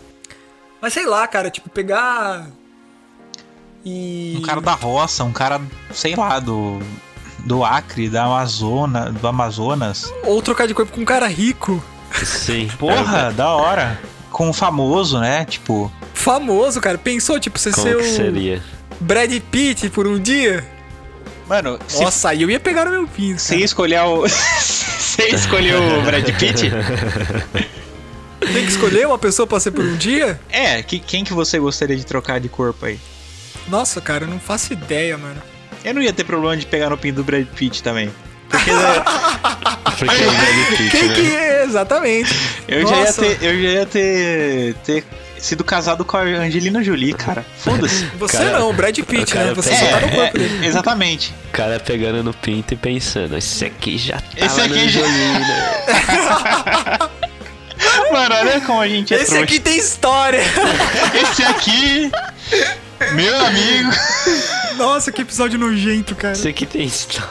Mas 0.80 0.92
sei 0.92 1.06
lá, 1.06 1.26
cara, 1.28 1.50
tipo, 1.50 1.70
pegar. 1.70 2.46
E. 3.84 4.36
Um 4.38 4.42
cara 4.42 4.60
da 4.60 4.72
roça, 4.72 5.24
um 5.24 5.32
cara, 5.32 5.60
sei 5.92 6.14
lá, 6.14 6.38
do. 6.38 6.80
Do 7.44 7.64
Acre, 7.64 8.08
da 8.08 8.24
Amazônia, 8.24 9.06
do 9.10 9.26
Amazonas. 9.26 10.12
Ou 10.22 10.40
trocar 10.40 10.68
de 10.68 10.74
corpo 10.74 10.92
com 10.92 11.00
um 11.00 11.04
cara 11.04 11.26
rico. 11.26 11.82
Sim. 12.24 12.68
Porra, 12.78 13.32
da 13.32 13.50
hora. 13.50 14.00
Com 14.30 14.50
um 14.50 14.52
famoso, 14.52 15.18
né? 15.18 15.44
Tipo. 15.44 15.90
Famoso, 16.14 16.80
cara. 16.80 16.96
Pensou, 16.96 17.40
tipo, 17.40 17.58
você 17.58 17.72
Como 17.72 17.82
ser 17.86 17.96
que 17.96 18.02
o 18.04 18.14
seria? 18.16 18.62
Brad 19.00 19.32
Pitt 19.50 19.90
por 19.90 20.06
um 20.06 20.20
dia? 20.20 20.64
Mano, 21.48 21.78
se 21.86 22.02
Nossa, 22.02 22.30
aí 22.30 22.42
eu 22.42 22.50
ia 22.50 22.60
pegar 22.60 22.84
no 22.84 22.90
meu 22.92 23.06
pinto. 23.08 23.42
cara. 23.42 23.60
escolher 23.60 24.00
o. 24.00 24.26
Você 24.28 25.28
escolheu 25.28 25.78
o 25.98 26.02
Brad 26.02 26.24
Pitt? 26.38 26.70
Tem 28.40 28.64
que 28.64 28.70
escolher 28.70 29.06
uma 29.06 29.18
pessoa 29.18 29.46
pra 29.46 29.60
ser 29.60 29.70
por 29.70 29.84
um 29.84 29.96
dia? 29.96 30.40
É, 30.50 30.82
que, 30.82 30.98
quem 30.98 31.22
que 31.22 31.32
você 31.32 31.58
gostaria 31.58 31.96
de 31.96 32.04
trocar 32.06 32.40
de 32.40 32.48
corpo 32.48 32.86
aí? 32.86 32.98
Nossa, 33.68 34.00
cara, 34.00 34.24
eu 34.24 34.28
não 34.28 34.40
faço 34.40 34.72
ideia, 34.72 35.16
mano. 35.18 35.40
Eu 35.84 35.94
não 35.94 36.02
ia 36.02 36.12
ter 36.12 36.24
problema 36.24 36.56
de 36.56 36.64
pegar 36.66 36.90
no 36.90 36.96
pinto 36.98 37.16
do 37.16 37.24
Brad 37.24 37.46
Pitt 37.46 37.82
também. 37.82 38.10
Porque 38.48 38.70
né, 38.72 38.78
Porque 39.98 40.22
é 40.22 40.28
o 40.28 40.32
Brad 40.32 40.68
Pitt, 40.76 40.90
Quem 40.90 41.08
né? 41.08 41.14
que 41.14 41.34
é? 41.36 41.64
Exatamente. 41.64 42.34
eu, 42.66 42.86
já 42.86 42.96
ia 42.96 43.04
Nossa. 43.04 43.22
ter, 43.22 43.38
eu 43.42 43.62
já 43.62 43.68
ia 43.68 43.86
ter, 43.86 44.74
ter 44.84 45.04
sido 45.42 45.64
casado 45.64 46.04
com 46.04 46.16
a 46.16 46.20
Angelina 46.22 46.82
Jolie, 46.82 47.12
cara. 47.14 47.44
Foda-se. 47.58 48.04
Você 48.18 48.38
Cara, 48.38 48.58
não, 48.60 48.70
o 48.70 48.72
Brad 48.72 48.96
Pitt, 49.00 49.34
né? 49.36 49.52
Você 49.54 49.70
pega- 49.70 49.84
só 49.84 49.90
tá 49.90 50.00
no 50.00 50.06
É, 50.06 50.10
corpo 50.16 50.36
é, 50.36 50.40
dele. 50.40 50.66
exatamente. 50.66 51.34
O 51.48 51.52
cara 51.52 51.80
pegando 51.80 52.22
no 52.22 52.32
pinto 52.32 52.74
e 52.74 52.76
pensando, 52.76 53.36
esse 53.36 53.64
aqui 53.64 53.98
já 53.98 54.16
tá 54.20 54.26
Esse 54.36 54.60
aqui 54.60 54.88
já- 54.88 55.02
Mano, 58.12 58.34
olha 58.36 58.60
como 58.60 58.80
a 58.80 58.86
gente 58.88 59.12
é 59.12 59.16
Esse 59.16 59.26
trouxa. 59.26 59.44
aqui 59.44 59.58
tem 59.60 59.76
história. 59.78 60.40
Esse 61.20 61.42
aqui, 61.44 62.10
meu 63.14 63.44
amigo. 63.46 63.90
Nossa, 64.76 65.10
que 65.10 65.22
episódio 65.22 65.58
nojento, 65.58 66.14
cara. 66.14 66.34
Esse 66.34 66.48
aqui 66.48 66.64
tem 66.66 66.84
história. 66.84 67.28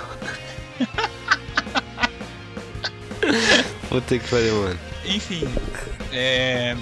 Puta 3.89 4.17
que 4.19 4.27
pariu, 4.27 4.55
mano. 4.63 4.79
Enfim, 5.05 5.47
é... 6.11 6.75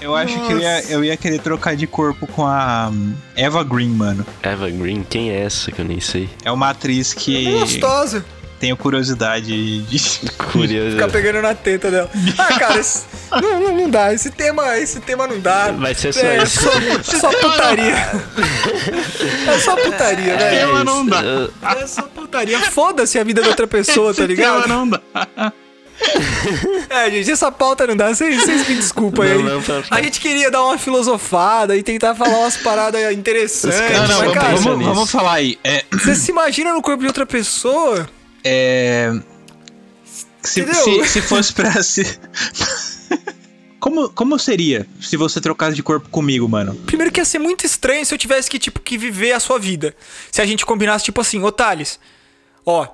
Eu 0.00 0.14
acho 0.14 0.38
que 0.46 0.52
eu 0.52 0.58
ia, 0.60 0.82
eu 0.90 1.04
ia 1.04 1.16
querer 1.16 1.40
trocar 1.40 1.74
de 1.76 1.86
corpo 1.86 2.26
com 2.26 2.46
a 2.46 2.88
hum, 2.92 3.14
Eva 3.34 3.64
Green, 3.64 3.88
mano. 3.90 4.24
Eva 4.42 4.68
Green, 4.70 5.02
quem 5.08 5.30
é 5.30 5.42
essa 5.42 5.70
que 5.72 5.80
eu 5.80 5.84
nem 5.84 6.00
sei? 6.00 6.28
É 6.44 6.50
uma 6.52 6.70
atriz 6.70 7.12
que 7.14 7.50
Gostosa. 7.50 8.24
tenho 8.60 8.76
curiosidade 8.76 9.80
de... 9.82 10.30
Curioso. 10.52 10.92
Ficar 10.92 11.08
pegando 11.08 11.42
na 11.42 11.54
teta 11.54 11.90
dela. 11.90 12.10
Ah, 12.38 12.58
cara, 12.58 12.78
esse- 12.78 13.04
não, 13.32 13.60
não, 13.60 13.76
não 13.76 13.90
dá. 13.90 14.12
Esse 14.12 14.30
tema, 14.30 14.78
esse 14.78 15.00
tema 15.00 15.26
não 15.26 15.40
dá. 15.40 15.72
Vai 15.72 15.94
ser 15.94 16.12
só 16.12 16.20
é, 16.20 16.42
isso. 16.42 16.60
só, 16.62 17.18
só 17.18 17.30
putaria. 17.30 17.94
É 19.48 19.58
só 19.58 19.76
putaria, 19.76 20.36
velho. 20.36 20.58
tema 20.68 20.84
não 20.84 21.04
dá. 21.06 21.20
Eu- 21.22 21.52
É 21.82 21.86
só 21.86 22.02
putaria. 22.02 22.60
Foda-se 22.70 23.18
a 23.18 23.24
vida 23.24 23.42
da 23.42 23.48
outra 23.48 23.66
pessoa, 23.66 24.14
tá 24.14 24.24
ligado? 24.26 24.68
não 24.68 24.88
dá. 24.88 25.00
É, 26.90 27.10
gente, 27.10 27.30
essa 27.30 27.50
pauta 27.50 27.86
não 27.86 27.96
dá. 27.96 28.14
Vocês, 28.14 28.40
vocês 28.42 28.68
me 28.68 28.74
desculpam 28.76 29.24
aí. 29.24 29.34
Não, 29.42 29.54
não, 29.56 29.62
pra- 29.62 29.82
A 29.90 30.02
gente 30.02 30.20
queria 30.20 30.50
dar 30.50 30.62
uma 30.62 30.78
filosofada 30.78 31.76
e 31.76 31.82
tentar 31.82 32.14
falar 32.14 32.38
umas 32.38 32.56
paradas 32.56 33.12
interessantes. 33.12 33.78
Os 33.80 33.86
caras 33.86 34.08
Não, 34.08 34.08
não, 34.08 34.08
mas, 34.08 34.18
vamos, 34.18 34.34
cara, 34.34 34.56
vamos, 34.56 34.78
nisso. 34.78 34.94
vamos 34.94 35.10
falar 35.10 35.32
aí. 35.34 35.58
É, 35.64 35.84
você 35.92 36.14
se 36.14 36.30
imagina 36.30 36.72
no 36.72 36.82
corpo 36.82 37.00
de 37.00 37.06
outra 37.06 37.26
pessoa? 37.26 38.08
é, 38.44 39.12
se, 40.42 40.64
se, 40.72 41.04
se 41.08 41.20
fosse 41.22 41.52
pra... 41.52 41.82
Se... 41.82 42.04
Como, 43.78 44.08
como 44.08 44.36
seria 44.38 44.84
se 45.00 45.16
você 45.16 45.40
trocasse 45.40 45.76
de 45.76 45.82
corpo 45.82 46.08
comigo, 46.08 46.48
mano? 46.48 46.74
Primeiro 46.86 47.12
que 47.12 47.20
ia 47.20 47.24
ser 47.24 47.38
muito 47.38 47.64
estranho 47.64 48.04
se 48.04 48.12
eu 48.12 48.18
tivesse 48.18 48.50
que, 48.50 48.58
tipo, 48.58 48.80
que 48.80 48.98
viver 48.98 49.30
a 49.30 49.38
sua 49.38 49.60
vida. 49.60 49.94
Se 50.32 50.42
a 50.42 50.46
gente 50.46 50.66
combinasse, 50.66 51.04
tipo 51.04 51.20
assim, 51.20 51.40
ô 51.42 51.52
Thales, 51.52 52.00
ó, 52.64 52.88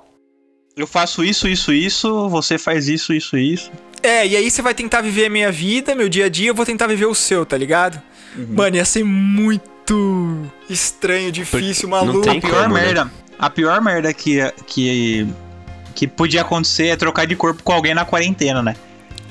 Eu 0.76 0.86
faço 0.86 1.22
isso, 1.22 1.46
isso, 1.46 1.72
isso, 1.72 2.28
você 2.28 2.56
faz 2.56 2.88
isso, 2.88 3.12
isso, 3.12 3.36
isso. 3.36 3.70
É, 4.02 4.26
e 4.26 4.36
aí 4.36 4.50
você 4.50 4.62
vai 4.62 4.74
tentar 4.74 5.00
viver 5.00 5.26
a 5.26 5.30
minha 5.30 5.52
vida, 5.52 5.94
meu 5.94 6.08
dia 6.08 6.26
a 6.26 6.28
dia, 6.28 6.48
eu 6.50 6.54
vou 6.54 6.64
tentar 6.66 6.86
viver 6.86 7.06
o 7.06 7.14
seu, 7.14 7.44
tá 7.44 7.56
ligado? 7.56 8.00
Mano, 8.34 8.76
ia 8.76 8.84
ser 8.84 9.04
muito 9.04 10.48
estranho, 10.68 11.30
difícil, 11.30 11.88
maluco. 11.88 12.22
tem 12.22 12.38
A 12.38 12.40
pior 12.40 12.62
como, 12.62 12.74
né? 12.74 12.82
merda, 12.82 13.12
a 13.38 13.50
pior 13.50 13.80
merda 13.82 14.12
que, 14.14 14.38
que, 14.66 15.26
que 15.94 16.06
podia 16.08 16.40
acontecer 16.40 16.86
é 16.86 16.96
trocar 16.96 17.26
de 17.26 17.36
corpo 17.36 17.62
com 17.62 17.72
alguém 17.72 17.94
na 17.94 18.04
quarentena, 18.04 18.62
né? 18.62 18.74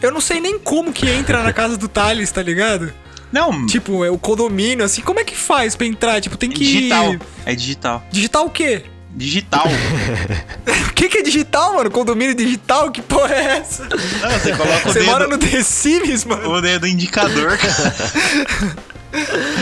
Eu 0.02 0.12
não 0.12 0.22
sei 0.22 0.40
nem 0.40 0.60
como 0.60 0.94
que 0.94 1.10
entra 1.10 1.44
na 1.44 1.52
casa 1.52 1.76
do 1.78 1.88
Thales, 1.88 2.32
tá 2.32 2.42
ligado? 2.42 2.94
Não, 3.32 3.66
Tipo, 3.66 4.04
é 4.04 4.12
o 4.12 4.18
condomínio, 4.18 4.84
assim, 4.84 5.02
como 5.02 5.20
é 5.20 5.24
que 5.24 5.36
faz 5.36 5.76
pra 5.76 5.88
entrar? 5.88 6.20
Tipo, 6.22 6.38
tem 6.38 6.50
que. 6.50 6.60
digital. 6.60 7.16
É 7.46 7.56
digital. 7.56 8.04
Digital 8.12 8.46
o 8.46 8.50
quê? 8.50 8.84
Digital. 9.16 9.66
O 10.92 10.94
que, 11.02 11.10
que 11.10 11.18
é 11.18 11.22
digital, 11.24 11.74
mano? 11.74 11.90
Condomínio 11.90 12.36
digital? 12.36 12.92
Que 12.92 13.02
porra 13.02 13.34
é 13.34 13.58
essa? 13.58 13.86
Não, 13.86 14.40
você 14.40 14.56
coloca 14.56 14.90
o 14.90 14.94
Você 14.94 15.00
dedo, 15.00 15.12
mora 15.12 15.28
no 15.28 15.36
The 15.36 15.64
Sims, 15.64 16.26
mano? 16.26 16.48
o 16.52 16.62
dedo 16.62 16.86
indicador. 16.86 17.58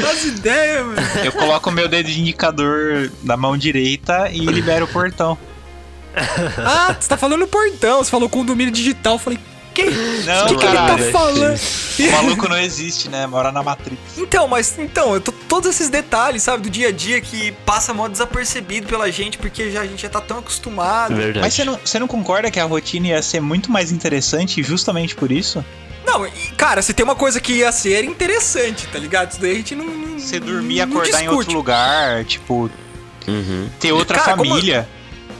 Faz 0.01 0.25
ideia, 0.25 0.83
mano. 0.83 1.01
Eu 1.23 1.31
coloco 1.31 1.69
o 1.69 1.73
meu 1.73 1.87
dedo 1.87 2.09
indicador 2.09 3.09
na 3.23 3.37
mão 3.37 3.57
direita 3.57 4.29
e 4.31 4.39
libero 4.39 4.83
o 4.83 4.87
portão. 4.89 5.37
ah, 6.57 6.93
você 6.99 7.07
tá 7.07 7.15
falando 7.15 7.47
portão, 7.47 8.03
você 8.03 8.11
falou 8.11 8.27
condomínio 8.27 8.73
digital. 8.73 9.13
Eu 9.13 9.19
falei, 9.19 9.39
que? 9.83 10.25
Não, 10.25 10.45
o 10.45 10.47
que, 10.47 10.55
que 10.55 10.65
ele 10.65 10.75
tá 10.75 10.97
falando? 11.11 11.59
O 11.99 12.11
maluco 12.11 12.47
não 12.49 12.57
existe, 12.57 13.09
né? 13.09 13.25
Mora 13.27 13.51
na 13.51 13.61
Matrix. 13.63 13.99
Então, 14.17 14.47
mas 14.47 14.77
então, 14.77 15.13
eu 15.13 15.21
tô, 15.21 15.31
todos 15.31 15.69
esses 15.69 15.89
detalhes, 15.89 16.43
sabe, 16.43 16.63
do 16.63 16.69
dia 16.69 16.89
a 16.89 16.91
dia 16.91 17.19
que 17.21 17.51
passa 17.65 17.93
mó 17.93 18.07
desapercebido 18.07 18.87
pela 18.87 19.11
gente, 19.11 19.37
porque 19.37 19.69
já, 19.71 19.81
a 19.81 19.85
gente 19.85 20.01
já 20.01 20.09
tá 20.09 20.21
tão 20.21 20.39
acostumado. 20.39 21.15
Verdade. 21.15 21.39
Mas 21.39 21.53
você 21.53 21.65
não, 21.65 21.79
você 21.83 21.99
não 21.99 22.07
concorda 22.07 22.49
que 22.51 22.59
a 22.59 22.65
rotina 22.65 23.07
ia 23.07 23.21
ser 23.21 23.39
muito 23.41 23.71
mais 23.71 23.91
interessante 23.91 24.61
justamente 24.63 25.15
por 25.15 25.31
isso? 25.31 25.63
Não, 26.05 26.25
e, 26.25 26.31
cara, 26.57 26.81
se 26.81 26.93
tem 26.93 27.03
uma 27.03 27.15
coisa 27.15 27.39
que 27.39 27.53
ia 27.53 27.71
ser 27.71 28.03
interessante, 28.05 28.87
tá 28.87 28.97
ligado? 28.97 29.31
Isso 29.31 29.41
daí 29.41 29.51
a 29.51 29.55
gente 29.55 29.75
não. 29.75 29.85
não 29.85 30.19
Você 30.19 30.39
dormir 30.39 30.75
e 30.77 30.85
não 30.85 30.97
acordar 30.97 31.23
em 31.23 31.29
outro 31.29 31.53
lugar, 31.53 32.23
tipo, 32.25 32.69
Uhum. 33.27 33.69
ter 33.79 33.91
outra 33.91 34.17
Cara, 34.17 34.37
como- 34.37 34.49
família. 34.49 34.87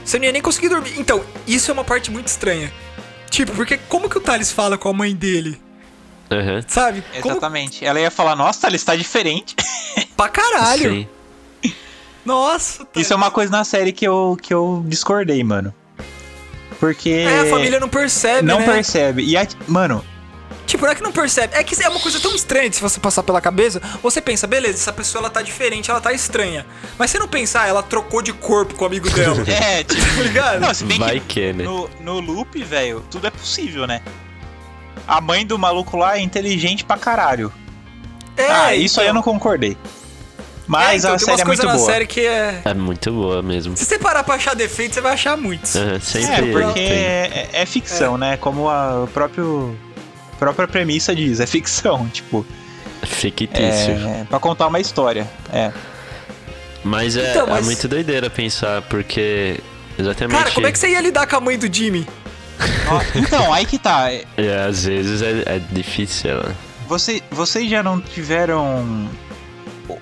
Você 0.04 0.18
não 0.18 0.24
ia 0.26 0.32
nem 0.32 0.42
conseguir 0.42 0.68
dormir. 0.68 0.94
Então, 0.96 1.22
isso 1.46 1.70
é 1.70 1.74
uma 1.74 1.84
parte 1.84 2.10
muito 2.10 2.28
estranha. 2.28 2.72
Tipo, 3.30 3.52
porque 3.52 3.78
como 3.88 4.10
que 4.10 4.18
o 4.18 4.20
Thales 4.20 4.50
fala 4.50 4.76
com 4.76 4.88
a 4.88 4.92
mãe 4.92 5.14
dele? 5.14 5.60
Uhum. 6.30 6.62
Sabe? 6.66 7.02
Como 7.20 7.32
Exatamente. 7.34 7.84
Ela 7.84 8.00
ia 8.00 8.10
falar, 8.10 8.36
nossa, 8.36 8.66
ele 8.66 8.76
está 8.76 8.94
diferente. 8.94 9.54
pra 10.16 10.28
caralho. 10.28 11.06
Sim. 11.62 11.72
Nossa. 12.24 12.84
Thales. 12.84 13.06
Isso 13.06 13.12
é 13.12 13.16
uma 13.16 13.30
coisa 13.30 13.50
na 13.50 13.64
série 13.64 13.92
que 13.92 14.06
eu, 14.06 14.36
que 14.40 14.52
eu 14.52 14.84
discordei, 14.86 15.42
mano. 15.42 15.72
Porque. 16.78 17.10
É, 17.10 17.40
a 17.40 17.46
família 17.46 17.78
não 17.78 17.88
percebe, 17.88 18.46
não 18.46 18.60
né? 18.60 18.66
percebe. 18.66 19.22
E, 19.22 19.36
a, 19.36 19.46
mano, 19.68 20.04
Tipo, 20.70 20.84
não 20.84 20.92
é 20.92 20.94
que 20.94 21.02
não 21.02 21.10
percebe. 21.10 21.52
É 21.56 21.64
que 21.64 21.82
é 21.82 21.88
uma 21.88 21.98
coisa 21.98 22.20
tão 22.20 22.32
estranha 22.32 22.72
se 22.72 22.80
você 22.80 23.00
passar 23.00 23.24
pela 23.24 23.40
cabeça. 23.40 23.82
Você 24.00 24.20
pensa, 24.20 24.46
beleza, 24.46 24.74
essa 24.74 24.92
pessoa 24.92 25.22
ela 25.22 25.28
tá 25.28 25.42
diferente, 25.42 25.90
ela 25.90 26.00
tá 26.00 26.12
estranha. 26.12 26.64
Mas 26.96 27.10
você 27.10 27.18
não 27.18 27.26
pensa, 27.26 27.62
ah, 27.62 27.66
ela 27.66 27.82
trocou 27.82 28.22
de 28.22 28.32
corpo 28.32 28.76
com 28.76 28.84
o 28.84 28.86
amigo 28.86 29.10
dela. 29.10 29.42
é, 29.50 29.82
tipo. 29.84 30.00
tá 30.00 30.22
ligado? 30.22 30.60
Não, 30.60 30.72
se 30.72 30.84
bem 30.84 30.96
Vai 31.00 31.18
que, 31.18 31.26
que, 31.26 31.52
né? 31.52 31.64
no, 31.64 31.90
no 32.00 32.20
loop, 32.20 32.62
velho, 32.62 33.04
tudo 33.10 33.26
é 33.26 33.30
possível, 33.30 33.84
né? 33.84 34.00
A 35.08 35.20
mãe 35.20 35.44
do 35.44 35.58
maluco 35.58 35.96
lá 35.96 36.18
é 36.18 36.20
inteligente 36.20 36.84
pra 36.84 36.96
caralho. 36.96 37.52
É, 38.36 38.46
ah, 38.48 38.76
isso 38.76 38.94
então. 38.94 39.02
aí 39.02 39.08
eu 39.10 39.14
não 39.14 39.22
concordei. 39.22 39.72
É, 39.72 39.76
Mas 40.68 41.02
então, 41.02 41.16
a 41.16 41.18
tem 41.18 41.26
série 41.26 41.42
umas 41.42 41.58
é 41.58 41.64
muito 41.64 41.76
boa. 41.78 41.92
série 41.92 42.06
que 42.06 42.20
é. 42.20 42.62
É 42.64 42.74
muito 42.74 43.10
boa 43.10 43.42
mesmo. 43.42 43.76
Se 43.76 43.84
você 43.84 43.98
parar 43.98 44.22
pra 44.22 44.36
achar 44.36 44.54
defeito, 44.54 44.94
você 44.94 45.00
vai 45.00 45.14
achar 45.14 45.36
muitos. 45.36 45.74
Uhum, 45.74 45.96
É, 45.96 45.98
Sempre 45.98 46.52
porque 46.52 46.78
é, 46.78 47.48
é 47.52 47.66
ficção, 47.66 48.16
né? 48.16 48.36
Como 48.36 48.70
a 48.70 49.02
o 49.02 49.08
próprio 49.08 49.76
própria 50.40 50.66
premissa 50.66 51.14
diz, 51.14 51.38
é 51.40 51.46
ficção, 51.46 52.08
tipo, 52.12 52.44
Fictício. 53.04 53.62
é 53.94 54.24
para 54.28 54.38
contar 54.40 54.66
uma 54.66 54.80
história. 54.80 55.28
É. 55.52 55.70
Mas, 56.82 57.16
é, 57.16 57.30
Então, 57.30 57.46
mas- 57.46 57.58
é 57.58 57.62
muito 57.62 57.86
doideira 57.88 58.28
pensar, 58.30 58.82
porque 58.82 59.60
exatamente. 59.98 60.38
Cara, 60.38 60.50
como 60.50 60.66
é 60.66 60.72
que 60.72 60.78
você 60.78 60.88
ia 60.90 61.00
lidar 61.00 61.26
com 61.26 61.36
a 61.36 61.40
mãe 61.40 61.58
do 61.58 61.72
Jimmy? 61.72 62.06
Então, 63.14 63.52
aí 63.52 63.64
que 63.64 63.78
tá. 63.78 64.08
É, 64.36 64.64
às 64.68 64.84
vezes 64.84 65.22
é, 65.22 65.42
é 65.56 65.60
difícil. 65.70 66.34
né? 66.42 66.54
Você, 66.88 67.22
vocês 67.30 67.70
já 67.70 67.82
não 67.82 68.00
tiveram 68.00 69.08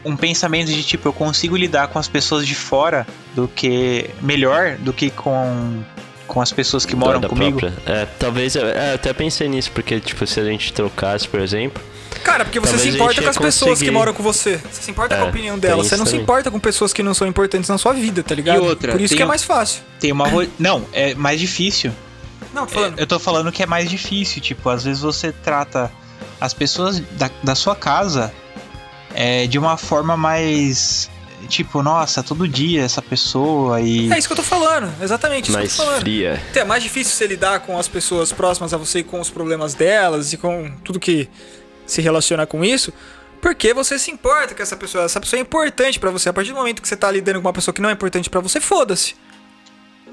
um 0.04 0.16
pensamento 0.16 0.68
de 0.72 0.82
tipo, 0.82 1.08
eu 1.08 1.12
consigo 1.12 1.56
lidar 1.56 1.88
com 1.88 1.98
as 1.98 2.08
pessoas 2.08 2.46
de 2.46 2.54
fora 2.54 3.06
do 3.34 3.46
que 3.48 4.10
melhor 4.20 4.76
do 4.78 4.92
que 4.92 5.10
com 5.10 5.82
com 6.28 6.40
as 6.40 6.52
pessoas 6.52 6.86
que 6.86 6.94
moram 6.94 7.20
comigo? 7.22 7.58
própria. 7.58 7.82
É, 7.92 8.06
talvez. 8.18 8.54
eu- 8.54 8.66
É, 8.68 8.90
eu 8.92 8.94
até 8.94 9.12
pensei 9.12 9.48
nisso, 9.48 9.72
porque, 9.72 9.98
tipo, 9.98 10.24
se 10.26 10.38
a 10.38 10.44
gente 10.44 10.72
trocasse, 10.72 11.26
por 11.26 11.40
exemplo. 11.40 11.82
Cara, 12.22 12.44
porque 12.44 12.60
você 12.60 12.78
se 12.78 12.88
importa 12.90 13.20
com 13.22 13.28
as 13.28 13.36
ia 13.36 13.42
pessoas 13.42 13.70
que 13.70 13.74
conseguir. 13.86 13.90
moram 13.90 14.12
com 14.14 14.22
você. 14.22 14.56
Você 14.70 14.82
se 14.82 14.90
importa 14.90 15.16
com 15.16 15.22
a 15.22 15.26
É, 15.26 15.28
opinião 15.30 15.58
delas. 15.58 15.86
Você 15.86 15.96
não 15.96 16.04
se 16.04 16.12
também. 16.12 16.22
importa 16.22 16.50
com 16.50 16.58
pessoas 16.60 16.92
que 16.92 17.02
não 17.02 17.14
são 17.14 17.26
importantes 17.26 17.68
na 17.68 17.78
sua 17.78 17.92
vida, 17.94 18.22
tá 18.22 18.34
ligado? 18.34 18.62
outra, 18.62 18.92
Por 18.92 19.00
isso 19.00 19.14
que 19.16 19.22
é 19.22 19.26
mais 19.26 19.42
fácil. 19.42 19.82
Tem 20.00 20.12
uma 20.12 20.28
ro... 20.28 20.46
não, 20.58 20.84
é 20.92 21.14
mais 21.14 21.40
difícil. 21.40 21.90
Não, 22.54 22.66
tô 22.66 22.74
falando. 22.74 22.98
Eu 22.98 23.06
tô 23.06 23.18
falando 23.18 23.52
que 23.52 23.62
é 23.62 23.66
mais 23.66 23.88
difícil, 23.90 24.40
tipo, 24.40 24.68
às 24.70 24.84
vezes 24.84 25.02
você 25.02 25.32
trata 25.32 25.90
as 26.40 26.52
pessoas 26.54 27.00
da, 27.12 27.30
da 27.42 27.54
sua 27.54 27.76
casa 27.76 28.32
é, 29.14 29.46
de 29.46 29.58
uma 29.58 29.76
forma 29.76 30.16
mais. 30.16 31.10
Tipo, 31.46 31.82
nossa, 31.82 32.22
todo 32.22 32.48
dia 32.48 32.82
essa 32.82 33.00
pessoa 33.00 33.80
e. 33.80 34.12
É 34.12 34.18
isso 34.18 34.26
que 34.26 34.32
eu 34.32 34.36
tô 34.36 34.42
falando, 34.42 34.92
exatamente 35.02 35.48
isso 35.48 35.58
mais 35.58 35.72
que 35.72 35.80
eu 35.80 35.84
tô 35.84 35.90
falando. 35.90 36.00
fria. 36.00 36.42
Então, 36.50 36.62
É 36.62 36.64
mais 36.64 36.82
difícil 36.82 37.12
você 37.12 37.26
lidar 37.26 37.60
com 37.60 37.78
as 37.78 37.86
pessoas 37.86 38.32
próximas 38.32 38.74
a 38.74 38.76
você 38.76 39.00
e 39.00 39.02
com 39.04 39.20
os 39.20 39.30
problemas 39.30 39.74
delas 39.74 40.32
e 40.32 40.36
com 40.36 40.70
tudo 40.84 40.98
que 40.98 41.28
se 41.86 42.02
relaciona 42.02 42.44
com 42.46 42.64
isso, 42.64 42.92
porque 43.40 43.72
você 43.72 43.98
se 43.98 44.10
importa 44.10 44.54
com 44.54 44.62
essa 44.62 44.76
pessoa. 44.76 45.04
Essa 45.04 45.20
pessoa 45.20 45.38
é 45.38 45.42
importante 45.42 45.98
pra 45.98 46.10
você. 46.10 46.28
A 46.28 46.32
partir 46.32 46.50
do 46.50 46.56
momento 46.56 46.82
que 46.82 46.88
você 46.88 46.96
tá 46.96 47.10
lidando 47.10 47.40
com 47.40 47.46
uma 47.46 47.52
pessoa 47.52 47.72
que 47.72 47.80
não 47.80 47.88
é 47.88 47.92
importante 47.92 48.28
pra 48.28 48.40
você, 48.40 48.60
foda-se. 48.60 49.14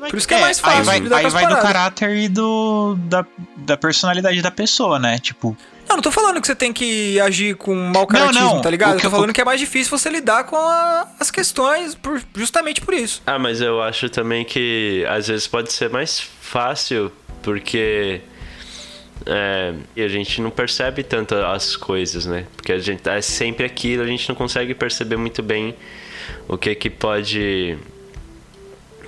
Por 0.09 0.17
isso 0.17 0.27
que 0.27 0.33
é 0.33 0.41
mais 0.41 0.59
fácil 0.59 0.79
Aí 0.79 0.85
vai, 0.85 0.99
lidar 0.99 1.15
com 1.15 1.19
aí 1.21 1.25
as 1.25 1.33
vai 1.33 1.47
do 1.47 1.55
caráter 1.57 2.15
e 2.17 2.27
do, 2.27 2.95
da, 2.99 3.25
da 3.57 3.77
personalidade 3.77 4.41
da 4.41 4.51
pessoa, 4.51 4.99
né? 4.99 5.17
Tipo, 5.19 5.57
Não, 5.87 5.97
não 5.97 6.01
tô 6.01 6.11
falando 6.11 6.41
que 6.41 6.47
você 6.47 6.55
tem 6.55 6.73
que 6.73 7.19
agir 7.19 7.55
com 7.55 7.75
mau 7.75 8.07
caratismo, 8.07 8.55
não, 8.55 8.61
tá 8.61 8.69
ligado? 8.69 8.93
o 8.93 8.95
Eu 8.97 9.01
tô 9.01 9.07
eu- 9.07 9.11
falando 9.11 9.31
que 9.33 9.41
é 9.41 9.45
mais 9.45 9.59
difícil 9.59 9.95
você 9.97 10.09
lidar 10.09 10.43
com 10.45 10.55
a- 10.57 11.07
as 11.19 11.29
questões 11.31 11.93
por- 11.95 12.21
justamente 12.35 12.81
por 12.81 12.93
isso. 12.93 13.21
Ah, 13.25 13.37
mas 13.39 13.61
eu 13.61 13.81
acho 13.81 14.09
também 14.09 14.43
que 14.43 15.05
às 15.09 15.27
vezes 15.27 15.47
pode 15.47 15.71
ser 15.71 15.89
mais 15.89 16.19
fácil, 16.19 17.11
porque. 17.41 18.21
É, 19.27 19.73
e 19.95 20.03
a 20.03 20.07
gente 20.07 20.39
não 20.41 20.51
percebe 20.51 21.01
tanto 21.01 21.33
as 21.35 21.75
coisas, 21.75 22.25
né? 22.25 22.45
Porque 22.55 22.71
a 22.71 22.77
gente 22.77 23.07
é 23.09 23.21
sempre 23.21 23.65
aquilo, 23.65 24.03
a 24.03 24.07
gente 24.07 24.27
não 24.29 24.35
consegue 24.35 24.75
perceber 24.75 25.15
muito 25.17 25.41
bem 25.41 25.73
o 26.47 26.57
que 26.57 26.75
que 26.75 26.89
pode. 26.89 27.77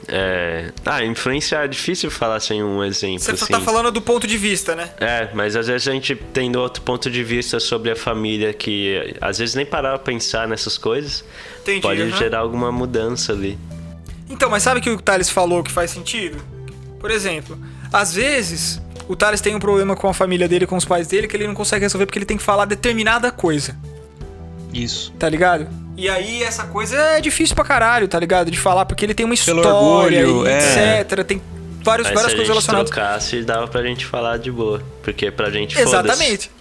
É, 0.08 0.72
ah, 0.86 1.04
influenciar 1.04 1.66
é 1.66 1.68
difícil 1.68 2.10
falar 2.10 2.40
sem 2.40 2.64
um 2.64 2.84
exemplo. 2.84 3.20
Você 3.20 3.32
assim. 3.32 3.46
tá 3.48 3.60
falando 3.60 3.92
do 3.92 4.02
ponto 4.02 4.26
de 4.26 4.38
vista, 4.38 4.74
né? 4.76 4.90
É, 5.00 5.30
mas 5.34 5.56
às 5.56 5.68
vezes 5.68 5.88
a 5.88 5.92
gente 5.92 6.16
tendo 6.34 6.60
outro 6.60 6.82
ponto 6.82 7.10
de 7.12 7.24
vista 7.24 7.60
sobre 7.60 7.92
a 7.92 7.96
família 7.96 8.54
que 8.54 9.16
às 9.20 9.38
vezes 9.38 9.54
nem 9.56 9.66
parar 9.66 9.98
pra 9.98 10.00
pensar 10.00 10.48
nessas 10.48 10.78
coisas 10.78 11.26
Entendi. 11.62 11.82
pode 11.82 12.02
aham. 12.02 12.18
gerar 12.18 12.40
alguma 12.40 12.72
mudança 12.72 13.34
ali. 13.34 13.58
Então, 14.30 14.50
mas 14.50 14.64
sabe 14.64 14.80
que 14.80 14.90
o 14.90 15.02
Thales 15.02 15.30
falou 15.30 15.64
que 15.64 15.72
faz 15.72 15.92
sentido? 15.92 16.38
Por 17.00 17.12
exemplo, 17.12 17.58
às 17.92 18.14
vezes 18.14 18.82
o 19.08 19.16
Thales 19.16 19.42
tem 19.42 19.56
um 19.56 19.60
problema 19.60 19.96
com 19.96 20.08
a 20.08 20.14
família 20.14 20.48
dele, 20.48 20.66
com 20.66 20.76
os 20.78 20.86
pais 20.86 21.08
dele, 21.08 21.28
que 21.28 21.36
ele 21.36 21.48
não 21.48 21.54
consegue 21.54 21.84
resolver 21.84 22.06
porque 22.06 22.20
ele 22.20 22.26
tem 22.26 22.38
que 22.38 22.44
falar 22.44 22.66
determinada 22.66 23.32
coisa, 23.32 23.78
isso. 24.74 25.14
tá 25.20 25.30
ligado? 25.30 25.68
E 25.98 26.08
aí 26.08 26.44
essa 26.44 26.66
coisa 26.66 26.96
é 26.96 27.20
difícil 27.20 27.56
pra 27.56 27.66
caralho, 27.66 28.08
tá 28.08 28.20
ligado? 28.20 28.52
De 28.52 28.60
falar, 28.60 28.86
porque 28.86 29.04
ele 29.04 29.16
tem 29.16 29.26
uma 29.26 29.36
Pelo 29.36 29.60
história, 29.60 30.28
orgulho, 30.28 30.48
e 30.48 30.52
é. 30.52 31.02
etc. 31.02 31.24
Tem 31.26 31.42
vários, 31.84 32.08
Aí 32.08 32.14
várias 32.14 32.32
se 32.32 32.36
a 32.36 32.38
coisas 32.38 32.38
gente 32.38 32.48
relacionadas. 32.48 32.90
trocasse, 32.92 33.42
dava 33.44 33.68
pra 33.68 33.82
gente 33.82 34.06
falar 34.06 34.38
de 34.38 34.52
boa. 34.52 34.84
Porque 35.02 35.32
pra 35.32 35.50
gente. 35.50 35.78
Exatamente. 35.80 36.52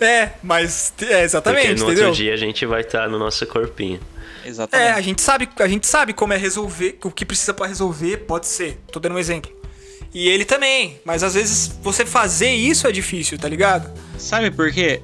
É, 0.00 0.30
mas. 0.42 0.92
É, 1.02 1.22
exatamente, 1.22 1.68
Porque 1.68 1.80
no 1.80 1.86
entendeu? 1.86 2.08
outro 2.08 2.22
dia 2.22 2.34
a 2.34 2.36
gente 2.36 2.66
vai 2.66 2.80
estar 2.80 3.08
no 3.08 3.18
nosso 3.18 3.46
corpinho. 3.46 4.00
Exatamente. 4.44 4.88
É, 4.88 4.92
a 4.92 5.00
gente 5.00 5.20
sabe, 5.22 5.48
a 5.58 5.68
gente 5.68 5.86
sabe 5.86 6.12
como 6.12 6.32
é 6.32 6.36
resolver, 6.36 6.98
o 7.04 7.10
que 7.10 7.24
precisa 7.24 7.52
pra 7.54 7.66
resolver, 7.66 8.16
pode 8.18 8.46
ser. 8.46 8.78
Tô 8.90 8.98
dando 8.98 9.14
um 9.14 9.18
exemplo. 9.18 9.52
E 10.12 10.28
ele 10.28 10.44
também, 10.44 10.98
mas 11.04 11.22
às 11.22 11.34
vezes 11.34 11.78
você 11.82 12.04
fazer 12.04 12.50
isso 12.50 12.88
é 12.88 12.92
difícil, 12.92 13.38
tá 13.38 13.48
ligado? 13.48 13.88
Sabe 14.18 14.50
por 14.50 14.72
quê? 14.72 15.00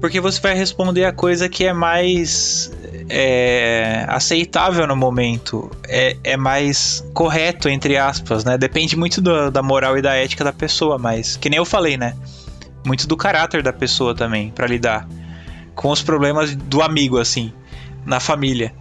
Porque 0.00 0.20
você 0.20 0.40
vai 0.40 0.54
responder 0.54 1.04
a 1.04 1.12
coisa 1.12 1.48
que 1.48 1.64
é 1.64 1.72
mais 1.72 2.70
é, 3.08 4.04
aceitável 4.08 4.86
no 4.86 4.96
momento. 4.96 5.70
É, 5.88 6.16
é 6.24 6.36
mais 6.36 7.04
correto, 7.14 7.68
entre 7.68 7.96
aspas, 7.96 8.44
né? 8.44 8.56
Depende 8.58 8.96
muito 8.96 9.20
do- 9.20 9.50
da 9.50 9.62
moral 9.62 9.96
e 9.98 10.02
da 10.02 10.14
ética 10.14 10.42
da 10.44 10.52
pessoa, 10.52 10.98
mas 10.98 11.36
que 11.36 11.48
nem 11.50 11.56
eu 11.58 11.64
falei, 11.64 11.96
né? 11.96 12.14
Muito 12.84 13.06
do 13.06 13.16
caráter 13.16 13.62
da 13.62 13.72
pessoa 13.72 14.14
também, 14.14 14.50
pra 14.50 14.66
lidar 14.66 15.08
com 15.74 15.90
os 15.90 16.02
problemas 16.02 16.54
do 16.54 16.82
amigo, 16.82 17.18
assim, 17.18 17.52
na 18.04 18.20
família. 18.20 18.72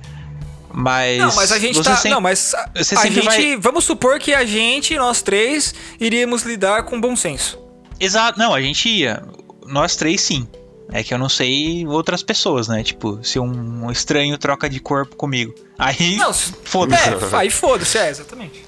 Mas. 0.78 1.18
Não, 1.20 1.34
mas 1.36 1.52
a 1.52 1.58
gente 1.60 1.82
tá. 1.82 1.96
sempre- 1.96 2.10
Não, 2.12 2.22
mas 2.22 2.54
a, 2.54 2.70
a 2.76 3.10
gente. 3.10 3.26
vai- 3.26 3.58
Vamos 3.58 3.86
supor 3.86 4.20
que 4.20 4.34
a 4.34 4.46
gente, 4.46 4.96
nós 4.98 5.22
três, 5.22 5.74
iríamos 6.00 6.44
lidar 6.44 6.84
com 6.84 7.00
bom 7.00 7.16
senso. 7.16 7.58
Exato, 8.00 8.38
não, 8.38 8.54
a 8.54 8.62
gente 8.62 8.90
ia. 8.90 9.24
Nós 9.66 9.96
três 9.96 10.20
sim. 10.22 10.46
É 10.92 11.04
que 11.04 11.14
eu 11.14 11.18
não 11.18 11.28
sei 11.30 11.86
outras 11.88 12.22
pessoas, 12.24 12.68
né? 12.68 12.84
Tipo, 12.84 13.20
se 13.24 13.40
um 13.40 13.90
estranho 13.92 14.38
troca 14.38 14.70
de 14.70 14.80
corpo 14.80 15.16
comigo. 15.16 15.54
Aí. 15.78 16.18
Foda-se. 16.64 17.10
É, 17.10 17.18
aí 17.38 17.50
foda-se, 17.50 17.98
é, 17.98 18.10
exatamente. 18.10 18.64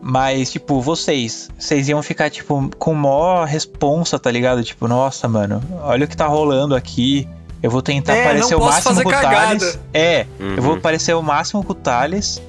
Mas, 0.00 0.50
tipo, 0.52 0.80
vocês. 0.80 1.50
Vocês 1.58 1.88
iam 1.88 2.02
ficar, 2.02 2.30
tipo, 2.30 2.70
com 2.78 2.94
mó 2.94 3.44
responsa, 3.44 4.18
tá 4.18 4.30
ligado? 4.30 4.62
Tipo, 4.64 4.88
nossa, 4.88 5.28
mano, 5.28 5.62
olha 5.82 6.04
o 6.04 6.08
que 6.08 6.16
tá 6.16 6.26
rolando 6.26 6.74
aqui. 6.74 7.28
Eu 7.62 7.70
vou 7.70 7.82
tentar 7.82 8.14
É, 8.14 8.24
parecer 8.24 8.54
o 8.54 8.60
máximo 8.64 9.02
com 9.02 9.08
o. 9.08 9.12
Thales. 9.12 9.78
É, 9.92 10.26
Uhum. 10.38 10.54
eu 10.56 10.62
vou 10.62 10.76
parecer 10.78 11.14
o 11.14 11.22
máximo 11.22 11.64
com 11.64 11.72
o 11.72 11.74
Thales. 11.76 12.40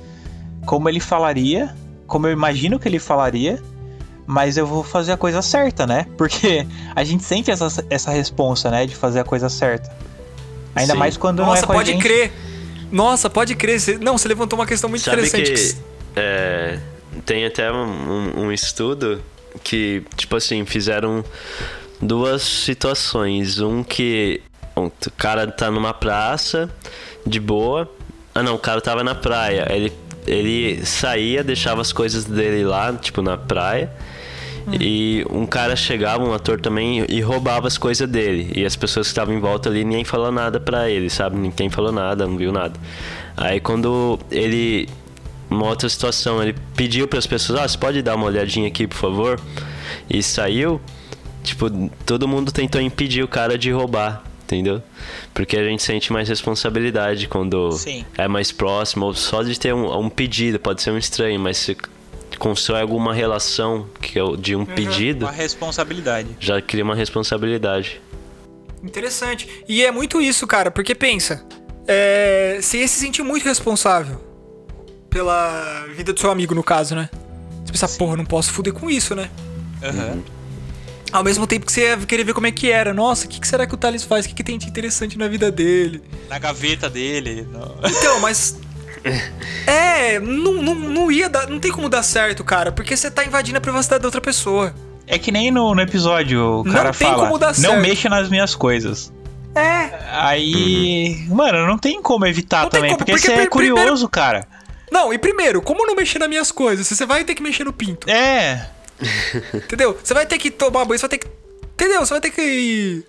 Como 0.66 0.88
ele 0.88 1.00
falaria. 1.00 1.76
Como 2.06 2.28
eu 2.28 2.32
imagino 2.32 2.80
que 2.80 2.88
ele 2.88 3.00
falaria. 3.00 3.62
Mas 4.32 4.58
eu 4.58 4.68
vou 4.68 4.84
fazer 4.84 5.12
a 5.12 5.18
coisa 5.18 5.42
certa, 5.42 5.88
né? 5.88 6.06
Porque 6.16 6.64
a 6.96 7.04
gente 7.04 7.24
sente 7.24 7.50
essa, 7.50 7.84
essa 7.90 8.12
responsa, 8.12 8.70
né? 8.70 8.86
De 8.86 8.96
fazer 8.96 9.22
a 9.22 9.24
coisa 9.24 9.50
certa. 9.50 9.90
Ainda 10.76 10.94
Sim. 10.94 11.00
mais 11.00 11.18
quando 11.18 11.40
não 11.40 11.48
Nossa, 11.48 11.64
é 11.64 11.66
com 11.66 11.72
a 11.74 11.76
pode 11.78 11.92
gente. 11.94 12.02
crer. 12.04 12.32
Nossa, 12.92 13.28
pode 13.28 13.56
crer. 13.56 13.80
Você- 13.80 13.98
Não, 13.98 14.16
você 14.20 14.28
levantou 14.28 14.60
uma 14.60 14.68
questão 14.68 14.88
muito 14.88 15.02
Sabe 15.04 15.26
interessante. 15.26 15.74
que. 15.74 15.82
É, 16.16 16.78
tem 17.26 17.44
até 17.44 17.72
um, 17.72 17.86
um- 17.88 18.40
um 18.46 18.52
estudo 18.52 19.20
que, 19.64 20.04
tipo 20.16 20.36
assim, 20.36 20.64
fizeram 20.64 21.26
duas 22.00 22.44
situações. 22.44 23.60
Um 23.60 23.82
que 23.84 24.42
um, 24.78 24.86
o 24.86 25.12
cara 25.18 25.48
tá 25.52 25.72
numa 25.72 25.92
praça, 25.94 26.70
de 27.26 27.40
boa. 27.40 27.92
Ah 28.40 28.44
não, 28.44 28.56
o 28.56 28.60
cara 28.60 28.80
tava 28.80 29.04
na 29.04 29.14
praia. 29.14 29.68
Ele, 29.70 29.92
ele 30.26 30.86
saía, 30.86 31.44
deixava 31.44 31.82
as 31.82 31.92
coisas 31.92 32.24
dele 32.24 32.64
lá, 32.64 32.94
tipo, 32.94 33.22
na 33.22 33.38
praia. 33.38 33.92
E 34.80 35.26
um 35.30 35.46
cara 35.46 35.76
chegava, 35.76 36.24
um 36.24 36.34
ator 36.34 36.62
também, 36.62 37.06
e 37.10 37.20
roubava 37.20 37.68
as 37.68 37.78
coisas 37.78 38.08
dele. 38.08 38.52
E 38.56 38.66
as 38.66 38.78
pessoas 38.78 39.08
que 39.08 39.12
estavam 39.12 39.36
em 39.36 39.40
volta 39.40 39.68
ali, 39.68 39.84
ninguém 39.84 40.06
falou 40.06 40.32
nada 40.32 40.58
pra 40.58 40.90
ele, 40.90 41.10
sabe? 41.10 41.38
Ninguém 41.38 41.70
falou 41.70 41.92
nada, 41.92 42.26
não 42.26 42.38
viu 42.38 42.52
nada. 42.52 42.80
Aí 43.36 43.60
quando 43.60 44.18
ele. 44.32 44.88
Uma 45.50 45.66
outra 45.66 45.90
situação, 45.90 46.42
ele 46.42 46.56
pediu 46.78 47.10
para 47.10 47.20
as 47.20 47.28
pessoas: 47.28 47.60
Ah, 47.60 47.68
você 47.68 47.78
pode 47.78 48.02
dar 48.02 48.16
uma 48.16 48.28
olhadinha 48.28 48.68
aqui, 48.68 48.88
por 48.88 48.98
favor? 48.98 49.40
E 50.10 50.24
saiu. 50.24 50.80
Tipo, 51.44 51.70
todo 52.06 52.28
mundo 52.28 52.52
tentou 52.52 52.80
impedir 52.80 53.24
o 53.24 53.28
cara 53.28 53.58
de 53.58 53.72
roubar, 53.72 54.24
entendeu? 54.56 54.82
Porque 55.34 55.56
a 55.58 55.64
gente 55.64 55.84
sente 55.84 56.12
mais 56.12 56.28
responsabilidade 56.28 57.28
quando 57.28 57.72
Sim. 57.74 58.04
é 58.18 58.28
mais 58.28 58.52
próximo, 58.52 59.06
ou 59.06 59.14
só 59.14 59.44
de 59.44 59.58
ter 59.60 59.74
um, 59.74 59.98
um 60.00 60.10
pedido, 60.10 60.60
pode 60.60 60.82
ser 60.82 60.92
um 60.92 60.98
estranho, 60.98 61.40
mas 61.40 61.58
se 61.58 61.78
constrói 62.40 62.82
alguma 62.82 63.14
relação 63.14 63.88
que 64.02 64.18
é 64.20 64.24
de 64.38 64.56
um 64.56 64.66
pedido, 64.66 65.26
Uma 65.26 65.32
responsabilidade. 65.32 66.30
já 66.40 66.62
cria 66.62 66.84
uma 66.84 66.96
responsabilidade. 66.96 68.02
Interessante. 68.84 69.48
E 69.68 69.84
é 69.84 69.92
muito 69.92 70.22
isso, 70.22 70.48
cara, 70.48 70.72
porque 70.72 70.96
pensa, 70.96 71.46
é, 71.88 72.60
você 72.62 72.80
ia 72.80 72.88
se 72.88 73.00
sentir 73.00 73.24
muito 73.24 73.44
responsável 73.44 74.24
pela 75.10 75.86
vida 75.96 76.14
do 76.14 76.20
seu 76.20 76.32
amigo, 76.32 76.56
no 76.56 76.64
caso, 76.64 76.96
né? 76.96 77.10
Você 77.66 77.72
pensa, 77.74 77.88
porra, 77.98 78.16
não 78.18 78.26
posso 78.26 78.52
fuder 78.52 78.74
com 78.74 78.90
isso, 78.90 79.14
né? 79.16 79.30
Aham. 79.84 80.24
Ao 81.12 81.24
mesmo 81.24 81.48
tempo 81.48 81.66
que 81.66 81.72
você 81.72 81.82
ia 81.90 81.98
querer 81.98 82.24
ver 82.24 82.34
como 82.34 82.46
é 82.48 82.52
que 82.52 82.70
era. 82.72 82.94
Nossa, 82.94 83.26
o 83.26 83.30
que, 83.30 83.40
que 83.40 83.48
será 83.48 83.66
que 83.66 83.74
o 83.74 83.78
Thales 83.78 84.04
faz? 84.04 84.26
O 84.26 84.30
que, 84.30 84.36
que 84.36 84.44
tem 84.44 84.58
de 84.58 84.68
interessante 84.68 85.18
na 85.18 85.28
vida 85.28 85.52
dele? 85.52 86.02
Na 86.30 86.38
gaveta 86.38 86.90
dele. 86.90 87.48
no- 87.52 87.76
Então, 87.90 88.20
mas. 88.20 88.58
É, 89.66 90.20
não, 90.20 90.54
não, 90.62 90.76
não 90.76 91.12
ia 91.12 91.30
dar. 91.30 91.48
Não 91.48 91.60
tem 91.60 91.72
como 91.72 91.88
dar 91.88 92.04
certo, 92.04 92.44
cara, 92.44 92.72
porque 92.72 92.98
você 92.98 93.10
tá 93.10 93.24
invadindo 93.24 93.58
a 93.58 93.62
privacidade 93.62 94.02
da 94.02 94.08
outra 94.08 94.20
pessoa. 94.20 94.74
É 95.08 95.18
que 95.18 95.32
nem 95.32 95.50
no, 95.52 95.74
no 95.74 95.82
episódio 95.82 96.42
o 96.62 96.64
Não 96.66 96.74
cara 96.74 96.92
tem 96.92 97.08
fala: 97.08 97.24
como 97.24 97.38
dar 97.38 97.48
Não 97.48 97.54
certo." 97.54 97.82
mexa 97.82 98.10
nas 98.10 98.30
minhas 98.30 98.54
coisas. 98.56 99.12
É. 99.56 99.90
Aí. 100.12 101.26
Mano, 101.30 101.66
não 101.66 101.78
tem 101.78 102.02
como 102.02 102.26
evitar 102.26 102.64
Não 102.64 102.70
tem 102.70 102.80
também, 102.82 102.90
como, 102.92 102.98
porque, 103.00 103.12
porque 103.14 103.26
você 103.28 103.32
é 103.34 103.38
pri- 103.38 103.50
primeiro- 103.50 103.76
curioso, 103.78 104.10
cara. 104.10 104.46
Não, 104.92 105.14
e 105.14 105.18
primeiro, 105.18 105.62
como 105.62 105.86
não 105.88 105.96
mexer 105.96 106.20
nas 106.20 106.28
minhas 106.30 106.52
coisas? 106.52 106.86
Você 106.88 107.06
vai 107.06 107.24
ter 107.24 107.36
que 107.36 107.44
mexer 107.44 107.64
no 107.64 107.72
pinto. 107.74 108.10
É. 108.10 108.68
Entendeu? 109.54 109.98
Você 110.04 110.14
vai 110.14 110.26
ter 110.26 110.38
que 110.38 110.52
tomar 110.52 110.86
banho, 110.86 111.00
você 111.00 111.08
vai 111.08 111.18
ter 111.18 111.18
que. 111.20 111.28
Entendeu? 111.74 112.00
Você 112.06 112.14
vai 112.14 112.22
ter 112.22 112.32
que 112.32 113.04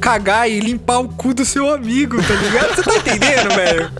cagar 0.00 0.50
e 0.50 0.60
limpar 0.60 0.98
o 0.98 1.08
cu 1.08 1.32
do 1.32 1.44
seu 1.44 1.72
amigo, 1.72 2.22
tá 2.22 2.34
ligado? 2.34 2.74
Você 2.74 2.82
tá 2.82 2.96
entendendo, 2.96 3.48
velho? 3.56 3.90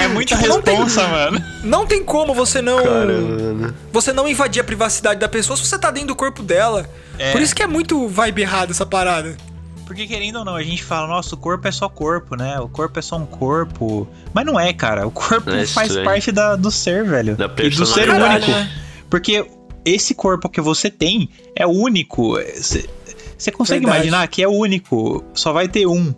É 0.00 0.06
muita 0.08 0.36
Tipo, 0.36 0.48
não 0.48 0.62
tem- 0.62 0.76
responsa, 0.76 1.08
mano. 1.08 1.44
Não 1.64 1.86
tem 1.86 2.04
como 2.04 2.32
você 2.34 2.60
não. 2.62 2.82
Caramba. 2.82 3.74
Você 3.92 4.12
não 4.12 4.28
invadir 4.28 4.60
a 4.60 4.64
privacidade 4.64 5.18
da 5.18 5.28
pessoa 5.28 5.56
se 5.56 5.64
você 5.66 5.78
tá 5.78 5.90
dentro 5.90 6.08
do 6.08 6.16
corpo 6.16 6.42
dela. 6.42 6.88
É. 7.18 7.32
Por 7.32 7.40
isso 7.40 7.54
que 7.54 7.62
é 7.62 7.66
muito 7.66 8.06
vibe 8.08 8.42
errada 8.42 8.70
essa 8.72 8.86
parada. 8.86 9.36
Porque 9.86 10.06
querendo 10.06 10.36
ou 10.38 10.44
não, 10.44 10.54
a 10.54 10.62
gente 10.62 10.84
fala, 10.84 11.08
nosso 11.08 11.36
corpo 11.36 11.66
é 11.66 11.72
só 11.72 11.88
corpo, 11.88 12.36
né? 12.36 12.60
O 12.60 12.68
corpo 12.68 12.96
é 12.98 13.02
só 13.02 13.16
um 13.16 13.26
corpo. 13.26 14.06
Mas 14.32 14.46
não 14.46 14.58
é, 14.60 14.72
cara. 14.72 15.04
O 15.04 15.10
corpo 15.10 15.50
É 15.50 15.66
faz 15.66 15.96
parte 15.96 16.30
da, 16.30 16.54
do 16.54 16.70
ser, 16.70 17.02
velho. 17.04 17.34
Da 17.34 17.50
e 17.58 17.70
do 17.70 17.84
ser 17.84 18.08
único. 18.08 18.50
Né? 18.52 18.70
Porque 19.10 19.44
esse 19.84 20.14
corpo 20.14 20.48
que 20.48 20.60
você 20.60 20.90
tem 20.90 21.28
é 21.56 21.66
único. 21.66 22.34
Você 22.36 23.50
consegue 23.52 23.80
Verdade. 23.80 24.06
imaginar 24.06 24.28
que 24.28 24.42
é 24.42 24.48
único. 24.48 25.24
Só 25.34 25.52
vai 25.52 25.68
ter 25.68 25.86
um 25.86 26.14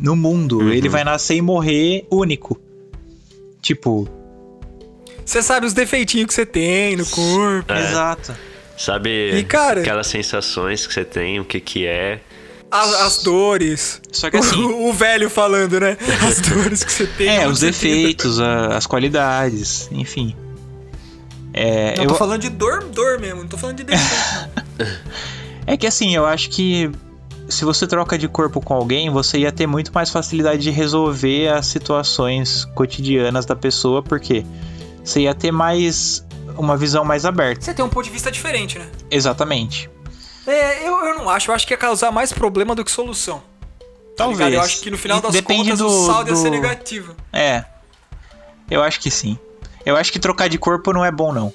no 0.00 0.16
mundo. 0.16 0.58
Uhum. 0.60 0.72
Ele 0.72 0.88
vai 0.88 1.04
nascer 1.04 1.36
e 1.36 1.42
morrer 1.42 2.06
único. 2.10 2.58
Tipo, 3.60 4.08
Você 5.24 5.42
sabe 5.42 5.66
os 5.66 5.72
defeitinhos 5.72 6.26
que 6.26 6.34
você 6.34 6.44
tem 6.46 6.96
no 6.96 7.06
corpo. 7.06 7.72
É. 7.72 7.78
exato. 7.90 8.34
Sabe 8.76 9.36
E, 9.38 9.44
cara- 9.44 9.80
aquelas 9.80 10.06
sensações 10.08 10.86
que 10.86 10.92
você 10.94 11.04
tem, 11.04 11.38
o 11.38 11.44
que 11.44 11.60
que 11.60 11.86
é. 11.86 12.20
As, 12.70 12.92
as 12.94 13.22
dores. 13.22 14.00
Só 14.10 14.30
que 14.30 14.38
assim- 14.38 14.56
O, 14.64 14.88
o 14.88 14.92
velho 14.94 15.28
falando, 15.30 15.78
né? 15.78 15.96
As 16.26 16.40
dores 16.40 16.82
que 16.82 16.90
você 16.90 17.06
tem. 17.06 17.28
É, 17.28 17.46
os 17.46 17.60
defeitos, 17.60 18.40
a- 18.40 18.68
as 18.76 18.86
qualidades, 18.86 19.88
enfim. 19.92 20.34
É. 21.54 21.94
Não, 21.96 22.04
eu- 22.04 22.08
tô 22.10 22.14
falando 22.14 22.40
de 22.40 22.48
dor, 22.48 22.84
dor 22.84 23.18
mesmo. 23.18 23.40
Não 23.42 23.48
tô 23.48 23.56
falando 23.58 23.76
de 23.76 23.84
defeito. 23.84 24.62
É 25.64 25.76
que 25.76 25.86
assim, 25.86 26.14
eu 26.14 26.26
acho 26.26 26.50
que 26.50 26.90
se 27.48 27.64
você 27.64 27.86
troca 27.86 28.18
de 28.18 28.26
corpo 28.26 28.60
com 28.60 28.74
alguém, 28.74 29.08
você 29.10 29.38
ia 29.38 29.52
ter 29.52 29.64
muito 29.66 29.92
mais 29.94 30.10
facilidade 30.10 30.60
de 30.60 30.70
resolver 30.70 31.48
as 31.52 31.66
situações 31.68 32.64
cotidianas 32.74 33.46
da 33.46 33.54
pessoa, 33.54 34.02
porque 34.02 34.44
você 35.04 35.20
ia 35.20 35.34
ter 35.34 35.52
mais 35.52 36.24
uma 36.58 36.76
visão 36.76 37.04
mais 37.04 37.24
aberta. 37.24 37.60
Você 37.64 37.72
tem 37.72 37.84
um 37.84 37.88
ponto 37.88 38.04
de 38.04 38.10
vista 38.10 38.28
diferente, 38.30 38.76
né? 38.76 38.86
Exatamente. 39.08 39.88
É, 40.48 40.86
eu, 40.86 40.96
eu 41.04 41.14
não 41.18 41.30
acho. 41.30 41.48
Eu 41.50 41.54
acho 41.54 41.64
que 41.64 41.72
ia 41.72 41.78
causar 41.78 42.10
mais 42.10 42.32
problema 42.32 42.74
do 42.74 42.84
que 42.84 42.90
solução. 42.90 43.38
Tá 43.78 44.24
Talvez. 44.24 44.38
ligado? 44.40 44.54
Eu 44.54 44.60
acho 44.62 44.80
que 44.80 44.90
no 44.90 44.98
final 44.98 45.20
das 45.20 45.32
depende 45.32 45.62
contas 45.70 45.78
do- 45.78 45.86
o 45.86 46.06
saldo 46.06 46.30
ia 46.30 46.36
ser 46.36 46.50
do- 46.50 46.56
negativo. 46.56 47.14
É. 47.32 47.64
Eu 48.68 48.82
acho 48.82 48.98
que 48.98 49.12
sim. 49.12 49.38
Eu 49.84 49.96
acho 49.96 50.12
que 50.12 50.18
trocar 50.18 50.48
de 50.48 50.58
corpo 50.58 50.92
não 50.92 51.04
é 51.04 51.10
bom, 51.10 51.32
não. 51.32 51.52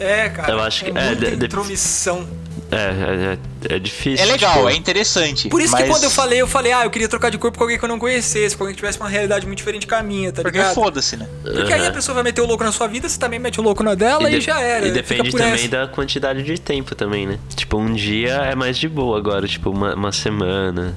É, 0.00 0.30
cara. 0.30 0.50
Eu 0.52 0.60
acho 0.60 0.84
que- 0.86 0.90
é 0.90 0.94
é, 1.02 1.06
muita 1.08 1.30
de- 1.30 1.36
de- 1.36 1.44
intromissão. 1.46 2.26
É, 2.70 2.76
é, 2.76 3.38
é, 3.72 3.76
é 3.76 3.78
difícil. 3.78 4.24
É 4.26 4.32
legal, 4.32 4.54
tipo, 4.54 4.68
é 4.70 4.74
interessante. 4.74 5.48
Por 5.50 5.60
isso 5.60 5.76
que 5.76 5.82
mas- 5.82 5.90
quando 5.90 6.04
eu 6.04 6.10
falei, 6.10 6.40
eu 6.40 6.46
falei, 6.48 6.72
ah, 6.72 6.84
eu 6.84 6.90
queria 6.90 7.06
trocar 7.06 7.30
de 7.30 7.36
corpo 7.36 7.58
com 7.58 7.64
alguém 7.64 7.78
que 7.78 7.84
eu 7.84 7.88
não 7.88 7.98
conhecesse, 7.98 8.56
com 8.56 8.64
alguém 8.64 8.74
que 8.74 8.80
tivesse 8.80 8.98
uma 8.98 9.08
realidade 9.08 9.46
muito 9.46 9.58
diferente 9.58 9.86
com 9.86 9.94
a 9.94 10.02
minha, 10.02 10.32
tá 10.32 10.40
Porque 10.42 10.56
ligado? 10.56 10.74
foda-se, 10.74 11.16
né? 11.18 11.28
Porque 11.42 11.72
aí 11.72 11.86
a 11.86 11.92
pessoa 11.92 12.14
vai 12.14 12.24
meter 12.24 12.40
o 12.40 12.46
louco 12.46 12.64
na 12.64 12.72
sua 12.72 12.86
vida, 12.88 13.08
você 13.08 13.18
também 13.18 13.38
mete 13.38 13.60
o 13.60 13.62
louco 13.62 13.82
na 13.82 13.94
dela 13.94 14.28
e, 14.30 14.38
de- 14.38 14.40
já 14.40 14.58
era. 14.60 14.86
E 14.88 14.90
depende 14.90 15.30
também 15.30 15.52
essa. 15.52 15.68
da 15.68 15.86
quantidade 15.86 16.42
de 16.42 16.58
tempo 16.58 16.94
também, 16.94 17.26
né? 17.26 17.38
Tipo, 17.54 17.76
um 17.76 17.92
dia 17.92 18.32
é 18.36 18.54
mais 18.54 18.78
de 18.78 18.88
boa 18.88 19.18
agora, 19.18 19.46
tipo, 19.46 19.68
uma, 19.70 19.94
uma 19.94 20.10
semana, 20.12 20.96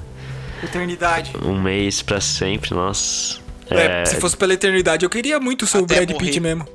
Eternidade. 0.64 1.32
um 1.44 1.60
mês 1.60 2.00
pra 2.02 2.20
sempre, 2.20 2.72
nossa. 2.74 3.38
É, 3.70 4.02
É, 4.02 4.04
se 4.06 4.16
fosse 4.16 4.36
pela 4.36 4.54
eternidade, 4.54 5.04
eu 5.04 5.10
queria 5.10 5.38
muito 5.38 5.66
ser 5.66 5.78
o 5.78 5.86
Brad 5.86 6.10
morrer. 6.10 6.24
Pitt 6.24 6.40
mesmo. 6.40 6.66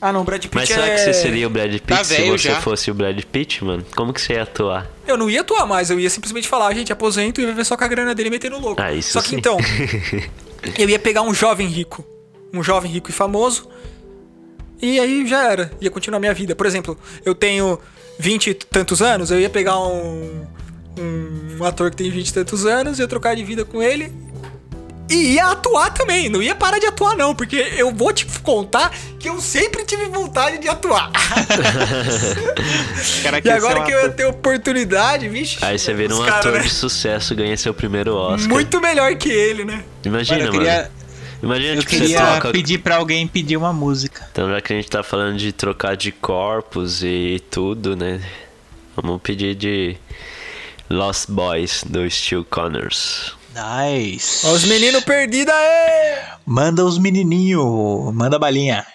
Ah, 0.00 0.12
não, 0.12 0.20
o 0.20 0.24
Brad 0.24 0.40
Pitt 0.40 0.54
Mas 0.54 0.70
é... 0.70 0.74
será 0.74 0.90
que 0.90 0.98
você 1.00 1.12
seria 1.12 1.46
o 1.46 1.50
Brad 1.50 1.72
Pitt 1.72 1.84
Tá 1.86 2.04
se 2.04 2.22
você 2.28 2.50
já. 2.50 2.60
fosse 2.60 2.88
o 2.90 2.94
Brad 2.94 3.20
Pitt, 3.20 3.64
mano? 3.64 3.84
Como 3.96 4.12
que 4.12 4.20
você 4.20 4.34
ia 4.34 4.44
atuar? 4.44 4.88
Eu 5.06 5.16
não 5.16 5.28
ia 5.28 5.40
atuar 5.40 5.66
mais, 5.66 5.90
eu 5.90 5.98
ia 5.98 6.08
simplesmente 6.08 6.46
falar, 6.46 6.68
"Ah, 6.68 6.74
gente, 6.74 6.92
aposento 6.92 7.40
e 7.40 7.46
viver 7.46 7.64
só 7.64 7.76
com 7.76 7.82
a 7.84 7.88
grana 7.88 8.14
dele 8.14 8.30
metendo 8.30 8.60
louco. 8.60 8.80
Ah, 8.80 8.92
isso 8.92 9.12
só 9.12 9.20
que 9.20 9.30
sim. 9.30 9.36
então, 9.36 9.56
eu 10.78 10.88
ia 10.88 10.98
pegar 11.00 11.22
um 11.22 11.34
jovem 11.34 11.66
rico, 11.66 12.04
um 12.52 12.62
jovem 12.62 12.90
rico 12.92 13.10
e 13.10 13.12
famoso, 13.12 13.68
e 14.80 15.00
aí 15.00 15.26
já 15.26 15.50
era, 15.50 15.72
ia 15.80 15.90
continuar 15.90 16.20
minha 16.20 16.34
vida. 16.34 16.54
Por 16.54 16.66
exemplo, 16.66 16.96
eu 17.24 17.34
tenho 17.34 17.76
20 18.20 18.50
e 18.50 18.54
tantos 18.54 19.02
anos, 19.02 19.32
eu 19.32 19.40
ia 19.40 19.50
pegar 19.50 19.80
um, 19.80 20.46
um 20.96 21.64
ator 21.64 21.90
que 21.90 21.96
tem 21.96 22.08
20 22.08 22.28
e 22.28 22.32
tantos 22.34 22.66
anos, 22.66 23.00
ia 23.00 23.08
trocar 23.08 23.34
de 23.34 23.42
vida 23.42 23.64
com 23.64 23.82
ele 23.82 24.12
e 25.08 25.34
ia 25.34 25.46
atuar 25.46 25.90
também. 25.90 26.28
Não 26.28 26.42
ia 26.42 26.54
parar 26.54 26.78
de 26.78 26.86
atuar, 26.86 27.16
não, 27.16 27.34
porque 27.34 27.56
eu 27.76 27.92
vou 27.92 28.12
te 28.12 28.26
contar 28.42 28.92
que 29.18 29.28
eu 29.28 29.40
sempre 29.40 29.84
tive 29.84 30.06
vontade 30.06 30.58
de 30.58 30.68
atuar. 30.68 31.10
Cara, 33.22 33.40
e 33.42 33.50
agora 33.50 33.84
que 33.84 33.92
eu 33.92 34.02
ia 34.02 34.08
ter 34.10 34.26
oportunidade, 34.26 35.28
vixe. 35.28 35.58
Aí 35.62 35.78
você 35.78 35.94
vira 35.94 36.14
um 36.14 36.20
cara, 36.20 36.36
ator 36.36 36.52
né? 36.52 36.60
de 36.60 36.70
sucesso, 36.70 37.34
ganha 37.34 37.56
seu 37.56 37.72
primeiro 37.72 38.14
Oscar. 38.14 38.48
Muito 38.48 38.80
melhor 38.80 39.14
que 39.16 39.30
ele, 39.30 39.64
né? 39.64 39.82
Imagina, 40.04 40.38
Mano, 40.38 40.48
eu 40.48 40.52
mano. 40.52 40.64
queria, 40.64 40.90
Imagina, 41.42 41.74
eu 41.74 41.80
tipo, 41.80 41.90
você 41.90 42.00
queria 42.00 42.18
troca... 42.18 42.50
pedir 42.50 42.78
pra 42.78 42.96
alguém 42.96 43.26
pedir 43.26 43.56
uma 43.56 43.72
música. 43.72 44.28
Então, 44.32 44.50
já 44.50 44.60
que 44.60 44.72
a 44.72 44.76
gente 44.76 44.90
tá 44.90 45.02
falando 45.02 45.36
de 45.36 45.52
trocar 45.52 45.96
de 45.96 46.12
corpos 46.12 47.02
e 47.02 47.42
tudo, 47.50 47.96
né? 47.96 48.20
Vamos 48.96 49.22
pedir 49.22 49.54
de 49.54 49.96
Lost 50.90 51.30
Boys, 51.30 51.84
do 51.86 52.08
Steel 52.10 52.44
Connors. 52.44 53.37
Nice. 53.58 54.46
Ó, 54.46 54.52
os 54.52 54.64
meninos 54.64 55.02
perdidos 55.02 55.52
aí! 55.52 56.22
Manda 56.46 56.84
os 56.84 56.96
menininho, 56.96 58.12
manda 58.14 58.38
balinha. 58.38 58.86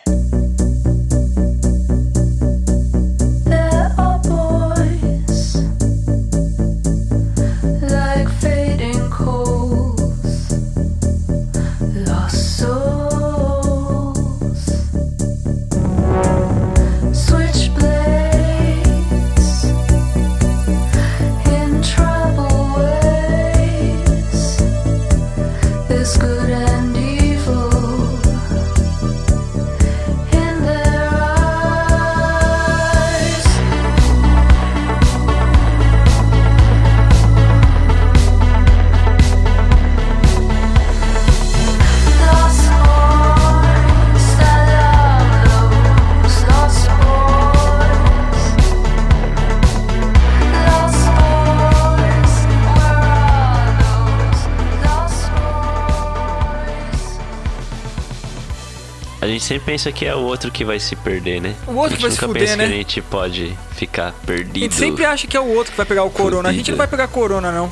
Gente 59.44 59.48
sempre 59.48 59.66
pensa 59.66 59.91
que 59.91 60.06
é 60.06 60.16
o 60.16 60.20
outro 60.20 60.50
que 60.50 60.64
vai 60.64 60.80
se 60.80 60.96
perder, 60.96 61.41
né? 61.41 61.54
O 61.68 61.74
outro 61.74 61.86
a 61.86 61.89
gente 61.89 62.02
vai 62.02 62.12
se 62.12 62.16
nunca 62.16 62.28
fuder, 62.28 62.44
pensa 62.44 62.56
né? 62.58 62.68
que 62.68 62.74
a 62.74 62.78
gente 62.78 63.02
pode 63.02 63.58
ficar 63.76 64.08
A 64.10 64.12
perdido. 64.26 64.60
gente 64.60 64.76
sempre 64.76 65.06
acha 65.06 65.28
que 65.28 65.36
é 65.36 65.39
o 65.39 65.48
outro 65.54 65.72
que 65.72 65.78
vai 65.78 65.86
pegar 65.86 66.04
o 66.04 66.10
corona. 66.10 66.50
A 66.50 66.54
gente 66.54 66.72
não 66.72 66.78
vai 66.78 66.88
pegar 66.88 67.08
corona, 67.10 67.52
não. 67.52 67.72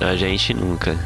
A 0.00 0.16
gente 0.16 0.54
nunca. 0.54 0.98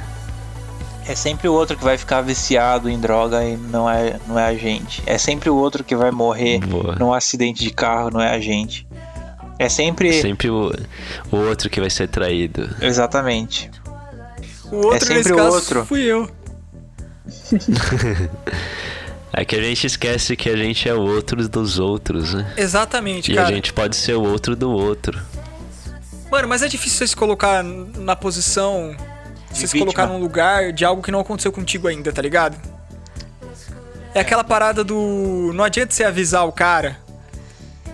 É 1.07 1.15
sempre 1.15 1.49
o 1.49 1.53
outro 1.53 1.77
que 1.77 1.85
vai 1.85 1.99
ficar 1.99 2.23
viciado 2.23 2.89
em 2.89 2.99
droga 2.99 3.45
e 3.45 3.57
não 3.57 3.91
é, 3.91 4.19
não 4.27 4.39
é 4.39 4.47
a 4.47 4.55
gente. 4.55 5.03
É 5.05 5.19
sempre 5.19 5.51
o 5.51 5.57
outro 5.57 5.85
que 5.85 5.95
vai 5.95 6.11
morrer 6.11 6.61
Boa. 6.61 6.95
num 6.95 7.13
acidente 7.13 7.63
de 7.63 7.71
carro, 7.71 8.11
não 8.11 8.21
é 8.23 8.31
a 8.31 8.41
gente. 8.41 8.87
É 9.59 9.69
sempre. 9.69 10.13
Sempre 10.21 10.49
o, 10.49 10.73
o 11.31 11.37
outro 11.37 11.69
que 11.69 11.81
vai 11.81 11.91
ser 11.91 12.09
traído. 12.09 12.71
Exatamente. 12.81 13.71
O 14.73 14.77
outro, 14.77 15.01
sempre 15.01 15.15
nesse 15.17 15.33
o 15.33 15.37
caso, 15.37 15.57
outro. 15.57 15.85
fui 15.85 16.03
eu. 16.03 16.31
É 19.37 19.45
que 19.45 19.57
a 19.57 19.63
gente 19.63 19.87
esquece 19.87 20.37
que 20.37 20.49
a 20.49 20.57
gente 20.57 20.89
é 20.89 20.95
o 20.95 21.01
outro 21.01 21.49
dos 21.49 21.79
outros, 21.81 22.35
né? 22.35 22.53
Exatamente, 22.57 23.33
E 23.33 23.35
cara. 23.35 23.49
a 23.49 23.53
gente 23.53 23.73
pode 23.73 23.97
ser 23.97 24.15
o 24.15 24.23
outro 24.23 24.55
do 24.55 24.71
outro. 24.71 25.21
Mano, 26.31 26.49
mas 26.49 26.63
é 26.63 26.69
difícil 26.69 26.99
você 26.99 27.09
se 27.09 27.17
colocar 27.17 27.63
na 27.63 28.15
posição. 28.15 28.95
Você 29.53 29.67
se 29.67 29.79
colocar 29.79 30.07
num 30.07 30.19
lugar 30.19 30.73
de 30.73 30.85
algo 30.85 31.03
que 31.03 31.11
não 31.11 31.21
aconteceu 31.21 31.51
contigo 31.53 31.87
ainda, 31.89 32.13
tá 32.13 32.23
ligado? 32.23 32.57
É 34.15 34.21
aquela 34.21 34.45
parada 34.45 34.85
do. 34.85 35.51
Não 35.55 35.65
adianta 35.65 35.93
você 35.93 36.05
avisar 36.05 36.47
o 36.47 36.53
cara. 36.53 36.99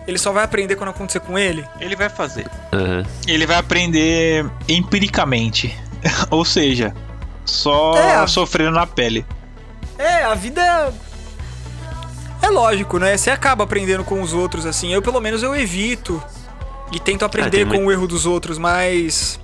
Ele 0.06 0.18
só 0.18 0.32
vai 0.32 0.44
aprender 0.44 0.76
quando 0.76 0.90
acontecer 0.90 1.20
com 1.20 1.38
ele. 1.38 1.64
Ele 1.80 1.94
vai 1.96 2.08
fazer. 2.08 2.46
Aham. 2.72 3.04
Ele 3.26 3.46
vai 3.46 3.56
aprender 3.56 4.44
empiricamente. 4.68 5.74
Ou 6.30 6.44
seja, 6.44 6.94
só 7.44 7.94
É. 7.96 8.26
sofrendo 8.26 8.72
na 8.72 8.86
pele. 8.86 9.24
É, 9.98 10.24
a 10.24 10.34
vida 10.34 10.60
é. 10.62 10.92
Lógico, 12.50 12.98
né? 12.98 13.16
Você 13.16 13.30
acaba 13.30 13.64
aprendendo 13.64 14.04
com 14.04 14.20
os 14.20 14.32
outros, 14.32 14.66
assim. 14.66 14.92
Eu, 14.92 15.00
pelo 15.00 15.20
menos, 15.20 15.42
eu 15.42 15.54
evito. 15.54 16.22
E 16.92 16.98
tento 16.98 17.24
aprender 17.24 17.50
tem 17.50 17.64
com 17.64 17.74
muito- 17.74 17.86
o 17.88 17.92
erro 17.92 18.06
dos 18.06 18.26
outros, 18.26 18.58
mas. 18.58 19.38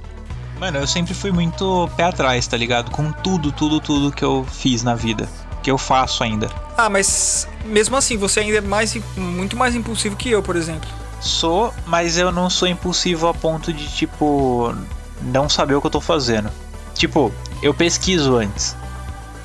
Mano, 0.59 0.79
eu 0.79 0.87
sempre 0.87 1.15
fui 1.15 1.31
muito 1.31 1.89
pé 1.97 2.05
atrás, 2.05 2.47
tá 2.47 2.57
ligado? 2.57 2.91
Com 2.91 3.13
tudo, 3.13 3.53
tudo, 3.53 3.79
tudo 3.81 4.11
que 4.11 4.25
eu 4.25 4.45
fiz 4.51 4.83
na 4.83 4.95
vida. 4.95 5.29
Que 5.63 5.71
eu 5.71 5.79
faço 5.79 6.23
ainda. 6.25 6.49
Ah, 6.77 6.89
mas 6.89 7.47
mesmo 7.65 7.97
assim, 7.97 8.17
você 8.17 8.41
ainda 8.41 8.59
é 8.59 8.61
mais, 8.61 8.97
muito 9.17 9.57
mais 9.57 9.75
impulsivo 9.75 10.17
que 10.17 10.31
eu, 10.31 10.43
por 10.43 10.57
exemplo. 10.57 10.89
Sou, 11.21 11.73
mas 11.87 12.19
eu 12.19 12.31
não 12.33 12.49
sou 12.51 12.67
impulsivo 12.69 13.27
a 13.29 13.35
ponto 13.35 13.73
de, 13.73 13.87
tipo, 13.89 14.75
não 15.23 15.49
saber 15.49 15.75
o 15.75 15.81
que 15.81 15.87
eu 15.87 15.91
tô 15.91 16.01
fazendo. 16.01 16.51
Tipo, 16.95 17.33
eu 17.63 17.73
pesquiso 17.75 18.37
antes. 18.37 18.77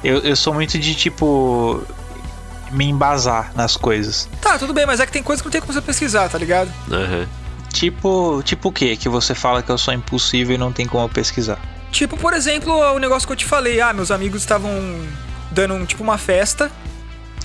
Eu, 0.04 0.20
eu 0.20 0.36
sou 0.36 0.54
muito 0.54 0.78
de, 0.80 0.96
tipo, 0.96 1.82
me 2.72 2.86
embasar 2.86 3.52
nas 3.56 3.78
coisas. 3.78 4.30
Tá, 4.42 4.58
tudo 4.58 4.74
bem, 4.74 4.86
mas 4.86 5.00
é 5.00 5.06
que 5.06 5.12
tem 5.12 5.24
coisa 5.24 5.42
que 5.42 5.48
não 5.48 5.52
tem 5.52 5.62
como 5.62 5.74
você 5.74 5.82
pesquisar, 5.82 6.30
tá 6.30 6.38
ligado? 6.38 6.72
Aham. 6.92 7.28
Tipo, 7.72 8.42
tipo 8.44 8.70
o 8.70 8.72
quê? 8.72 8.98
Que 8.98 9.08
você 9.08 9.34
fala 9.34 9.64
que 9.64 9.72
eu 9.72 9.78
sou 9.78 9.94
impulsivo 9.94 10.52
e 10.52 10.58
não 10.58 10.72
tem 10.74 10.86
como 10.86 11.06
eu 11.06 11.10
pesquisar. 11.10 11.60
Tipo, 11.92 12.18
por 12.18 12.34
exemplo, 12.34 12.74
o 12.74 13.00
negócio 13.00 13.28
que 13.28 13.34
eu 13.34 13.38
te 13.38 13.46
falei. 13.46 13.82
Ah, 13.82 13.94
meus 13.94 14.12
amigos 14.12 14.42
estavam 14.42 14.72
dando 15.52 15.74
um, 15.74 15.86
tipo 15.86 16.04
uma 16.04 16.18
festa. 16.18 16.72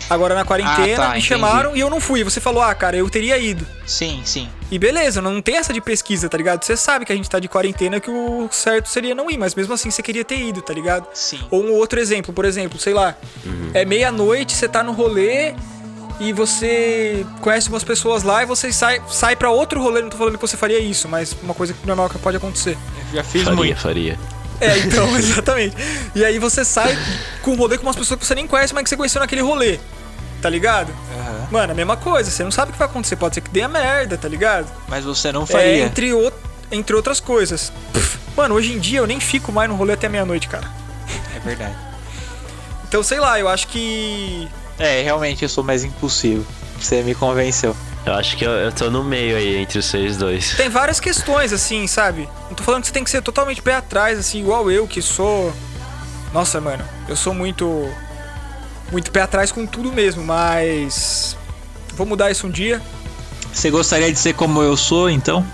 Agora 0.09 0.35
na 0.35 0.45
quarentena, 0.45 0.83
Ah, 0.83 0.97
tá, 0.97 1.03
me 1.05 1.09
entendi. 1.19 1.27
chamaram 1.27 1.77
e 1.77 1.81
eu 1.81 1.91
não 1.91 2.01
fui. 2.01 2.23
Você 2.23 2.41
falou, 2.41 2.63
ah, 2.63 2.75
cara, 2.75 2.97
eu 2.97 3.09
teria 3.11 3.37
ido. 3.39 3.67
Sim, 3.87 4.23
sim. 4.25 4.49
E 4.71 4.79
beleza, 4.79 5.21
não 5.21 5.41
tem 5.43 5.57
essa 5.57 5.73
de 5.73 5.81
pesquisa, 5.81 6.29
tá 6.29 6.37
ligado? 6.37 6.63
Você 6.65 6.77
sabe 6.77 7.05
que 7.05 7.13
a 7.13 7.17
gente 7.17 7.29
tá 7.29 7.39
de 7.39 7.49
quarentena 7.49 7.99
que 8.01 8.11
o 8.11 8.49
certo 8.53 8.89
seria 8.89 9.15
não 9.15 9.31
ir, 9.31 9.37
mas 9.37 9.55
mesmo 9.55 9.75
assim 9.75 9.91
você 9.91 10.03
queria 10.03 10.25
ter 10.25 10.39
ido, 10.39 10.63
tá 10.63 10.73
ligado? 10.73 11.07
Sim. 11.13 11.41
Ou 11.51 11.65
um 11.65 11.73
outro 11.73 11.99
exemplo, 12.01 12.33
por 12.33 12.45
exemplo, 12.45 12.79
sei 12.79 12.95
lá, 12.95 13.17
é 13.75 13.85
meia-noite, 13.85 14.55
você 14.55 14.69
tá 14.69 14.83
no 14.83 14.93
rolê 14.93 15.55
e 16.19 16.33
você 16.33 17.27
conhece 17.41 17.69
umas 17.69 17.85
pessoas 17.85 18.23
lá 18.23 18.43
e 18.43 18.47
você 18.47 18.73
sai, 18.73 19.03
sai 19.09 19.37
pra 19.37 19.51
outro 19.51 19.83
rolê, 19.83 20.03
não 20.03 20.09
tô 20.09 20.17
falando 20.17 20.37
que 20.37 20.41
você 20.47 20.57
faria 20.57 20.79
isso, 20.79 21.09
mas 21.09 21.37
uma 21.43 21.53
coisa 21.55 21.73
que 21.75 21.87
normal 21.87 22.09
que 22.09 22.19
pode 22.19 22.37
acontecer. 22.37 22.77
Eu 23.11 23.17
já 23.17 23.25
fiz 23.25 23.43
Faria, 23.43 23.57
muito. 23.57 23.81
faria. 23.81 24.19
É, 24.61 24.79
então, 24.79 25.15
exatamente. 25.19 25.77
E 26.15 26.25
aí 26.25 26.39
você 26.39 26.65
sai 26.65 26.97
com 27.43 27.51
um 27.53 27.57
rolê 27.57 27.77
com 27.77 27.83
umas 27.85 27.95
pessoas 27.97 28.19
que 28.19 28.25
você 28.27 28.35
nem 28.35 28.47
conhece, 28.47 28.73
mas 28.73 28.85
que 28.85 28.89
você 28.89 28.97
conheceu 28.97 29.21
naquele 29.21 29.43
rolê. 29.43 29.79
Tá 30.47 30.51
ligado? 30.51 30.93
Aham. 31.13 31.49
Mano, 31.51 31.73
a 31.73 31.75
mesma 31.75 31.97
coisa, 31.97 32.31
você 32.31 32.45
não 32.45 32.53
sabe 32.53 32.71
o 32.71 32.73
que 32.73 32.79
vai 32.79 32.87
acontecer, 32.87 33.17
pode 33.17 33.35
ser 33.35 33.41
que 33.41 33.51
dê 33.51 33.63
a 33.63 33.69
merda, 33.69 34.17
tá 34.17 34.29
ligado? 34.29 34.69
Mas 34.87 35.05
você 35.05 35.33
não 35.33 35.43
É, 35.43 35.47
faria. 35.47 35.85
entre, 35.87 36.13
o- 36.13 36.33
entre 36.71 36.95
outras 36.95 37.19
coisas. 37.19 37.73
Pff, 37.93 38.17
Mano, 38.37 38.55
hoje 38.55 38.73
em 38.73 38.79
dia 38.79 39.01
eu 39.01 39.09
nem 39.09 39.19
fico 39.19 39.51
mais 39.51 39.69
no 39.69 39.75
rolê 39.75 39.95
até 39.95 40.09
meia-noite, 40.09 40.47
cara. 40.47 40.71
É 41.35 41.41
verdade. 41.41 41.75
Então, 42.87 43.03
sei 43.03 43.19
lá, 43.19 43.41
eu 43.41 43.49
acho 43.49 43.67
que. 43.67 44.49
É, 44.79 45.03
realmente 45.03 45.43
eu 45.43 45.49
sou 45.49 45.65
mais 45.65 45.83
impulsivo. 45.83 46.47
Você 46.81 47.03
me 47.03 47.13
convenceu. 47.13 47.75
Eu 48.05 48.13
acho 48.15 48.37
que 48.37 48.45
eu, 48.45 48.51
eu 48.53 48.71
tô 48.71 48.89
no 48.89 49.03
meio 49.03 49.37
aí 49.37 49.57
entre 49.57 49.83
vocês 49.83 50.17
dois. 50.17 50.55
Tem 50.57 50.69
várias 50.69 51.01
questões, 51.01 51.53
assim, 51.53 51.89
sabe? 51.89 52.29
Não 52.49 52.55
tô 52.55 52.63
falando 52.63 52.83
que 52.83 52.87
você 52.87 52.93
tem 52.95 53.03
que 53.03 53.11
ser 53.11 53.21
totalmente 53.21 53.61
pé 53.61 53.75
atrás, 53.75 54.17
assim, 54.17 54.39
igual 54.39 54.71
eu, 54.71 54.87
que 54.87 55.03
sou. 55.03 55.53
Nossa, 56.33 56.61
mano, 56.61 56.85
eu 57.09 57.17
sou 57.17 57.35
muito. 57.35 57.91
Muito 58.91 59.11
pé 59.11 59.23
atrás 59.23 59.51
com 59.51 59.67
tudo 59.67 59.93
mesmo, 59.93 60.23
mas. 60.25 61.37
Vou 61.95 62.07
mudar 62.07 62.31
isso 62.31 62.47
um 62.47 62.51
dia. 62.51 62.81
Você 63.53 63.71
gostaria 63.71 64.13
de 64.13 64.19
ser 64.19 64.35
como 64.35 64.63
eu 64.63 64.77
sou, 64.77 65.09
então? 65.09 65.47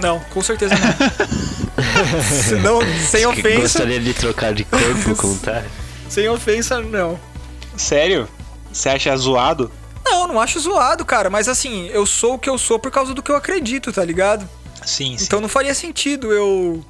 Não, 0.00 0.20
com 0.30 0.40
certeza 0.42 0.74
não. 0.74 2.22
Se 2.22 2.54
não 2.56 2.80
sem 3.06 3.26
ofensa. 3.26 3.60
Gostaria 3.60 4.00
de 4.00 4.14
trocar 4.14 4.54
de 4.54 4.64
corpo 4.64 5.14
com 5.16 5.32
o 5.32 5.38
Thay? 5.38 5.64
Sem 6.08 6.28
ofensa, 6.28 6.80
não. 6.80 7.18
Sério? 7.76 8.28
Você 8.72 8.88
acha 8.88 9.16
zoado? 9.16 9.70
Não, 10.04 10.28
não 10.28 10.40
acho 10.40 10.60
zoado, 10.60 11.04
cara, 11.04 11.30
mas 11.30 11.48
assim, 11.48 11.88
eu 11.88 12.04
sou 12.04 12.34
o 12.34 12.38
que 12.38 12.48
eu 12.48 12.58
sou 12.58 12.78
por 12.78 12.90
causa 12.90 13.14
do 13.14 13.22
que 13.22 13.30
eu 13.30 13.36
acredito, 13.36 13.92
tá 13.92 14.04
ligado? 14.04 14.48
Sim, 14.84 15.16
sim. 15.16 15.24
Então 15.24 15.40
não 15.40 15.48
faria 15.48 15.74
sentido 15.74 16.32
eu 16.32 16.84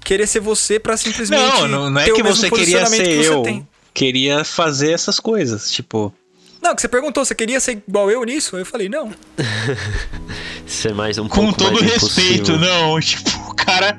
querer 0.00 0.26
ser 0.26 0.40
você 0.40 0.78
pra 0.78 0.96
simplesmente 0.96 1.60
não, 1.62 1.68
não, 1.68 1.90
não 1.90 2.00
é 2.00 2.10
que 2.10 2.22
você 2.22 2.50
queria 2.50 2.86
ser 2.86 3.02
que 3.02 3.22
você 3.24 3.28
eu. 3.28 3.42
tem. 3.42 3.66
Queria 3.94 4.44
fazer 4.44 4.90
essas 4.92 5.20
coisas, 5.20 5.70
tipo. 5.70 6.12
Não, 6.60 6.74
que 6.74 6.80
você 6.80 6.88
perguntou, 6.88 7.24
você 7.24 7.34
queria 7.34 7.60
ser 7.60 7.80
igual 7.86 8.10
eu 8.10 8.24
nisso? 8.24 8.56
Eu 8.56 8.66
falei, 8.66 8.88
não. 8.88 9.12
Ser 10.66 10.94
mais 10.94 11.18
um 11.18 11.28
Com 11.28 11.52
pouco 11.52 11.58
todo 11.58 11.72
mais 11.74 11.92
respeito, 11.92 12.52
impulsivo. 12.52 12.58
não. 12.58 12.98
Tipo, 13.00 13.30
o 13.50 13.54
cara. 13.54 13.98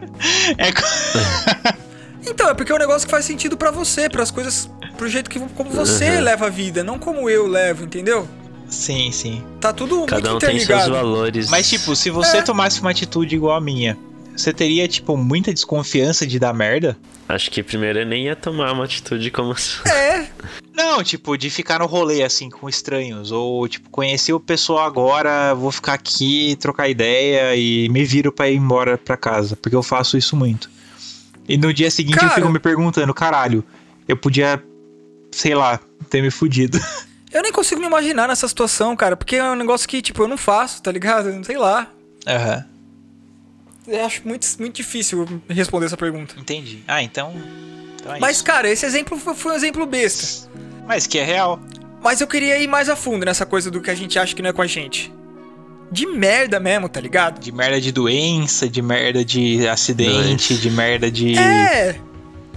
É. 0.57 1.75
Então, 2.27 2.49
é 2.49 2.55
porque 2.55 2.71
é 2.71 2.75
um 2.75 2.79
negócio 2.79 3.07
que 3.07 3.11
faz 3.11 3.23
sentido 3.23 3.55
pra 3.55 3.69
você, 3.69 4.09
pras 4.09 4.31
coisas, 4.31 4.67
pro 4.97 5.07
jeito 5.07 5.29
que 5.29 5.39
como 5.39 5.69
você 5.69 6.09
Uhum. 6.17 6.21
leva 6.23 6.47
a 6.47 6.49
vida, 6.49 6.83
não 6.83 6.97
como 6.97 7.29
eu 7.29 7.45
levo, 7.45 7.83
entendeu? 7.85 8.27
sim, 8.67 9.11
sim. 9.11 9.43
Tá 9.61 9.71
tudo 9.71 10.07
Cada 10.07 10.29
um 10.29 10.31
muito 10.31 10.41
tem 10.47 10.55
seus 10.57 10.63
interligado. 10.63 10.91
valores. 10.91 11.51
Mas, 11.51 11.69
tipo, 11.69 11.95
se 11.95 12.09
você 12.09 12.37
É. 12.37 12.41
tomasse 12.41 12.81
uma 12.81 12.89
atitude 12.89 13.35
igual 13.35 13.55
a 13.55 13.61
minha, 13.61 13.95
você 14.35 14.51
teria, 14.51 14.87
tipo, 14.87 15.15
muita 15.15 15.53
desconfiança 15.53 16.25
de 16.25 16.39
dar 16.39 16.51
merda? 16.51 16.97
Acho 17.27 17.49
que 17.49 17.63
primeiro 17.63 17.99
eu 17.99 18.05
nem 18.05 18.25
ia 18.25 18.35
tomar 18.35 18.71
uma 18.71 18.83
atitude 18.85 19.31
como 19.31 19.51
essa. 19.53 19.87
É, 19.89 20.27
Não, 20.73 21.03
tipo, 21.03 21.35
de 21.37 21.49
ficar 21.49 21.79
no 21.79 21.85
rolê, 21.87 22.21
assim, 22.21 22.49
com 22.49 22.69
estranhos. 22.69 23.31
Ou, 23.31 23.67
tipo, 23.67 23.89
conheci 23.89 24.31
o 24.31 24.39
pessoal 24.39 24.85
agora, 24.85 25.53
vou 25.55 25.71
ficar 25.71 25.93
aqui, 25.93 26.55
trocar 26.59 26.87
ideia 26.87 27.55
e 27.55 27.89
me 27.89 28.03
viro 28.05 28.31
pra 28.31 28.49
ir 28.49 28.57
embora 28.57 28.97
pra 28.97 29.17
casa. 29.17 29.55
Porque 29.55 29.75
eu 29.75 29.81
faço 29.81 30.17
isso 30.17 30.35
muito. 30.35 30.69
E 31.47 31.57
no 31.57 31.73
dia 31.73 31.89
seguinte 31.89 32.17
eu 32.17 32.21
Cara. 32.23 32.35
fico 32.35 32.49
me 32.49 32.59
perguntando, 32.59 33.13
caralho, 33.13 33.63
eu 34.07 34.15
podia, 34.17 34.61
sei 35.31 35.55
lá, 35.55 35.79
ter 36.09 36.21
me 36.21 36.29
fudido. 36.29 36.79
eu 37.33 37.41
nem 37.41 37.51
consigo 37.51 37.81
me 37.81 37.87
imaginar 37.87 38.27
nessa 38.27 38.47
situação, 38.47 38.95
cara, 38.95 39.15
porque 39.17 39.35
é 39.37 39.43
um 39.51 39.55
negócio 39.55 39.87
que, 39.87 40.01
tipo, 40.01 40.21
eu 40.23 40.27
não 40.27 40.37
faço, 40.37 40.81
tá 40.83 40.91
ligado? 40.91 41.43
Sei 41.43 41.57
lá. 41.57 41.87
Aham, 42.27 42.57
Eu 42.57 42.74
acho 44.05 44.21
muito, 44.25 44.47
muito 44.59 44.75
difícil 44.75 45.27
responder 45.49 45.85
essa 45.87 45.97
pergunta. 45.97 46.35
entendi. 46.37 46.83
Ah, 46.87 47.01
então. 47.03 47.33
então 47.95 48.15
é 48.15 48.19
Mas, 48.19 48.37
isso. 48.37 48.45
cara, 48.45 48.69
esse 48.69 48.85
exemplo 48.85 49.17
foi, 49.17 49.51
um 49.51 49.55
exemplo 49.55 49.85
besta. 49.85 50.49
Mas 50.87 51.07
que 51.07 51.17
é 51.17 51.23
real. 51.23 51.59
Mas 52.01 52.21
eu 52.21 52.27
queria 52.27 52.57
ir 52.57 52.67
mais 52.67 52.89
a 52.89 52.95
fundo 52.95 53.25
nessa 53.25 53.45
coisa 53.45 53.71
do 53.71 53.81
que 53.81 53.89
a 53.89 53.95
gente 53.95 54.17
acha 54.19 54.35
que 54.35 54.41
não 54.41 54.49
é 54.49 54.53
com 54.53 54.61
a 54.61 54.67
gente. 54.67 55.11
De 55.91 56.05
merda 56.05 56.59
mesmo, 56.59 56.89
tá 56.89 56.99
ligado? 56.99 57.39
De 57.39 57.51
merda 57.51 57.79
de 57.79 57.91
doença, 57.91 58.67
de 58.69 58.81
merda 58.81 59.23
de 59.23 59.67
acidente, 59.67 60.55
de 60.55 60.69
merda 60.69 61.09
de. 61.09 61.37
É. 61.37 61.99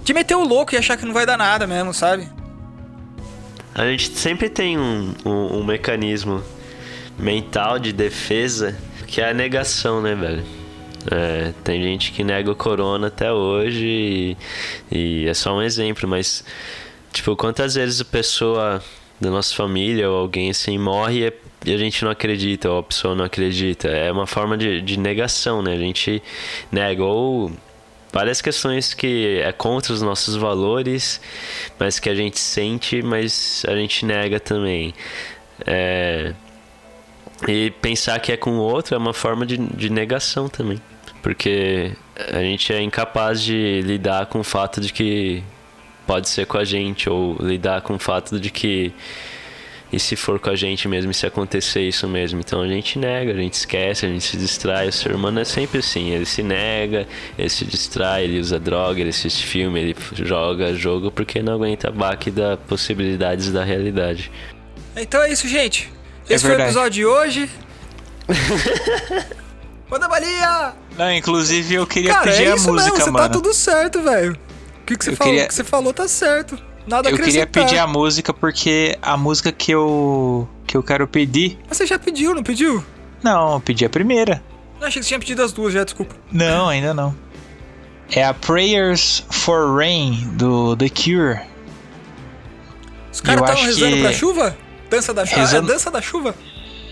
De 0.03 0.13
meter 0.13 0.35
o 0.35 0.43
louco 0.43 0.73
e 0.73 0.77
achar 0.77 0.97
que 0.97 1.05
não 1.05 1.13
vai 1.13 1.25
dar 1.25 1.37
nada 1.37 1.67
mesmo, 1.67 1.93
sabe? 1.93 2.27
A 3.73 3.85
gente 3.85 4.17
sempre 4.17 4.49
tem 4.49 4.77
um, 4.77 5.13
um, 5.25 5.59
um 5.59 5.63
mecanismo 5.63 6.43
mental 7.17 7.79
de 7.79 7.93
defesa 7.93 8.75
que 9.07 9.21
é 9.21 9.29
a 9.29 9.33
negação, 9.33 10.01
né, 10.01 10.15
velho? 10.15 10.43
É, 11.11 11.53
tem 11.63 11.81
gente 11.81 12.11
que 12.11 12.23
nega 12.23 12.51
o 12.51 12.55
corona 12.55 13.07
até 13.07 13.31
hoje 13.31 14.35
e, 14.91 15.23
e 15.23 15.27
é 15.27 15.33
só 15.33 15.55
um 15.55 15.61
exemplo, 15.61 16.07
mas 16.09 16.43
tipo, 17.13 17.35
quantas 17.35 17.75
vezes 17.75 18.01
a 18.01 18.05
pessoa 18.05 18.83
da 19.19 19.29
nossa 19.29 19.55
família 19.55 20.09
ou 20.09 20.17
alguém 20.17 20.49
assim 20.49 20.77
morre 20.77 21.27
e- 21.27 21.73
a 21.73 21.77
gente 21.77 22.03
não 22.05 22.11
acredita, 22.11 22.69
ou 22.69 22.79
a 22.79 22.83
pessoa 22.83 23.13
não 23.15 23.25
acredita. 23.25 23.89
É 23.89 24.09
uma 24.11 24.25
forma 24.25 24.57
de, 24.57 24.81
de 24.81 24.97
negação, 24.97 25.61
né? 25.61 25.73
A 25.73 25.77
gente 25.77 26.23
nega 26.71 27.03
ou 27.03 27.51
várias 28.13 28.41
questões 28.41 28.93
que 28.93 29.41
é 29.43 29.51
contra 29.51 29.91
os 29.93 30.01
nossos 30.01 30.35
valores, 30.37 31.19
mas 31.77 31.99
que 31.99 32.09
a 32.09 32.15
gente 32.15 32.39
sente, 32.39 33.01
mas 33.01 33.63
a 33.67 33.75
gente 33.75 34.05
nega 34.05 34.39
também. 34.39 34.93
É, 35.67 36.33
e 37.47 37.71
pensar 37.81 38.19
que 38.19 38.31
é 38.31 38.37
com 38.37 38.51
o 38.51 38.59
outro 38.59 38.95
é 38.95 38.97
uma 38.97 39.13
forma 39.13 39.45
de, 39.45 39.57
de 39.57 39.89
negação 39.89 40.49
também. 40.49 40.81
Porque 41.21 41.91
a 42.31 42.39
gente 42.39 42.71
é 42.73 42.81
incapaz 42.81 43.41
de 43.41 43.81
lidar 43.81 44.27
com 44.27 44.39
o 44.39 44.43
fato 44.43 44.79
de 44.79 44.91
que 44.91 45.43
pode 46.07 46.29
ser 46.29 46.45
com 46.45 46.57
a 46.57 46.63
gente, 46.63 47.09
ou 47.09 47.35
lidar 47.39 47.81
com 47.81 47.95
o 47.95 47.99
fato 47.99 48.39
de 48.39 48.49
que 48.49 48.93
e 49.91 49.99
se 49.99 50.15
for 50.15 50.39
com 50.39 50.51
a 50.51 50.55
gente 50.55 50.87
mesmo, 50.87 51.09
e 51.09 51.13
se 51.13 51.25
acontecer 51.25 51.81
isso 51.81 52.07
mesmo. 52.07 52.39
Então 52.39 52.61
a 52.61 52.67
gente 52.67 52.99
nega, 52.99 53.31
a 53.31 53.35
gente 53.35 53.53
esquece, 53.53 54.05
a 54.05 54.09
gente 54.09 54.23
se 54.23 54.37
distrai. 54.37 54.87
O 54.87 54.93
ser 54.93 55.15
humano 55.15 55.39
é 55.39 55.45
sempre 55.45 55.79
assim: 55.79 56.11
ele 56.11 56.25
se 56.25 56.43
nega, 56.43 57.07
ele 57.37 57.49
se 57.49 57.65
distrai, 57.65 58.25
ele 58.25 58.39
usa 58.39 58.59
droga, 58.59 58.99
ele 58.99 59.09
assiste 59.09 59.45
filme, 59.45 59.79
ele 59.79 59.95
joga 60.13 60.75
jogo 60.75 61.09
porque 61.09 61.41
não 61.41 61.53
aguenta 61.53 61.91
baque 61.91 62.29
das 62.29 62.59
possibilidades 62.67 63.51
da 63.51 63.63
realidade. 63.63 64.31
Então 64.95 65.23
é 65.23 65.31
isso, 65.31 65.47
gente. 65.47 65.89
É 66.29 66.33
Esse 66.35 66.45
foi 66.45 66.55
o 66.55 66.61
episódio 66.61 66.91
de 66.91 67.05
hoje. 67.05 67.49
Manda 69.89 70.07
balinha! 70.07 70.73
Não, 70.97 71.11
inclusive 71.11 71.73
eu 71.75 71.87
queria 71.87 72.13
Cara, 72.13 72.29
pedir 72.31 72.43
é 72.43 72.47
a 72.51 72.51
música, 72.55 72.71
mesmo, 72.73 72.95
você 72.95 73.11
mano. 73.11 73.17
tá 73.27 73.29
tudo 73.29 73.53
certo, 73.53 74.01
velho. 74.01 74.33
O 74.81 74.85
que, 74.85 74.95
que, 74.95 75.03
você 75.03 75.11
Eu 75.11 75.15
falou, 75.15 75.33
queria- 75.33 75.45
o 75.45 75.47
que 75.47 75.53
você 75.55 75.63
falou 75.63 75.93
tá 75.93 76.07
certo. 76.07 76.59
Nada 76.87 77.09
a 77.09 77.11
Eu 77.11 77.17
queria 77.17 77.45
pedir 77.47 77.77
a 77.77 77.87
música 77.87 78.33
porque 78.33 78.97
a 79.01 79.15
música 79.17 79.51
que 79.51 79.71
eu 79.71 80.47
que 80.65 80.77
eu 80.77 80.83
quero 80.83 81.07
pedir, 81.07 81.57
Mas 81.67 81.77
você 81.77 81.85
já 81.87 81.97
pediu, 81.97 82.33
não 82.35 82.43
pediu? 82.43 82.83
não, 83.23 83.53
eu 83.53 83.59
pedi 83.59 83.83
a 83.85 83.89
primeira. 83.89 84.41
Não, 84.79 84.87
achei 84.87 84.99
que 84.99 85.05
você 85.05 85.09
tinha 85.09 85.19
pedido 85.19 85.41
as 85.43 85.51
duas 85.51 85.73
já, 85.73 85.83
desculpa. 85.83 86.15
Não, 86.31 86.69
ainda 86.69 86.93
não. 86.93 87.15
É 88.11 88.23
a 88.23 88.33
Prayers 88.33 89.23
for 89.29 89.75
Rain 89.75 90.29
do 90.33 90.75
The 90.77 90.89
Cure. 90.89 91.39
Os 93.11 93.21
caras 93.21 93.41
estavam 93.41 93.63
rezando 93.63 93.95
que- 93.95 94.01
pra 94.03 94.13
chuva? 94.13 94.57
Dança 94.89 95.13
da 95.13 95.25
chuva? 95.25 95.41
Rezando- 95.41 95.69
É 95.69 95.73
dança 95.73 95.91
da 95.91 96.01
chuva? 96.01 96.35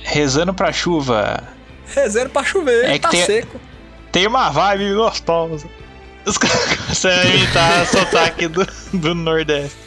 Rezando 0.03 0.53
pra 0.53 0.71
chuva. 0.71 1.43
Rezando 1.93 2.29
pra 2.29 2.43
chover, 2.43 2.85
É 2.85 2.93
que 2.93 2.99
tá 2.99 3.09
tem- 3.09 3.25
seco. 3.25 3.59
Tem 4.11 4.27
uma 4.27 4.49
vibe 4.49 4.93
gostosa. 4.93 5.67
Os 6.25 6.37
caras 6.37 6.75
começam 6.75 7.11
a 7.11 7.25
imitar 7.25 7.81
o 7.83 7.85
sotaque 7.85 8.47
do, 8.47 8.67
do 8.93 9.15
Nordeste. 9.15 9.77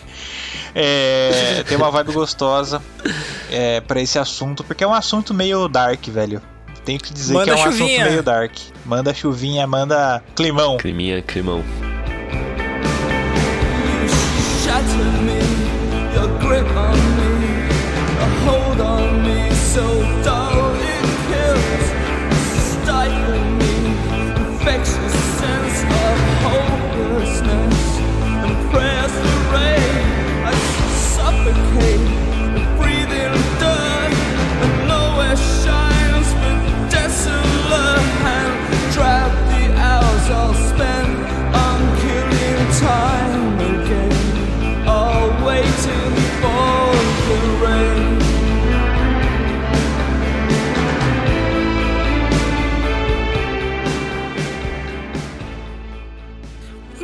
É, 0.74 1.64
tem 1.66 1.76
uma 1.76 1.90
vibe 1.90 2.12
gostosa 2.12 2.80
é, 3.50 3.80
pra 3.80 4.00
esse 4.00 4.18
assunto, 4.18 4.62
porque 4.64 4.84
é 4.84 4.86
um 4.86 4.94
assunto 4.94 5.34
meio 5.34 5.66
dark, 5.68 6.06
velho. 6.08 6.40
Tenho 6.84 6.98
que 6.98 7.12
dizer 7.12 7.34
Manda 7.34 7.46
que 7.46 7.50
é 7.50 7.54
um 7.54 7.64
chuvinha. 7.64 7.96
assunto 7.96 8.10
meio 8.10 8.22
dark. 8.22 8.52
Manda 8.86 9.12
chuvinha, 9.12 9.66
manda 9.66 10.22
climão. 10.34 10.76
Climinha, 10.78 11.20
climão. 11.22 11.62
shatter 14.64 15.22
me, 15.22 15.38
your 16.14 16.28
grip 16.38 16.66
on 16.76 17.09
so 19.74 19.86
dull 20.24 20.74
it 20.74 21.04
kills, 21.30 21.86
stifle 22.82 23.38
me, 23.60 23.74
infectious 24.50 24.99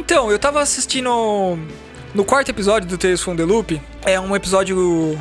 Então, 0.06 0.30
eu 0.30 0.38
tava 0.38 0.60
assistindo 0.60 1.58
no 2.14 2.24
quarto 2.24 2.48
episódio 2.48 2.88
do 2.88 2.96
Tales 2.96 3.20
from 3.20 3.34
the 3.34 3.42
Loop. 3.44 3.80
É 4.04 4.20
um 4.20 4.36
episódio. 4.36 5.18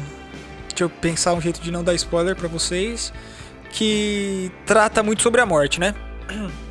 Deixa 0.69 0.83
eu 0.83 0.89
pensar 0.89 1.33
um 1.33 1.41
jeito 1.41 1.59
de 1.59 1.71
não 1.71 1.83
dar 1.83 1.95
spoiler 1.95 2.35
pra 2.35 2.47
vocês. 2.47 3.11
Que 3.71 4.51
trata 4.65 5.01
muito 5.01 5.23
sobre 5.23 5.41
a 5.41 5.45
morte, 5.45 5.79
né? 5.79 5.93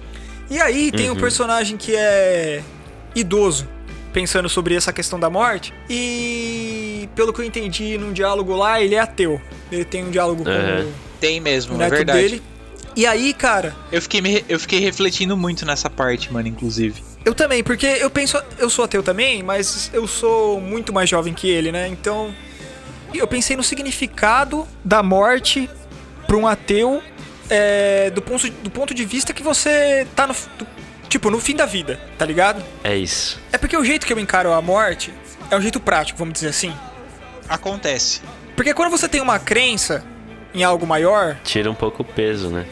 E 0.50 0.60
aí 0.60 0.92
tem 0.92 1.08
um 1.10 1.16
personagem 1.16 1.74
que 1.78 1.96
é 1.96 2.62
idoso, 3.14 3.66
pensando 4.12 4.46
sobre 4.46 4.74
essa 4.74 4.92
questão 4.92 5.18
da 5.18 5.30
morte. 5.30 5.72
E 5.88 7.08
pelo 7.16 7.32
que 7.32 7.40
eu 7.40 7.44
entendi 7.46 7.96
num 7.96 8.12
diálogo 8.12 8.54
lá, 8.54 8.78
ele 8.78 8.94
é 8.94 9.00
ateu. 9.00 9.40
Ele 9.72 9.86
tem 9.86 10.04
um 10.04 10.10
diálogo 10.10 10.44
com 10.44 10.50
Aham. 10.50 10.86
Tem 11.18 11.40
mesmo, 11.40 11.72
o 11.72 11.76
é 11.76 11.78
neto 11.78 11.90
verdade. 11.96 12.18
dele. 12.20 12.42
E 12.94 13.06
aí, 13.06 13.32
cara, 13.32 13.74
Eu 13.90 14.02
fiquei, 14.02 14.20
me- 14.20 14.44
eu 14.46 14.60
fiquei 14.60 14.80
refletindo 14.80 15.34
muito 15.34 15.64
nessa 15.64 15.88
parte, 15.88 16.30
mano, 16.30 16.46
inclusive. 16.46 17.02
Eu 17.24 17.34
também, 17.34 17.62
porque 17.64 17.86
eu 17.86 18.10
penso, 18.10 18.40
eu 18.58 18.68
sou 18.68 18.84
ateu 18.84 19.02
também, 19.02 19.42
mas 19.42 19.90
eu 19.94 20.06
sou 20.06 20.60
muito 20.60 20.92
mais 20.92 21.08
jovem 21.08 21.32
que 21.32 21.48
ele, 21.48 21.72
né? 21.72 21.88
Então, 21.88 22.34
eu 23.14 23.26
pensei 23.26 23.56
no 23.56 23.62
significado 23.62 24.66
da 24.84 25.02
morte 25.02 25.70
para 26.26 26.36
um 26.36 26.46
ateu 26.46 27.02
é, 27.48 28.10
do, 28.10 28.20
ponto, 28.20 28.48
do 28.50 28.70
ponto 28.70 28.92
de 28.94 29.04
vista 29.04 29.32
que 29.32 29.42
você 29.42 30.06
tá 30.14 30.26
no, 30.26 30.34
do- 30.58 30.66
tipo, 31.08 31.30
no 31.30 31.40
fim 31.40 31.54
da 31.56 31.64
vida, 31.64 31.98
tá 32.18 32.26
ligado? 32.26 32.62
É 32.82 32.94
isso. 32.96 33.40
É 33.52 33.56
porque 33.58 33.76
o 33.76 33.84
jeito 33.84 34.06
que 34.06 34.12
eu 34.12 34.18
encaro 34.18 34.52
a 34.52 34.60
morte 34.60 35.12
é 35.50 35.56
um 35.56 35.60
jeito 35.62 35.80
prático, 35.80 36.18
vamos 36.18 36.34
dizer 36.34 36.48
assim. 36.48 36.74
Acontece. 37.48 38.20
Porque 38.56 38.72
quando 38.74 38.90
você 38.90 39.08
tem 39.08 39.20
uma 39.20 39.38
crença 39.38 40.04
em 40.54 40.62
algo 40.62 40.86
maior, 40.86 41.36
Tira 41.44 41.70
um 41.70 41.74
pouco 41.74 42.02
o 42.02 42.04
peso, 42.04 42.48
né? 42.48 42.66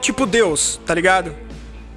tipo 0.00 0.26
Deus, 0.26 0.80
tá 0.86 0.94
ligado? 0.94 1.34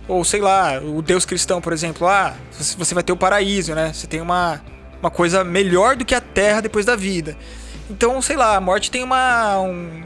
Ou 0.09 0.25
sei 0.25 0.41
lá, 0.41 0.81
o 0.83 1.01
Deus 1.01 1.23
cristão, 1.23 1.61
por 1.61 1.71
exemplo, 1.71 2.05
ah, 2.07 2.33
você 2.51 2.75
você 2.75 2.93
vai 2.93 3.03
ter 3.03 3.13
o 3.13 3.15
paraíso, 3.17 3.73
né? 3.73 3.91
Você 3.93 4.07
tem 4.07 4.19
uma, 4.19 4.59
uma 5.01 5.09
coisa 5.11 5.43
melhor 5.43 5.95
do 5.95 6.03
que 6.03 6.13
a 6.15 6.19
terra 6.19 6.59
depois 6.61 6.85
da 6.85 6.95
vida. 6.97 7.37
Então, 7.89 8.21
sei 8.21 8.35
lá, 8.35 8.55
a 8.57 8.59
morte 8.61 8.89
tem 8.91 9.03
uma 9.03 9.59
um- 9.61 10.03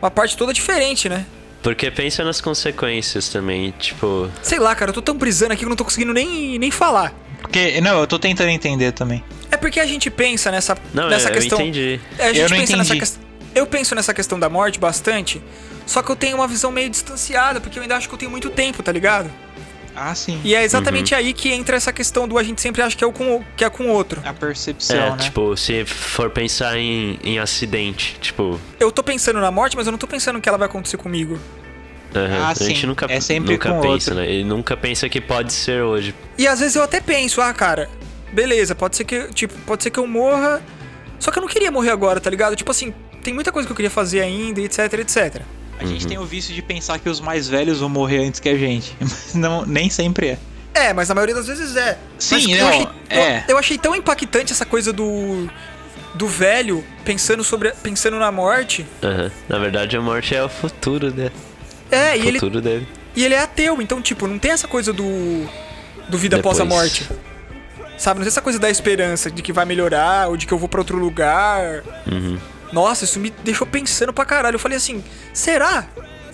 uma 0.00 0.10
parte 0.10 0.36
toda 0.36 0.52
diferente, 0.52 1.08
né? 1.08 1.26
Porque 1.62 1.90
pensa 1.90 2.22
nas 2.22 2.40
consequências 2.40 3.28
também, 3.28 3.72
tipo, 3.78 4.30
Sei 4.42 4.58
lá, 4.58 4.74
cara, 4.74 4.90
eu 4.90 4.94
tô 4.94 5.02
tão 5.02 5.16
brisando 5.16 5.52
aqui 5.52 5.60
que 5.60 5.64
eu 5.64 5.68
não 5.70 5.76
tô 5.76 5.84
conseguindo 5.84 6.12
nem, 6.12 6.58
nem 6.58 6.70
falar. 6.70 7.12
Porque, 7.40 7.80
não, 7.80 7.98
eu 8.00 8.06
tô 8.06 8.18
tentando 8.18 8.50
entender 8.50 8.92
também. 8.92 9.24
É 9.50 9.56
porque 9.56 9.80
a 9.80 9.86
gente 9.86 10.10
pensa 10.10 10.50
nessa, 10.50 10.76
não, 10.92 11.08
nessa 11.08 11.28
eu, 11.28 11.32
questão. 11.32 11.58
eu 11.58 11.62
entendi. 11.64 12.00
É, 12.18 12.24
a 12.24 12.32
gente 12.32 12.38
Eu 12.40 12.48
não 12.50 12.56
pensa 12.58 12.76
nessa 12.76 12.88
entendi. 12.94 13.00
questão. 13.00 13.22
Eu 13.54 13.66
penso 13.66 13.94
nessa 13.94 14.12
questão 14.12 14.38
da 14.38 14.48
morte 14.48 14.78
bastante, 14.78 15.42
só 15.86 16.02
que 16.02 16.10
eu 16.10 16.16
tenho 16.16 16.36
uma 16.36 16.48
visão 16.48 16.70
meio 16.72 16.88
distanciada, 16.90 17.60
porque 17.60 17.78
eu 17.78 17.82
ainda 17.82 17.96
acho 17.96 18.08
que 18.08 18.14
eu 18.14 18.18
tenho 18.18 18.30
muito 18.30 18.50
tempo, 18.50 18.82
tá 18.82 18.90
ligado? 18.92 19.30
Ah, 19.96 20.12
sim. 20.14 20.40
E 20.42 20.54
é 20.56 20.64
exatamente 20.64 21.14
aí 21.14 21.32
que 21.32 21.52
entra 21.52 21.76
essa 21.76 21.92
questão 21.92 22.26
do 22.26 22.36
a 22.36 22.42
gente 22.42 22.60
sempre 22.60 22.82
acha 22.82 22.96
que 22.96 23.04
é, 23.04 23.06
o 23.06 23.12
com, 23.12 23.36
o- 23.36 23.44
que 23.56 23.64
é 23.64 23.70
com 23.70 23.84
o 23.84 23.88
outro. 23.90 24.20
A 24.24 24.32
percepção, 24.34 24.96
É, 24.96 25.10
né? 25.10 25.16
tipo, 25.18 25.56
se 25.56 25.84
for 25.84 26.30
pensar 26.30 26.76
em, 26.76 27.16
em 27.22 27.38
acidente, 27.38 28.16
tipo, 28.20 28.60
Eu 28.80 28.90
tô 28.90 29.04
pensando 29.04 29.40
na 29.40 29.52
morte, 29.52 29.76
mas 29.76 29.86
eu 29.86 29.92
não 29.92 29.98
tô 29.98 30.08
pensando 30.08 30.40
que 30.40 30.48
ela 30.48 30.58
vai 30.58 30.66
acontecer 30.66 30.96
comigo. 30.96 31.38
aham, 32.12 32.42
Ah, 32.42 32.48
a 32.48 32.54
gente 32.54 32.80
sim, 32.80 32.86
nunca, 32.88 33.06
é 33.08 33.20
sempre 33.20 33.52
nunca 33.52 33.70
com 33.70 33.80
pensa, 33.82 33.92
outro. 34.10 34.14
né? 34.16 34.28
Ele 34.28 34.42
nunca 34.44 34.76
pensa 34.76 35.08
que 35.08 35.20
pode 35.20 35.52
ser 35.52 35.82
hoje. 35.82 36.12
E 36.36 36.48
às 36.48 36.58
vezes 36.58 36.74
eu 36.74 36.82
até 36.82 37.00
penso, 37.00 37.40
ah, 37.40 37.52
cara, 37.54 37.88
beleza, 38.32 38.74
pode 38.74 38.96
ser 38.96 39.04
que, 39.04 39.28
tipo, 39.32 39.54
pode 39.64 39.84
ser 39.84 39.90
que 39.90 39.98
eu 40.00 40.06
morra. 40.08 40.60
Só 41.20 41.30
que 41.30 41.38
eu 41.38 41.40
não 41.40 41.48
queria 41.48 41.70
morrer 41.70 41.90
agora, 41.90 42.20
tá 42.20 42.28
ligado? 42.28 42.56
Tipo 42.56 42.72
assim, 42.72 42.92
tem 43.22 43.32
muita 43.32 43.52
coisa 43.52 43.64
que 43.66 43.70
eu 43.72 43.76
queria 43.76 43.90
fazer 43.90 44.20
ainda, 44.22 44.60
etc, 44.60 44.92
etc. 44.94 45.42
A 45.78 45.84
gente 45.84 46.06
tem 46.06 46.18
o 46.18 46.24
vício 46.24 46.54
de 46.54 46.62
pensar 46.62 46.98
que 46.98 47.08
os 47.08 47.20
mais 47.20 47.48
velhos 47.48 47.80
vão 47.80 47.88
morrer 47.88 48.24
antes 48.26 48.40
que 48.40 48.48
a 48.48 48.56
gente. 48.56 48.96
Mas 49.00 49.34
não, 49.34 49.64
nem 49.66 49.90
sempre 49.90 50.28
é. 50.28 50.38
É, 50.76 50.92
mas 50.92 51.08
na 51.08 51.14
maioria 51.14 51.36
das 51.36 51.46
vezes 51.46 51.76
é. 51.76 51.96
Sim, 52.18 52.34
Mas 52.34 52.46
não, 52.48 52.56
eu 52.58 52.66
achei, 52.68 52.88
é. 53.08 53.38
eu, 53.38 53.42
eu 53.50 53.58
achei 53.58 53.78
tão 53.78 53.94
impactante 53.94 54.52
essa 54.52 54.66
coisa 54.66 54.92
do 54.92 55.48
do 56.16 56.26
velho 56.26 56.84
pensando 57.04 57.44
sobre 57.44 57.70
pensando 57.82 58.18
na 58.18 58.32
morte. 58.32 58.84
Aham. 59.00 59.30
Na 59.48 59.58
verdade, 59.58 59.96
a 59.96 60.00
morte 60.00 60.34
é 60.34 60.42
o 60.42 60.48
futuro, 60.48 61.14
né? 61.14 61.30
É, 61.92 62.14
O 62.14 62.16
e 62.16 62.26
ele 62.28 62.40
futuro 62.40 62.60
dele. 62.60 62.88
e 63.14 63.24
ele 63.24 63.34
é 63.34 63.38
ateu, 63.40 63.80
então 63.80 64.02
tipo, 64.02 64.26
não 64.26 64.36
tem 64.38 64.50
essa 64.50 64.66
coisa 64.66 64.92
do 64.92 65.46
do 66.08 66.18
vida 66.18 66.38
após 66.38 66.58
a 66.58 66.64
Depois. 66.64 66.80
morte. 66.82 67.08
Sabe, 67.96 68.18
não 68.18 68.24
tem 68.24 68.28
essa 68.30 68.42
coisa 68.42 68.58
da 68.58 68.68
esperança 68.68 69.30
de 69.30 69.42
que 69.42 69.52
vai 69.52 69.64
melhorar 69.64 70.28
ou 70.28 70.36
de 70.36 70.44
que 70.44 70.52
eu 70.52 70.58
vou 70.58 70.68
pra 70.68 70.80
outro 70.80 70.98
lugar. 70.98 71.84
Uhum. 72.04 72.36
Nossa, 72.74 73.04
isso 73.04 73.20
me 73.20 73.30
deixou 73.30 73.64
pensando 73.64 74.12
pra 74.12 74.24
caralho. 74.24 74.56
Eu 74.56 74.58
falei 74.58 74.76
assim: 74.76 75.02
será 75.32 75.86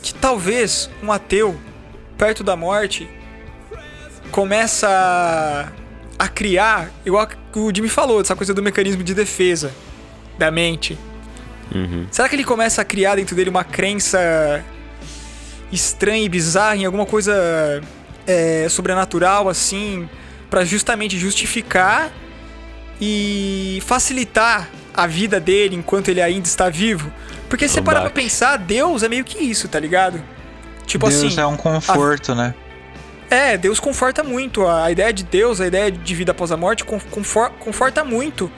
que 0.02 0.14
talvez 0.14 0.88
um 1.02 1.12
ateu, 1.12 1.60
perto 2.16 2.42
da 2.42 2.56
morte, 2.56 3.06
começa 4.30 5.70
a, 6.18 6.28
criar, 6.28 6.90
igual 7.04 7.26
que 7.26 7.58
o 7.58 7.70
Jimmy 7.74 7.90
falou, 7.90 8.22
dessa 8.22 8.34
coisa 8.34 8.54
do 8.54 8.62
mecanismo 8.62 9.04
de 9.04 9.12
defesa 9.12 9.70
da 10.38 10.50
mente? 10.50 10.98
Uhum. 11.74 12.06
Será 12.10 12.26
que 12.26 12.34
ele 12.36 12.44
começa 12.44 12.80
a 12.80 12.84
criar 12.86 13.16
dentro 13.16 13.36
dele 13.36 13.50
uma 13.50 13.62
crença 13.62 14.64
estranha 15.70 16.24
e 16.24 16.28
bizarra 16.28 16.76
em 16.76 16.86
alguma 16.86 17.04
coisa 17.04 17.82
é, 18.26 18.66
sobrenatural, 18.70 19.46
assim, 19.46 20.08
pra 20.48 20.64
justamente 20.64 21.18
justificar 21.18 22.10
e 22.98 23.82
facilitar 23.84 24.70
a 25.02 25.06
vida 25.06 25.38
dele 25.40 25.76
enquanto 25.76 26.08
ele 26.08 26.20
ainda 26.20 26.46
está 26.46 26.68
vivo. 26.68 27.12
Porque 27.48 27.66
se 27.68 27.74
você 27.74 27.82
parar 27.82 28.00
pra 28.02 28.10
pensar, 28.10 28.56
Deus 28.56 29.02
é 29.02 29.08
meio 29.08 29.24
que 29.24 29.38
isso, 29.42 29.68
tá 29.68 29.78
ligado? 29.80 30.22
Tipo 30.86 31.08
Deus 31.08 31.24
assim. 31.24 31.40
é 31.40 31.46
um 31.46 31.56
conforto, 31.56 32.34
né? 32.34 32.54
É, 33.28 33.56
Deus 33.56 33.78
conforta 33.78 34.22
muito. 34.24 34.66
A 34.66 34.90
ideia 34.90 35.12
de 35.12 35.22
Deus, 35.24 35.60
a 35.60 35.66
ideia 35.66 35.90
de 35.90 36.14
vida 36.14 36.32
após 36.32 36.50
a 36.50 36.56
morte, 36.56 36.84
con- 36.84 37.00
confor- 37.10 37.50
conforta 37.60 38.04
muito 38.04 38.50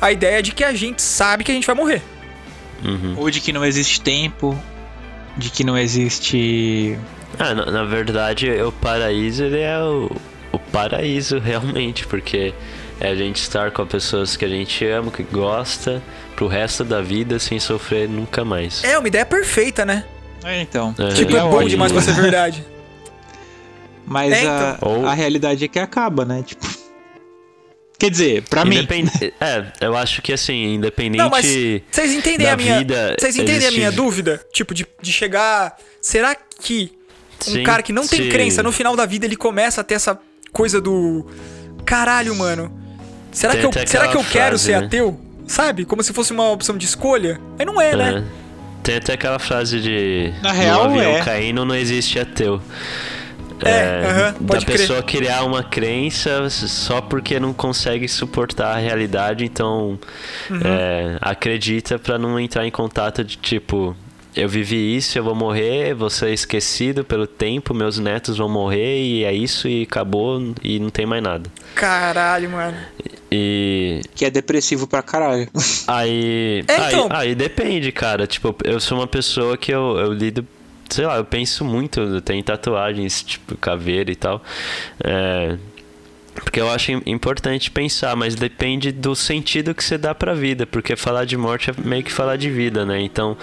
a 0.00 0.10
ideia 0.10 0.42
de 0.42 0.52
que 0.52 0.64
a 0.64 0.72
gente 0.72 1.00
sabe 1.02 1.44
que 1.44 1.50
a 1.52 1.54
gente 1.54 1.66
vai 1.66 1.76
morrer. 1.76 2.02
Uhum. 2.84 3.14
Ou 3.18 3.30
de 3.30 3.40
que 3.40 3.52
não 3.52 3.64
existe 3.64 4.00
tempo, 4.00 4.58
de 5.36 5.50
que 5.50 5.62
não 5.62 5.76
existe. 5.78 6.98
Ah, 7.38 7.54
na, 7.54 7.66
na 7.66 7.84
verdade, 7.84 8.50
o 8.62 8.72
paraíso 8.72 9.44
ele 9.44 9.60
é 9.60 9.78
o, 9.78 10.10
o 10.52 10.58
paraíso 10.58 11.38
realmente, 11.40 12.06
porque 12.06 12.52
é 13.00 13.08
a 13.08 13.14
gente 13.14 13.40
estar 13.40 13.70
com 13.70 13.82
as 13.82 13.88
pessoas 13.88 14.36
que 14.36 14.44
a 14.44 14.48
gente 14.48 14.84
ama, 14.86 15.10
que 15.10 15.22
gosta, 15.22 16.02
pro 16.36 16.46
resto 16.46 16.84
da 16.84 17.00
vida 17.00 17.38
sem 17.38 17.58
sofrer 17.58 18.08
nunca 18.08 18.44
mais. 18.44 18.84
É 18.84 18.98
uma 18.98 19.08
ideia 19.08 19.24
perfeita, 19.26 19.84
né? 19.84 20.04
É, 20.44 20.60
então. 20.62 20.94
É. 20.98 21.08
Tipo, 21.08 21.30
é 21.32 21.40
Seria 21.40 21.44
bom 21.44 21.64
demais 21.64 21.92
pra 21.92 22.00
ser 22.02 22.12
verdade. 22.14 22.64
Mas 24.06 24.32
É, 24.32 24.46
a, 24.48 24.76
então. 24.76 24.88
Ou- 24.90 25.06
a 25.06 25.14
realidade 25.14 25.64
é 25.64 25.68
que 25.68 25.78
acaba, 25.78 26.24
né? 26.24 26.42
Tipo. 26.44 26.66
Quer 27.98 28.10
dizer, 28.10 28.42
pra 28.48 28.64
mim. 28.64 28.76
Independ- 28.78 29.10
É, 29.40 29.66
eu 29.82 29.94
acho 29.96 30.22
que 30.22 30.32
assim, 30.32 30.74
independente. 30.74 31.18
Não, 31.18 31.28
mas 31.28 31.44
vocês 31.90 32.12
entendem 32.12 32.46
da 32.46 32.54
a 32.54 32.56
minha. 32.56 32.78
vida 32.78 33.14
Vocês 33.18 33.36
entendem 33.36 33.68
a 33.68 33.70
minha 33.70 33.92
dúvida? 33.92 34.40
Tipo, 34.52 34.74
de, 34.74 34.86
de 35.02 35.12
chegar. 35.12 35.76
Será 36.00 36.34
que 36.34 36.92
um 37.46 37.52
Sim, 37.52 37.62
cara 37.62 37.82
que 37.82 37.92
não 37.92 38.06
tem 38.06 38.22
sim. 38.22 38.28
crença, 38.30 38.62
no 38.62 38.72
final 38.72 38.96
da 38.96 39.04
vida, 39.04 39.26
ele 39.26 39.36
começa 39.36 39.82
a 39.82 39.84
ter 39.84 39.94
essa 39.94 40.18
coisa 40.50 40.80
do. 40.80 41.26
Caralho, 41.84 42.34
mano. 42.34 42.79
Será 43.32 43.52
Tem 43.52 43.60
que 43.70 43.78
eu, 43.78 43.86
será 43.86 44.08
que 44.08 44.16
eu 44.16 44.20
aquela 44.20 44.24
quero 44.32 44.48
frase, 44.58 44.64
ser 44.64 44.80
né? 44.80 44.86
ateu? 44.86 45.20
Sabe? 45.46 45.84
Como 45.84 46.02
se 46.02 46.12
fosse 46.12 46.32
uma 46.32 46.50
opção 46.50 46.76
de 46.76 46.86
escolha. 46.86 47.40
Mas 47.58 47.66
não 47.66 47.80
é, 47.80 47.94
né? 47.96 48.24
É. 48.36 48.40
Tem 48.82 48.96
até 48.96 49.12
aquela 49.12 49.38
frase 49.38 49.80
de 49.80 50.32
Na 50.42 50.52
no 50.52 50.58
real, 50.58 50.84
avião 50.84 51.10
é. 51.16 51.20
caindo 51.22 51.64
não 51.64 51.74
existe 51.74 52.18
ateu. 52.18 52.60
É, 53.62 54.06
aham, 54.06 54.32
da 54.40 54.46
pode 54.54 54.64
crer. 54.64 54.78
pessoa 54.78 55.02
criar 55.02 55.44
uma 55.44 55.62
crença 55.62 56.48
só 56.48 57.02
porque 57.02 57.38
não 57.38 57.52
consegue 57.52 58.08
suportar 58.08 58.74
a 58.74 58.78
realidade, 58.78 59.44
então 59.44 59.98
Uhum. 60.48 60.60
é, 60.64 61.18
acredita 61.20 61.98
pra 61.98 62.16
não 62.18 62.40
entrar 62.40 62.66
em 62.66 62.70
contato 62.70 63.22
de 63.22 63.36
tipo 63.36 63.94
eu 64.34 64.48
vivi 64.48 64.96
isso, 64.96 65.18
eu 65.18 65.24
vou 65.24 65.34
morrer, 65.34 65.92
vou 65.92 66.08
ser 66.08 66.32
esquecido 66.32 67.04
pelo 67.04 67.26
tempo, 67.26 67.74
meus 67.74 67.98
netos 67.98 68.38
vão 68.38 68.48
morrer 68.48 68.98
e 69.02 69.24
é 69.24 69.32
isso 69.34 69.68
e 69.68 69.82
acabou 69.82 70.54
e 70.62 70.78
não 70.78 70.88
tem 70.88 71.04
mais 71.04 71.22
nada. 71.22 71.50
Caralho, 71.74 72.48
mano. 72.48 72.76
E 73.30 74.00
Que 74.14 74.24
é 74.24 74.30
depressivo 74.30 74.86
pra 74.86 75.02
caralho. 75.02 75.48
Aí, 75.86 76.64
É, 76.66 76.88
então. 76.88 77.08
aí, 77.10 77.28
aí 77.28 77.34
depende, 77.34 77.92
cara. 77.92 78.26
Tipo, 78.26 78.54
eu 78.64 78.80
sou 78.80 78.98
uma 78.98 79.06
pessoa 79.06 79.56
que 79.56 79.72
eu, 79.72 79.96
eu 79.98 80.12
lido, 80.12 80.46
sei 80.88 81.06
lá, 81.06 81.16
eu 81.16 81.24
penso 81.24 81.64
muito, 81.64 82.00
eu 82.00 82.20
tenho 82.20 82.42
tatuagens, 82.42 83.22
tipo, 83.22 83.56
caveira 83.56 84.10
e 84.10 84.16
tal. 84.16 84.42
É, 85.04 85.56
porque 86.42 86.60
eu 86.60 86.70
acho 86.70 86.92
im- 86.92 87.02
importante 87.06 87.70
pensar, 87.70 88.16
mas 88.16 88.34
depende 88.34 88.90
do 88.92 89.14
sentido 89.14 89.74
que 89.74 89.82
você 89.84 89.96
dá 89.98 90.14
pra 90.14 90.34
vida, 90.34 90.66
porque 90.66 90.96
falar 90.96 91.24
de 91.24 91.36
morte 91.36 91.70
é 91.70 91.74
meio 91.84 92.02
que 92.02 92.12
falar 92.12 92.36
de 92.36 92.50
vida, 92.50 92.84
né? 92.84 93.00
Então, 93.00 93.36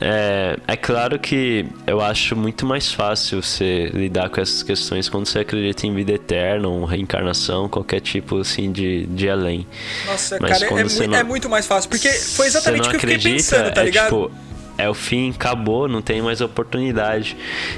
é, 0.00 0.56
é 0.66 0.76
claro 0.76 1.18
que 1.18 1.64
eu 1.86 2.00
acho 2.00 2.34
muito 2.36 2.66
mais 2.66 2.92
fácil 2.92 3.42
você 3.42 3.90
lidar 3.94 4.28
com 4.30 4.40
essas 4.40 4.62
questões 4.62 5.08
quando 5.08 5.26
você 5.26 5.40
acredita 5.40 5.86
em 5.86 5.94
vida 5.94 6.12
eterna, 6.12 6.68
ou 6.68 6.84
reencarnação, 6.84 7.68
qualquer 7.68 8.00
tipo, 8.00 8.38
assim, 8.38 8.72
de, 8.72 9.06
de 9.06 9.28
além. 9.28 9.66
Nossa, 10.06 10.38
Mas 10.40 10.50
cara, 10.52 10.64
é, 10.64 10.68
quando 10.68 10.80
é 10.80 10.84
você 10.88 10.98
mui- 11.00 11.06
não- 11.08 11.18
é 11.18 11.22
muito 11.22 11.48
mais 11.48 11.66
fácil. 11.66 11.88
Porque 11.90 12.08
foi 12.08 12.46
exatamente 12.46 12.86
o 12.86 12.90
que 12.90 12.96
eu 12.96 13.00
fiquei 13.00 13.16
acredita, 13.16 13.56
pensando, 13.56 13.74
tá 13.74 13.80
é 13.82 13.84
ligado? 13.84 14.04
tipo, 14.06 14.30
é 14.78 14.88
o 14.88 14.94
fim, 14.94 15.30
acabou, 15.30 15.86
não 15.86 16.00
tem 16.00 16.22
mais 16.22 16.40
oportunidade. 16.40 17.36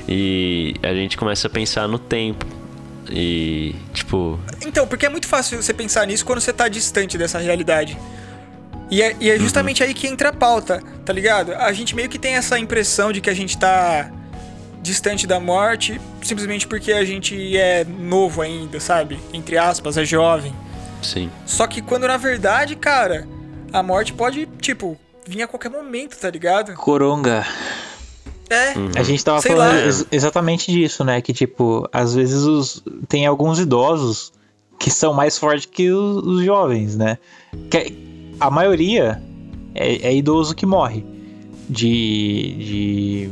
E 0.08 0.74
a 0.82 0.94
gente 0.94 1.16
começa 1.16 1.46
a 1.48 1.50
pensar 1.50 1.88
no 1.88 1.98
tempo. 1.98 2.46
E, 3.10 3.74
tipo, 3.92 4.38
Então, 4.64 4.86
porque 4.86 5.06
é 5.06 5.08
muito 5.08 5.26
fácil 5.26 5.62
você 5.62 5.74
pensar 5.74 6.06
nisso 6.06 6.24
quando 6.24 6.40
você 6.40 6.52
tá 6.52 6.68
distante 6.68 7.18
dessa 7.18 7.38
realidade. 7.38 7.98
E 8.90 9.02
é, 9.02 9.16
e 9.20 9.30
é 9.30 9.38
justamente 9.38 9.82
aí 9.82 9.94
que 9.94 10.06
entra 10.06 10.28
a 10.28 10.32
pauta, 10.32 10.82
tá 11.04 11.12
ligado? 11.12 11.54
A 11.54 11.72
gente 11.72 11.94
meio 11.96 12.08
que 12.08 12.18
tem 12.18 12.34
essa 12.34 12.58
impressão 12.58 13.12
de 13.12 13.20
que 13.20 13.30
a 13.30 13.34
gente 13.34 13.56
tá 13.56 14.10
distante 14.82 15.26
da 15.26 15.40
morte 15.40 15.98
simplesmente 16.22 16.66
porque 16.66 16.92
a 16.92 17.04
gente 17.04 17.56
é 17.56 17.84
novo 17.84 18.42
ainda, 18.42 18.78
sabe? 18.80 19.18
Entre 19.32 19.56
aspas, 19.56 19.96
é 19.96 20.04
jovem. 20.04 20.54
sim. 21.02 21.30
Só 21.46 21.66
que 21.66 21.80
quando 21.80 22.06
na 22.06 22.16
verdade, 22.16 22.76
cara, 22.76 23.26
a 23.72 23.82
morte 23.82 24.12
pode, 24.12 24.46
tipo, 24.60 24.98
vir 25.26 25.42
a 25.42 25.48
qualquer 25.48 25.70
momento, 25.70 26.16
tá 26.16 26.30
ligado? 26.30 26.74
Coronga. 26.74 27.46
É. 28.50 28.76
Uhum. 28.78 28.90
A 28.96 29.02
gente 29.02 29.24
tava 29.24 29.40
Sei 29.40 29.50
falando 29.52 29.78
ex- 29.78 30.06
exatamente 30.12 30.70
disso, 30.70 31.02
né? 31.04 31.20
Que, 31.20 31.32
tipo, 31.32 31.88
às 31.92 32.14
vezes 32.14 32.42
os, 32.42 32.82
tem 33.08 33.26
alguns 33.26 33.58
idosos 33.58 34.32
que 34.78 34.90
são 34.90 35.14
mais 35.14 35.38
fortes 35.38 35.66
que 35.66 35.90
os, 35.90 36.22
os 36.26 36.44
jovens, 36.44 36.96
né? 36.96 37.18
Que 37.70 37.96
a 38.38 38.50
maioria 38.50 39.22
é, 39.74 40.08
é 40.08 40.14
idoso 40.16 40.54
que 40.54 40.66
morre 40.66 41.04
de. 41.68 42.54
de. 42.58 43.30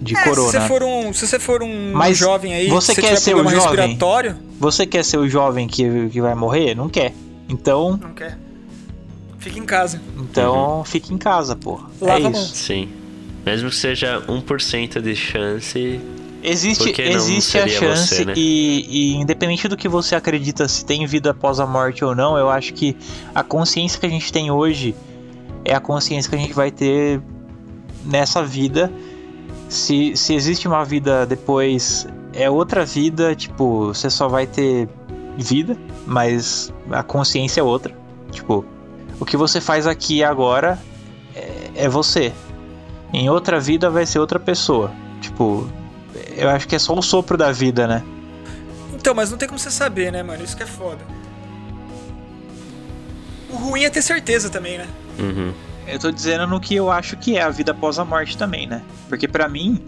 de 0.00 0.16
É, 0.16 0.22
corona. 0.24 0.50
se 0.50 0.58
você 0.58 0.60
for 0.68 0.82
um, 0.82 1.12
se 1.12 1.26
você 1.26 1.38
for 1.38 1.62
um 1.62 1.92
Mas 1.92 2.16
jovem 2.16 2.54
aí, 2.54 2.68
você 2.68 2.94
se 2.94 3.00
quer 3.02 3.16
ser 3.16 3.32
o 3.34 3.38
problema 3.42 3.60
jovem? 3.60 3.76
respiratório, 3.88 4.36
Você 4.58 4.86
quer 4.86 5.04
ser 5.04 5.18
o 5.18 5.28
jovem 5.28 5.68
que, 5.68 6.08
que 6.08 6.20
vai 6.20 6.34
morrer? 6.34 6.74
Não 6.74 6.88
quer. 6.88 7.12
Então, 7.48 7.98
não 8.00 8.14
quer. 8.14 8.38
Fica 9.38 9.58
em 9.58 9.64
casa. 9.64 10.00
então 10.18 10.82
fique 10.84 11.12
em 11.12 11.18
casa, 11.18 11.56
pô. 11.56 11.80
Lava 12.00 12.28
é 12.28 12.30
isso. 12.30 12.54
Sim. 12.54 12.88
Mesmo 13.44 13.70
que 13.70 13.76
seja 13.76 14.20
1% 14.20 15.00
de 15.00 15.16
chance. 15.16 16.00
Existe, 16.42 16.94
existe 17.02 17.58
a 17.58 17.68
chance 17.68 18.14
você, 18.14 18.24
né? 18.24 18.32
e, 18.34 18.86
e 18.88 19.14
independente 19.16 19.68
do 19.68 19.76
que 19.76 19.88
você 19.88 20.14
acredita 20.14 20.66
se 20.66 20.84
tem 20.84 21.06
vida 21.06 21.32
após 21.32 21.60
a 21.60 21.66
morte 21.66 22.02
ou 22.02 22.14
não, 22.14 22.38
eu 22.38 22.48
acho 22.48 22.72
que 22.72 22.96
a 23.34 23.42
consciência 23.42 24.00
que 24.00 24.06
a 24.06 24.08
gente 24.08 24.32
tem 24.32 24.50
hoje 24.50 24.94
é 25.64 25.74
a 25.74 25.80
consciência 25.80 26.30
que 26.30 26.36
a 26.36 26.38
gente 26.38 26.54
vai 26.54 26.70
ter 26.70 27.20
nessa 28.04 28.42
vida. 28.42 28.90
Se, 29.68 30.16
se 30.16 30.34
existe 30.34 30.66
uma 30.66 30.82
vida 30.82 31.26
depois, 31.26 32.06
é 32.32 32.48
outra 32.48 32.84
vida, 32.84 33.34
tipo, 33.34 33.88
você 33.88 34.08
só 34.08 34.26
vai 34.26 34.46
ter 34.46 34.88
vida, 35.36 35.76
mas 36.06 36.72
a 36.90 37.02
consciência 37.02 37.60
é 37.60 37.62
outra. 37.62 37.94
Tipo, 38.32 38.64
o 39.18 39.24
que 39.24 39.36
você 39.36 39.60
faz 39.60 39.86
aqui 39.86 40.16
e 40.16 40.24
agora 40.24 40.78
é, 41.34 41.84
é 41.84 41.88
você. 41.88 42.32
Em 43.12 43.28
outra 43.28 43.58
vida 43.58 43.90
vai 43.90 44.06
ser 44.06 44.18
outra 44.18 44.38
pessoa. 44.38 44.92
Tipo, 45.20 45.70
eu 46.36 46.48
acho 46.48 46.66
que 46.66 46.76
é 46.76 46.78
só 46.78 46.94
o 46.94 47.02
sopro 47.02 47.36
da 47.36 47.52
vida, 47.52 47.86
né? 47.86 48.02
Então, 48.94 49.14
mas 49.14 49.30
não 49.30 49.38
tem 49.38 49.48
como 49.48 49.58
você 49.58 49.70
saber, 49.70 50.12
né, 50.12 50.22
mano? 50.22 50.44
Isso 50.44 50.56
que 50.56 50.62
é 50.62 50.66
foda. 50.66 51.00
O 53.50 53.56
ruim 53.56 53.84
é 53.84 53.90
ter 53.90 54.02
certeza 54.02 54.48
também, 54.48 54.78
né? 54.78 54.86
Uhum. 55.18 55.52
Eu 55.86 55.98
tô 55.98 56.10
dizendo 56.10 56.46
no 56.46 56.60
que 56.60 56.74
eu 56.74 56.90
acho 56.90 57.16
que 57.16 57.36
é 57.36 57.42
a 57.42 57.50
vida 57.50 57.72
após 57.72 57.98
a 57.98 58.04
morte 58.04 58.36
também, 58.36 58.66
né? 58.66 58.82
Porque 59.08 59.26
pra 59.26 59.48
mim, 59.48 59.82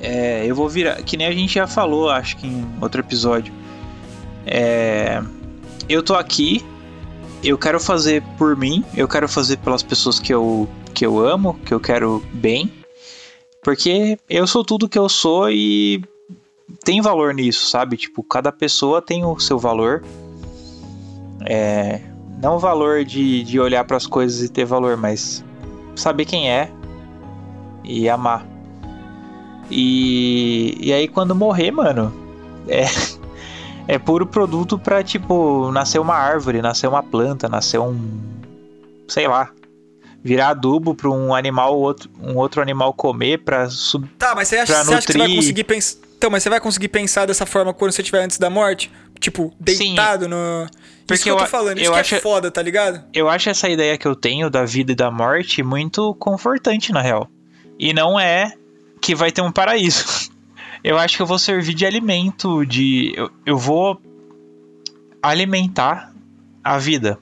é, 0.00 0.44
eu 0.46 0.54
vou 0.54 0.68
virar. 0.68 0.96
Que 1.02 1.16
nem 1.16 1.26
a 1.26 1.32
gente 1.32 1.54
já 1.54 1.66
falou, 1.66 2.10
acho 2.10 2.36
que 2.36 2.46
em 2.46 2.66
outro 2.80 3.00
episódio. 3.00 3.52
É, 4.46 5.22
eu 5.88 6.02
tô 6.02 6.14
aqui, 6.14 6.64
eu 7.42 7.56
quero 7.56 7.80
fazer 7.80 8.22
por 8.36 8.56
mim, 8.56 8.84
eu 8.94 9.08
quero 9.08 9.28
fazer 9.28 9.56
pelas 9.58 9.82
pessoas 9.82 10.18
que 10.18 10.32
eu, 10.32 10.68
que 10.94 11.04
eu 11.04 11.18
amo, 11.18 11.58
que 11.66 11.74
eu 11.74 11.80
quero 11.80 12.22
bem. 12.32 12.72
Porque 13.62 14.18
eu 14.28 14.46
sou 14.46 14.64
tudo 14.64 14.88
que 14.88 14.98
eu 14.98 15.08
sou 15.08 15.50
e 15.50 16.02
tem 16.84 17.00
valor 17.00 17.34
nisso, 17.34 17.66
sabe? 17.66 17.96
Tipo, 17.96 18.22
cada 18.22 18.52
pessoa 18.52 19.02
tem 19.02 19.24
o 19.24 19.38
seu 19.38 19.58
valor. 19.58 20.02
É, 21.46 22.00
não 22.40 22.56
o 22.56 22.58
valor 22.58 23.04
de, 23.04 23.42
de 23.42 23.58
olhar 23.58 23.84
para 23.84 23.96
as 23.96 24.06
coisas 24.06 24.42
e 24.42 24.48
ter 24.48 24.64
valor, 24.64 24.96
mas 24.96 25.44
saber 25.96 26.24
quem 26.24 26.50
é 26.50 26.70
e 27.82 28.08
amar. 28.08 28.46
E, 29.70 30.76
e 30.80 30.92
aí 30.92 31.08
quando 31.08 31.34
morrer, 31.34 31.70
mano, 31.70 32.12
é, 32.68 32.84
é 33.88 33.98
puro 33.98 34.26
produto 34.26 34.78
pra, 34.78 35.02
tipo, 35.02 35.70
nascer 35.72 35.98
uma 35.98 36.14
árvore, 36.14 36.62
nascer 36.62 36.86
uma 36.86 37.02
planta, 37.02 37.48
nascer 37.48 37.78
um. 37.78 37.98
sei 39.08 39.26
lá. 39.26 39.50
Virar 40.24 40.48
adubo 40.48 40.94
pra 40.94 41.10
um 41.10 41.34
animal, 41.34 41.78
outro, 41.78 42.10
um 42.18 42.34
outro 42.36 42.62
animal 42.62 42.94
comer 42.94 43.38
pra 43.44 43.68
sub, 43.68 44.08
Tá, 44.18 44.34
mas 44.34 44.48
você 44.48 44.56
acha, 44.56 44.72
Pra 44.72 44.82
você 44.84 44.94
acha 44.94 45.06
que 45.06 45.12
você 45.12 45.18
vai 45.18 45.26
nutrir- 45.28 45.42
conseguir 45.42 45.64
pensar. 45.64 45.98
Então, 46.16 46.30
mas 46.30 46.42
você 46.42 46.48
vai 46.48 46.60
conseguir 46.60 46.88
pensar 46.88 47.26
dessa 47.26 47.44
forma 47.44 47.74
quando 47.74 47.92
você 47.92 48.00
estiver 48.00 48.24
antes 48.24 48.38
da 48.38 48.48
morte? 48.48 48.90
Tipo, 49.20 49.52
deitado 49.60 50.26
no. 50.26 50.36
Isso 50.64 50.72
Porque 51.06 51.22
que 51.24 51.30
eu 51.30 51.34
tô 51.36 51.40
eu 51.42 51.44
a- 51.44 51.48
falando, 51.48 51.76
isso 51.78 51.86
eu 51.88 51.92
que 51.92 51.98
acho- 51.98 52.14
é 52.14 52.20
foda, 52.20 52.50
tá 52.50 52.62
ligado? 52.62 53.04
eu 53.12 53.28
acho 53.28 53.50
essa 53.50 53.68
ideia 53.68 53.98
que 53.98 54.06
eu 54.08 54.16
tenho 54.16 54.48
da 54.48 54.64
vida 54.64 54.92
e 54.92 54.94
da 54.94 55.10
morte 55.10 55.62
muito 55.62 56.14
confortante, 56.14 56.90
na 56.92 57.02
real. 57.02 57.28
E 57.78 57.92
não 57.92 58.18
é 58.18 58.54
que 59.02 59.14
vai 59.14 59.30
ter 59.30 59.42
um 59.42 59.52
paraíso. 59.52 60.04
Eu 60.82 60.98
acho 60.98 61.16
que 61.16 61.22
eu 61.22 61.26
vou 61.26 61.38
servir 61.38 61.72
de 61.72 61.86
alimento, 61.86 62.62
de. 62.66 63.14
Eu, 63.16 63.30
eu 63.46 63.56
vou 63.56 63.98
alimentar 65.22 66.12
a 66.62 66.78
vida 66.78 67.18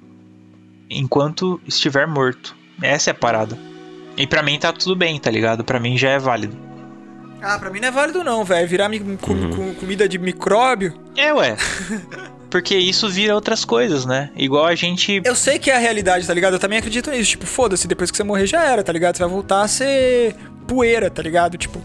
enquanto 0.91 1.61
estiver 1.67 2.07
morto. 2.07 2.57
Essa 2.83 3.11
é 3.11 3.13
a 3.13 3.15
parada. 3.15 3.59
E 4.17 4.27
pra 4.27 4.43
mim 4.43 4.59
tá 4.59 4.73
tudo 4.73 4.95
bem, 4.95 5.19
tá 5.19 5.31
ligado? 5.31 5.65
Pra 5.65 5.81
mim 5.81 5.97
já 5.97 6.11
é 6.11 6.19
válido. 6.19 6.57
Ah, 7.41 7.59
pra 7.59 7.71
mim 7.71 7.81
não 7.81 7.89
é 7.89 7.91
válido 7.91 8.23
não, 8.23 8.45
velho. 8.45 8.69
Virar 8.69 8.89
mi- 8.89 9.01
com- 9.21 9.33
Uhum. 9.33 9.51
com 9.51 9.75
comida 9.75 10.09
de 10.09 10.19
micróbio. 10.19 10.95
É, 11.17 11.33
ué. 11.33 11.57
Porque 12.49 12.77
isso 12.77 13.09
vira 13.09 13.35
outras 13.35 13.65
coisas, 13.65 14.05
né? 14.05 14.31
Igual 14.37 14.67
a 14.67 14.75
gente. 14.75 15.23
Eu 15.25 15.35
sei 15.35 15.59
que 15.59 15.71
é 15.71 15.75
a 15.75 15.79
realidade, 15.79 16.27
tá 16.27 16.35
ligado? 16.35 16.53
Eu 16.55 16.59
também 16.59 16.79
acredito 16.79 17.11
nisso. 17.11 17.31
Tipo, 17.31 17.47
foda-se, 17.47 17.89
depois 17.89 18.11
que 18.11 18.17
você 18.17 18.23
morrer 18.23 18.47
já 18.47 18.63
era, 18.63 18.83
tá 18.83 18.93
ligado? 18.93 19.17
Você 19.17 19.23
vai 19.23 19.33
voltar 19.33 19.63
a 19.63 19.69
ser 19.69 20.37
poeira, 20.69 21.11
tá 21.11 21.23
ligado? 21.23 21.57
Tipo, 21.57 21.81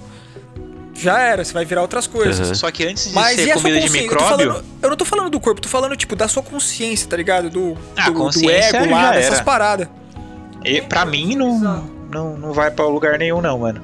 já 0.93 1.19
era, 1.21 1.45
você 1.45 1.53
vai 1.53 1.63
virar 1.63 1.81
outras 1.81 2.05
coisas. 2.05 2.49
Uhum. 2.49 2.53
Só 2.55 2.69
que 2.69 2.83
antes 2.85 3.07
de 3.09 3.15
Mas 3.15 3.35
ser 3.39 3.53
comida 3.53 3.79
de 3.79 3.81
consciência? 3.87 3.97
Eu, 3.97 4.03
micróbio. 4.03 4.27
falando, 4.51 4.65
eu 4.81 4.89
não 4.89 4.97
tô 4.97 5.05
falando 5.05 5.29
do 5.29 5.39
corpo, 5.39 5.61
tô 5.61 5.69
falando, 5.69 5.95
tipo, 5.95 6.15
da 6.15 6.27
sua 6.27 6.43
consciência, 6.43 7.07
tá 7.09 7.15
ligado? 7.15 7.49
Do, 7.49 7.77
Ah, 7.95 8.09
do, 8.09 8.29
do 8.29 8.49
ego 8.51 8.91
lá, 8.91 9.11
dessas 9.13 9.39
paradas. 9.41 9.87
E, 10.67 10.81
pra 10.81 11.05
mim 11.05 11.35
não, 11.35 11.59
não, 12.11 12.37
não 12.37 12.53
vai 12.53 12.69
pra 12.71 12.85
lugar 12.87 13.17
nenhum, 13.17 13.41
não, 13.41 13.59
mano. 13.59 13.81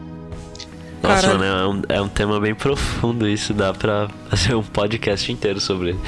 Nossa, 1.01 1.21
Caralho. 1.27 1.39
mano, 1.39 1.55
é 1.89 1.95
um, 1.95 1.97
é 1.97 2.01
um 2.01 2.07
tema 2.07 2.39
bem 2.39 2.55
profundo 2.55 3.27
isso, 3.27 3.53
dá 3.53 3.73
pra 3.73 4.07
fazer 4.29 4.55
um 4.55 4.63
podcast 4.63 5.31
inteiro 5.31 5.59
sobre 5.59 5.89
ele. 5.89 5.99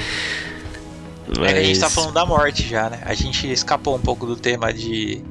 É 1.44 1.52
que 1.52 1.58
a 1.58 1.62
gente 1.62 1.80
tá 1.80 1.86
Mas- 1.86 1.94
falando 1.94 2.12
da 2.14 2.24
morte 2.24 2.62
já, 2.68 2.88
né? 2.88 3.00
A 3.04 3.12
gente 3.14 3.50
escapou 3.50 3.96
um 3.96 4.00
pouco 4.00 4.24
do 4.26 4.36
tema 4.36 4.72
de. 4.72 5.22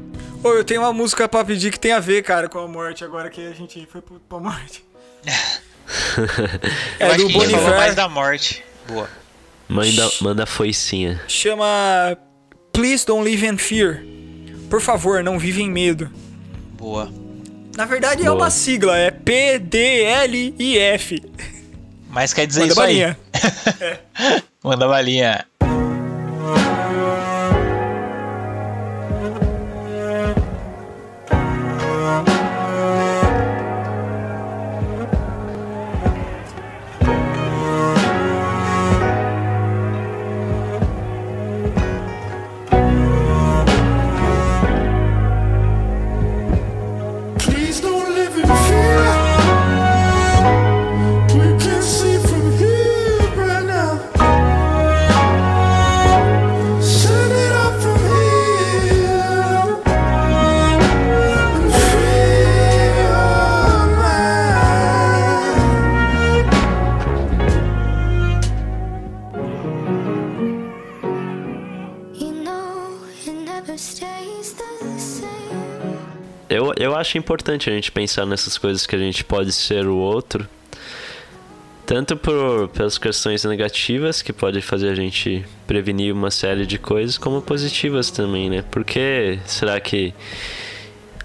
Ô, 0.43 0.49
eu 0.49 0.63
tenho 0.63 0.81
uma 0.81 0.91
música 0.93 1.27
pra 1.27 1.43
pedir 1.43 1.71
que 1.71 1.79
tem 1.79 1.93
a 1.93 1.99
ver, 1.99 2.21
cara, 2.21 2.47
com 2.49 2.59
a 2.59 2.67
morte, 2.67 3.03
agora 3.03 3.29
que 3.29 3.41
a 3.47 3.53
gente 3.53 3.87
foi 3.91 4.01
pra 4.01 4.39
morte. 4.39 4.83
Eu 6.99 7.07
É 7.07 7.11
acho 7.11 7.17
do 7.19 7.27
que 7.27 7.33
falou 7.33 7.47
Boniver. 7.49 7.77
mais 7.77 7.95
da 7.95 8.09
morte. 8.09 8.63
Boa. 8.87 9.07
Manda, 9.67 10.11
manda 10.21 10.45
foicinha. 10.45 11.21
Chama 11.27 12.17
Please 12.73 13.05
Don't 13.05 13.23
Live 13.23 13.45
in 13.45 13.57
Fear. 13.57 14.03
Por 14.69 14.81
favor, 14.81 15.23
não 15.23 15.37
vive 15.39 15.61
em 15.61 15.69
medo. 15.69 16.09
Boa. 16.77 17.11
Na 17.75 17.85
verdade 17.85 18.21
é 18.21 18.25
Boa. 18.25 18.35
uma 18.37 18.49
sigla, 18.49 18.97
é 18.97 19.11
P-D-L-I-F. 19.11 21.21
Mas 22.09 22.33
quer 22.33 22.47
dizer 22.47 22.61
Manda 22.61 22.71
isso 22.73 22.81
aí. 22.81 22.87
balinha. 22.87 23.17
Manda 24.63 24.87
balinha. 24.87 25.45
Acho 77.05 77.19
importante 77.19 77.69
a 77.69 77.73
gente 77.73 77.91
pensar 77.91 78.25
nessas 78.25 78.57
coisas 78.57 78.87
que 78.87 78.95
a 78.95 78.99
gente 78.99 79.23
pode 79.23 79.51
ser 79.51 79.85
o 79.85 79.95
outro. 79.95 80.47
Tanto 81.85 82.17
por, 82.17 82.67
pelas 82.69 82.97
questões 82.97 83.45
negativas, 83.45 84.23
que 84.23 84.33
pode 84.33 84.59
fazer 84.59 84.89
a 84.89 84.95
gente 84.95 85.45
prevenir 85.67 86.11
uma 86.11 86.31
série 86.31 86.65
de 86.65 86.79
coisas, 86.79 87.15
como 87.15 87.43
positivas 87.43 88.09
também, 88.09 88.49
né? 88.49 88.63
Porque 88.71 89.37
será 89.45 89.79
que. 89.79 90.15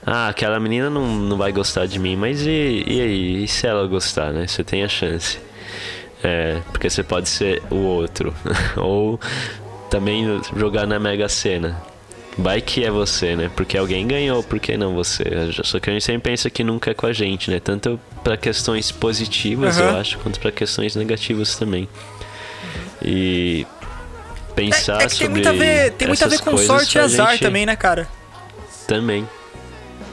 Ah, 0.05 0.29
aquela 0.29 0.61
menina 0.61 0.91
não, 0.91 1.07
não 1.07 1.39
vai 1.39 1.51
gostar 1.51 1.87
de 1.87 1.99
mim, 1.99 2.15
mas 2.15 2.47
e, 2.47 2.85
e 2.87 3.01
aí? 3.01 3.45
E 3.45 3.49
se 3.49 3.67
ela 3.67 3.87
gostar, 3.87 4.35
né? 4.35 4.47
Você 4.47 4.63
tem 4.63 4.85
a 4.85 4.89
chance. 4.89 5.39
É, 6.23 6.61
porque 6.73 6.91
você 6.91 7.03
pode 7.03 7.31
ser 7.31 7.63
o 7.71 7.77
outro. 7.77 8.35
Ou 8.77 9.19
também 9.89 10.43
jogar 10.55 10.87
na 10.87 10.99
Mega 10.99 11.29
Sena. 11.29 11.90
Vai 12.43 12.61
que 12.61 12.85
é 12.85 12.91
você, 12.91 13.37
né? 13.37 13.51
Porque 13.55 13.77
alguém 13.77 14.07
ganhou, 14.07 14.43
por 14.43 14.59
que 14.59 14.77
não 14.77 14.95
você? 14.95 15.25
Só 15.63 15.79
que 15.79 15.91
a 15.91 15.93
gente 15.93 16.05
sempre 16.05 16.31
pensa 16.31 16.49
que 16.49 16.65
nunca 16.65 16.91
é 16.91 16.95
com 16.95 17.07
a 17.07 17.13
gente, 17.13 17.51
né? 17.51 17.61
Tanto 17.61 18.01
pra 18.25 18.37
questões 18.37 18.91
positivas, 18.91 19.79
Aham. 19.79 19.91
eu 19.91 19.97
acho, 19.99 20.19
quanto 20.19 20.41
pra 20.41 20.51
questões 20.51 20.97
negativas 20.97 21.57
também. 21.57 21.89
E 23.03 23.67
É, 24.51 24.55
pensar 24.55 24.95
é 25.03 25.07
que 25.07 25.09
tem 25.09 25.11
sobre 25.19 25.29
muito 25.31 25.49
a 25.49 25.53
ver, 25.53 25.93
tem 25.93 26.09
muito 26.09 26.25
a 26.25 26.29
ver 26.29 26.41
com 26.41 26.57
sorte 26.59 26.97
e 26.97 27.01
azar 27.01 27.33
gente- 27.33 27.43
também, 27.43 27.67
né, 27.67 27.77
cara? 27.77 28.09
Também. 28.87 29.29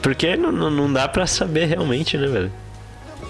Porque 0.02 0.36
não, 0.36 0.52
não, 0.52 0.70
não 0.70 0.92
dá 0.92 1.08
pra 1.08 1.26
saber 1.26 1.66
realmente, 1.66 2.16
né, 2.18 2.26
velho? 2.26 2.52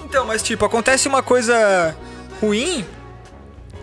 Então, 0.04 0.26
mas 0.26 0.42
tipo, 0.42 0.64
acontece 0.64 1.06
uma 1.08 1.22
coisa 1.22 1.96
ruim, 2.40 2.84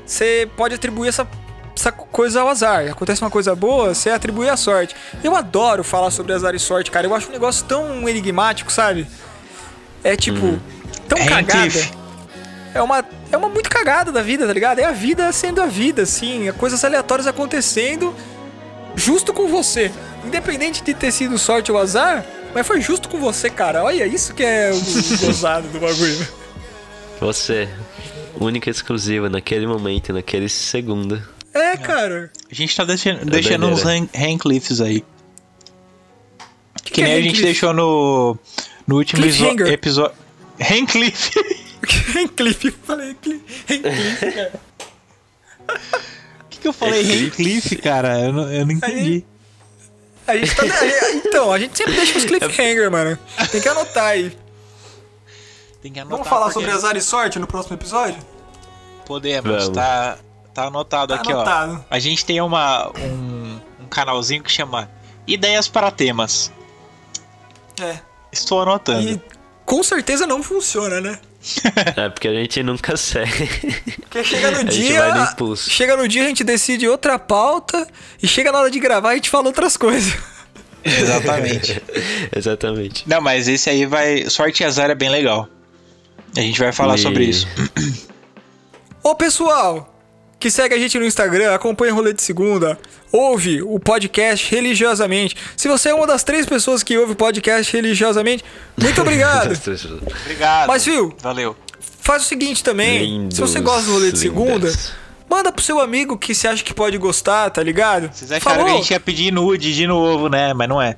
você 0.05 0.47
pode 0.57 0.75
atribuir 0.75 1.07
essa, 1.09 1.27
essa 1.75 1.91
coisa 1.91 2.41
ao 2.41 2.47
azar. 2.47 2.89
Acontece 2.89 3.21
uma 3.21 3.29
coisa 3.29 3.55
boa, 3.55 3.93
você 3.93 4.09
atribui 4.09 4.49
à 4.49 4.57
sorte. 4.57 4.95
Eu 5.23 5.35
adoro 5.35 5.83
falar 5.83 6.11
sobre 6.11 6.33
azar 6.33 6.55
e 6.55 6.59
sorte, 6.59 6.89
cara. 6.89 7.05
Eu 7.05 7.13
acho 7.13 7.29
um 7.29 7.31
negócio 7.31 7.65
tão 7.65 8.07
enigmático, 8.07 8.71
sabe? 8.71 9.07
É 10.03 10.15
tipo, 10.15 10.59
tão 11.07 11.17
cagada. 11.19 11.63
Handcliffe. 11.63 11.91
É 12.73 12.81
uma, 12.81 13.05
é 13.31 13.37
uma 13.37 13.47
muito 13.47 13.69
cagada 13.69 14.11
da 14.11 14.21
vida, 14.21 14.45
tá 14.45 14.53
ligado? 14.53 14.79
É 14.79 14.85
a 14.85 14.91
vida 14.91 15.31
sendo 15.31 15.61
a 15.61 15.65
vida, 15.65 16.01
assim. 16.01 16.47
É 16.47 16.51
coisas 16.51 16.83
aleatórias 16.83 17.27
acontecendo 17.27 18.13
justo 18.95 19.33
com 19.33 19.47
você. 19.47 19.91
Independente 20.25 20.83
de 20.83 20.93
ter 20.93 21.11
sido 21.11 21.37
sorte 21.37 21.71
ou 21.71 21.77
azar, 21.77 22.25
mas 22.53 22.65
foi 22.65 22.81
justo 22.81 23.09
com 23.09 23.19
você, 23.19 23.49
cara. 23.49 23.83
Olha, 23.83 24.05
isso 24.05 24.33
que 24.33 24.43
é 24.43 24.71
o 24.71 24.79
gozado 25.25 25.67
do 25.67 25.79
bagulho. 25.79 26.27
Você, 27.19 27.69
única 28.39 28.69
e 28.69 28.71
exclusiva 28.71 29.29
naquele 29.29 29.67
momento, 29.67 30.11
naquele 30.11 30.49
segundo. 30.49 31.34
É, 31.55 31.77
cara. 31.77 32.31
A 32.51 32.53
gente 32.53 32.75
tá 32.75 32.83
deixando, 32.83 33.25
deixando 33.25 33.65
uns 33.67 33.81
doideira. 33.81 34.09
Han- 34.13 34.19
Handcliffs 34.31 34.81
aí. 34.81 35.03
Que, 36.83 36.91
Que, 36.91 37.01
nem 37.01 37.13
a 37.13 37.21
gente 37.21 37.41
deixou 37.41 37.73
no, 37.73 38.37
no 38.85 38.97
último 38.97 39.25
episódio. 39.25 40.11
Handcliff. 40.59 41.31
Cliff, 42.35 42.71
falei 42.83 43.13
Cliff. 43.15 43.63
Cliff, 43.65 44.31
cara. 44.33 44.51
O 46.43 46.45
que, 46.49 46.57
que 46.59 46.67
eu 46.67 46.73
falei? 46.73 47.01
Handcliff, 47.03 47.75
cara? 47.77 48.19
Eu 48.19 48.33
não, 48.33 48.51
eu 48.53 48.65
não 48.65 48.73
entendi. 48.73 49.23
A 50.27 50.35
gente 50.37 50.55
tá. 50.55 50.63
Então, 51.25 51.51
a 51.53 51.59
gente 51.59 51.77
sempre 51.77 51.93
deixa 51.93 52.17
os 52.17 52.25
cliffhanger, 52.25 52.91
mano. 52.91 53.17
Tem 53.51 53.61
que 53.61 53.69
anotar 53.69 54.05
aí. 54.07 54.35
Tem 55.81 55.91
que 55.91 55.99
anotar 55.99 56.17
Vamos 56.17 56.27
falar 56.27 56.45
porque 56.45 56.53
sobre 56.59 56.71
azar 56.71 56.97
e 56.97 57.01
sorte 57.01 57.37
no 57.39 57.47
próximo 57.47 57.75
episódio? 57.77 58.17
Podemos, 59.05 59.51
Vamos. 59.51 59.69
tá, 59.69 60.17
tá 60.55 60.63
anotado 60.67 61.13
Tá 61.13 61.19
aqui, 61.21 61.31
anotado. 61.31 61.73
ó. 61.73 61.93
A 61.93 61.99
gente 61.99 62.25
tem 62.25 62.41
uma, 62.41 62.89
um, 62.97 63.59
um 63.81 63.85
canalzinho 63.87 64.41
que 64.41 64.51
chama 64.51 64.89
Ideias 65.27 65.67
para 65.67 65.91
Temas. 65.91 66.51
É. 67.79 67.99
Estou 68.31 68.61
anotando. 68.61 69.07
E 69.07 69.21
com 69.65 69.83
certeza 69.83 70.25
não 70.25 70.41
funciona, 70.41 70.99
né? 71.01 71.19
É 71.95 72.09
porque 72.09 72.27
a 72.27 72.33
gente 72.33 72.63
nunca 72.63 72.95
segue. 72.97 73.47
Porque 74.01 74.23
chega 74.23 74.49
no 74.51 74.57
A 74.57 74.61
gente 74.61 74.71
dia. 74.81 74.99
vai 74.99 75.13
no 75.25 75.31
impulso. 75.31 75.69
Chega 75.69 75.95
no 75.95 76.07
dia, 76.07 76.23
a 76.23 76.27
gente 76.27 76.43
decide 76.43 76.87
outra 76.87 77.19
pauta. 77.19 77.87
E 78.23 78.27
chega 78.27 78.51
na 78.51 78.59
hora 78.61 78.71
de 78.71 78.79
gravar, 78.79 79.09
a 79.11 79.15
gente 79.15 79.29
fala 79.29 79.45
outras 79.47 79.77
coisas. 79.77 80.17
Exatamente. 80.83 81.81
Exatamente. 82.35 83.07
Não, 83.07 83.19
mas 83.21 83.47
esse 83.47 83.69
aí 83.69 83.85
vai. 83.85 84.27
Sorte 84.29 84.61
e 84.63 84.65
azar 84.65 84.89
é 84.89 84.95
bem 84.95 85.09
legal. 85.09 85.47
A 86.35 86.41
gente 86.41 86.59
vai 86.59 86.71
falar 86.71 86.95
E- 86.95 86.99
sobre 86.99 87.25
isso. 87.25 87.47
Ô 89.03 89.13
pessoal 89.15 89.94
que 90.45 90.51
segue 90.51 90.75
a 90.75 90.77
gente 90.77 90.99
no 90.99 91.05
Instagram, 91.07 91.55
acompanha 91.55 91.91
o 91.91 91.95
Rolê 91.95 92.13
de 92.13 92.21
Segunda, 92.21 92.77
ouve 93.11 93.63
o 93.63 93.79
podcast 93.79 94.53
religiosamente. 94.53 95.35
Se 95.57 95.67
você 95.67 95.89
é 95.89 95.95
uma 95.95 96.05
das 96.05 96.23
três 96.23 96.45
pessoas 96.45 96.83
que 96.83 96.95
ouve 96.95 97.13
o 97.13 97.15
podcast 97.15 97.75
religiosamente, 97.75 98.45
muito 98.79 99.01
obrigado. 99.01 99.47
Obrigado. 100.21 100.67
Mas, 100.67 100.85
viu, 100.85 101.15
Valeu. 101.19 101.55
faz 101.99 102.21
o 102.21 102.25
seguinte 102.27 102.63
também: 102.63 102.99
Lindos, 102.99 103.37
se 103.37 103.41
você 103.41 103.59
gosta 103.59 103.85
do 103.87 103.93
Rolê 103.93 104.11
de 104.11 104.19
Segunda, 104.19 104.71
manda 105.27 105.51
pro 105.51 105.63
seu 105.63 105.79
amigo 105.79 106.15
que 106.15 106.35
você 106.35 106.47
acha 106.47 106.63
que 106.63 106.75
pode 106.75 106.95
gostar, 106.99 107.49
tá 107.49 107.63
ligado? 107.63 108.11
Vocês 108.13 108.31
acharam 108.31 108.65
que 108.65 108.69
a 108.69 108.75
gente 108.75 108.91
ia 108.91 108.99
pedir 108.99 109.33
nude 109.33 109.73
de 109.73 109.87
novo, 109.87 110.29
né? 110.29 110.53
Mas 110.53 110.69
não 110.69 110.79
é. 110.79 110.95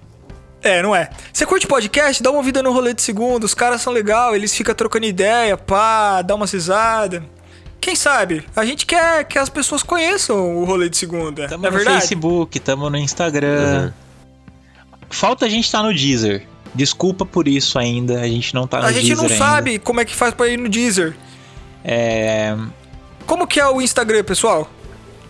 É, 0.62 0.82
não 0.82 0.94
é. 0.94 1.10
Você 1.32 1.46
curte 1.46 1.66
podcast? 1.66 2.22
Dá 2.22 2.32
uma 2.32 2.44
vida 2.44 2.62
no 2.62 2.74
rolê 2.74 2.94
de 2.94 3.02
segunda. 3.02 3.46
Os 3.46 3.54
caras 3.54 3.82
são 3.82 3.94
legal, 3.94 4.36
eles 4.36 4.54
ficam 4.54 4.76
trocando 4.76 5.06
ideia, 5.06 5.56
pá, 5.56 6.22
dá 6.22 6.36
uma 6.36 6.46
risada. 6.46 7.24
Quem 7.80 7.96
sabe? 7.96 8.44
A 8.56 8.66
gente 8.66 8.86
quer 8.86 9.24
que 9.26 9.38
as 9.40 9.48
pessoas 9.50 9.82
conheçam 9.84 10.58
o 10.58 10.66
rolê 10.66 10.90
de 10.90 10.98
segunda. 10.98 11.48
Tamo 11.48 11.66
é 11.66 11.70
no 11.72 11.78
verdade? 11.78 12.02
Facebook, 12.02 12.60
tamo 12.60 12.90
no 12.90 12.98
Instagram. 12.98 13.94
Falta 15.10 15.46
a 15.46 15.50
gente 15.50 15.72
tá 15.72 15.82
no 15.82 15.94
Deezer. 15.94 16.46
Desculpa 16.76 17.26
por 17.26 17.48
isso 17.48 17.80
ainda, 17.80 18.20
a 18.20 18.28
gente 18.28 18.54
não 18.54 18.68
tá 18.68 18.82
no 18.82 18.88
A 18.88 18.92
gente 18.92 19.06
Deezer 19.08 19.16
não 19.18 19.24
ainda. 19.24 19.38
sabe 19.38 19.80
como 19.80 20.02
é 20.02 20.06
que 20.06 20.14
faz 20.14 20.34
pra 20.34 20.48
ir 20.48 20.58
no 20.58 20.68
Deezer. 20.68 21.16
É... 21.84 22.56
Como 23.26 23.48
que 23.48 23.60
é 23.60 23.68
o 23.68 23.82
Instagram, 23.82 24.24
pessoal? 24.24 24.70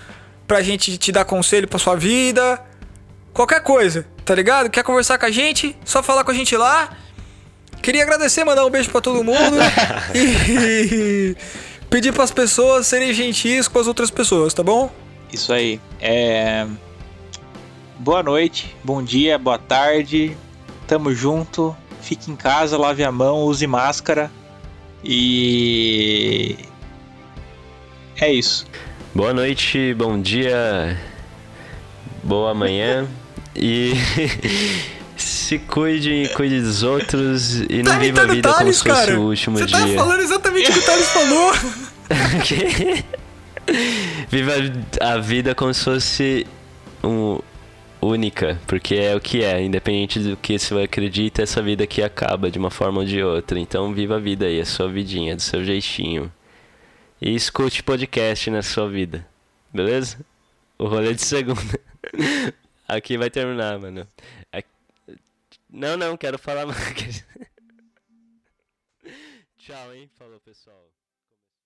pra 0.47 0.63
gente 0.63 0.97
te 0.99 1.13
dar 1.13 1.25
conselho 1.25 1.69
pra 1.69 1.79
sua 1.79 1.97
vida. 1.97 2.61
Qualquer 3.33 3.63
coisa, 3.63 4.07
tá 4.25 4.35
ligado? 4.35 4.71
Quer 4.71 4.83
conversar 4.83 5.19
com 5.19 5.27
a 5.27 5.31
gente? 5.31 5.77
Só 5.85 6.03
falar 6.03 6.25
com 6.25 6.31
a 6.31 6.35
gente 6.35 6.57
lá. 6.57 6.91
Queria 7.83 8.03
agradecer, 8.03 8.45
mandar 8.45 8.65
um 8.65 8.71
beijo 8.71 8.91
pra 8.91 9.01
todo 9.01 9.23
mundo 9.23 9.57
e 10.15 11.37
pedir 11.91 12.13
pras 12.13 12.31
pessoas 12.31 12.87
serem 12.87 13.13
gentis 13.13 13.69
com 13.69 13.79
as 13.79 13.87
outras 13.87 14.11
pessoas, 14.11 14.55
tá 14.55 14.63
bom? 14.63 14.91
Isso 15.33 15.53
aí. 15.53 15.81
É... 16.01 16.67
Boa 17.99 18.23
noite, 18.23 18.75
bom 18.83 19.03
dia, 19.03 19.39
boa 19.39 19.59
tarde. 19.59 20.37
Tamo 20.87 21.15
junto. 21.15 21.77
Fique 22.01 22.31
em 22.31 22.37
casa, 22.37 22.77
lave 22.77 23.03
a 23.03 23.11
mão, 23.11 23.45
use 23.45 23.67
máscara. 23.67 24.31
E. 25.03 26.57
É 28.17 28.33
isso. 28.33 28.67
Boa 29.15 29.33
noite, 29.33 29.95
bom 29.95 30.21
dia, 30.21 30.99
boa 32.21 32.53
manhã 32.53 33.07
e 33.55 33.93
se 35.17 35.57
cuide, 35.61 36.29
cuide 36.35 36.61
dos 36.61 36.83
outros 36.83 37.61
e 37.71 37.81
não 37.85 37.93
Tá 37.93 37.99
viva 38.01 38.23
a 38.23 38.27
vida 38.27 38.49
como 38.49 38.59
Thales, 38.59 38.77
se 38.79 38.83
fosse 38.83 39.13
o 39.13 39.21
último 39.21 39.59
Você 39.59 39.67
dia. 39.67 39.79
tá 39.79 39.87
falando 39.87 40.21
exatamente 40.21 40.69
o 40.69 40.75
que 40.75 40.79
o 40.81 40.83
Thales 40.83 41.09
falou. 41.11 41.53
Que? 42.45 43.05
Viva 44.29 44.53
a 45.01 45.19
vida 45.19 45.55
como 45.55 45.73
se 45.73 45.85
fosse 45.85 46.47
um, 47.05 47.39
única, 48.03 48.61
porque 48.67 48.97
é 48.97 49.15
o 49.15 49.21
que 49.21 49.45
é, 49.45 49.63
independente 49.63 50.19
do 50.19 50.37
que 50.37 50.59
você 50.59 50.75
acredita, 50.83 51.41
essa 51.41 51.63
vida 51.63 51.85
aqui 51.85 52.03
acaba 52.03 52.51
de 52.51 52.59
uma 52.59 52.71
forma 52.71 52.99
ou 52.99 53.07
de 53.07 53.23
outra. 53.23 53.61
Então 53.61 53.95
viva 53.95 54.17
a 54.17 54.19
vida 54.21 54.47
aí, 54.47 54.61
a 54.61 54.67
sua 54.67 54.89
vidinha, 54.89 55.37
do 55.37 55.43
seu 55.43 55.65
jeitinho. 55.65 56.33
E 57.25 57.35
escute 57.35 57.83
podcast 57.83 58.51
na 58.51 58.61
sua 58.63 58.87
vida, 58.87 59.27
beleza? 59.73 60.19
O 60.79 60.87
rolê 60.87 61.15
de 61.15 61.23
segunda. 61.23 61.81
Aqui 62.87 63.17
vai 63.17 63.31
terminar, 63.31 63.79
mano. 63.79 64.07
Aqui- 64.53 64.69
Não, 65.71 65.97
não, 65.97 66.19
quero 66.19 66.39
falar 66.39 66.67
mais. 66.67 67.25
Tchau, 69.57 69.95
hein? 69.95 70.11
Falou, 70.19 70.39
pessoal. 70.41 70.84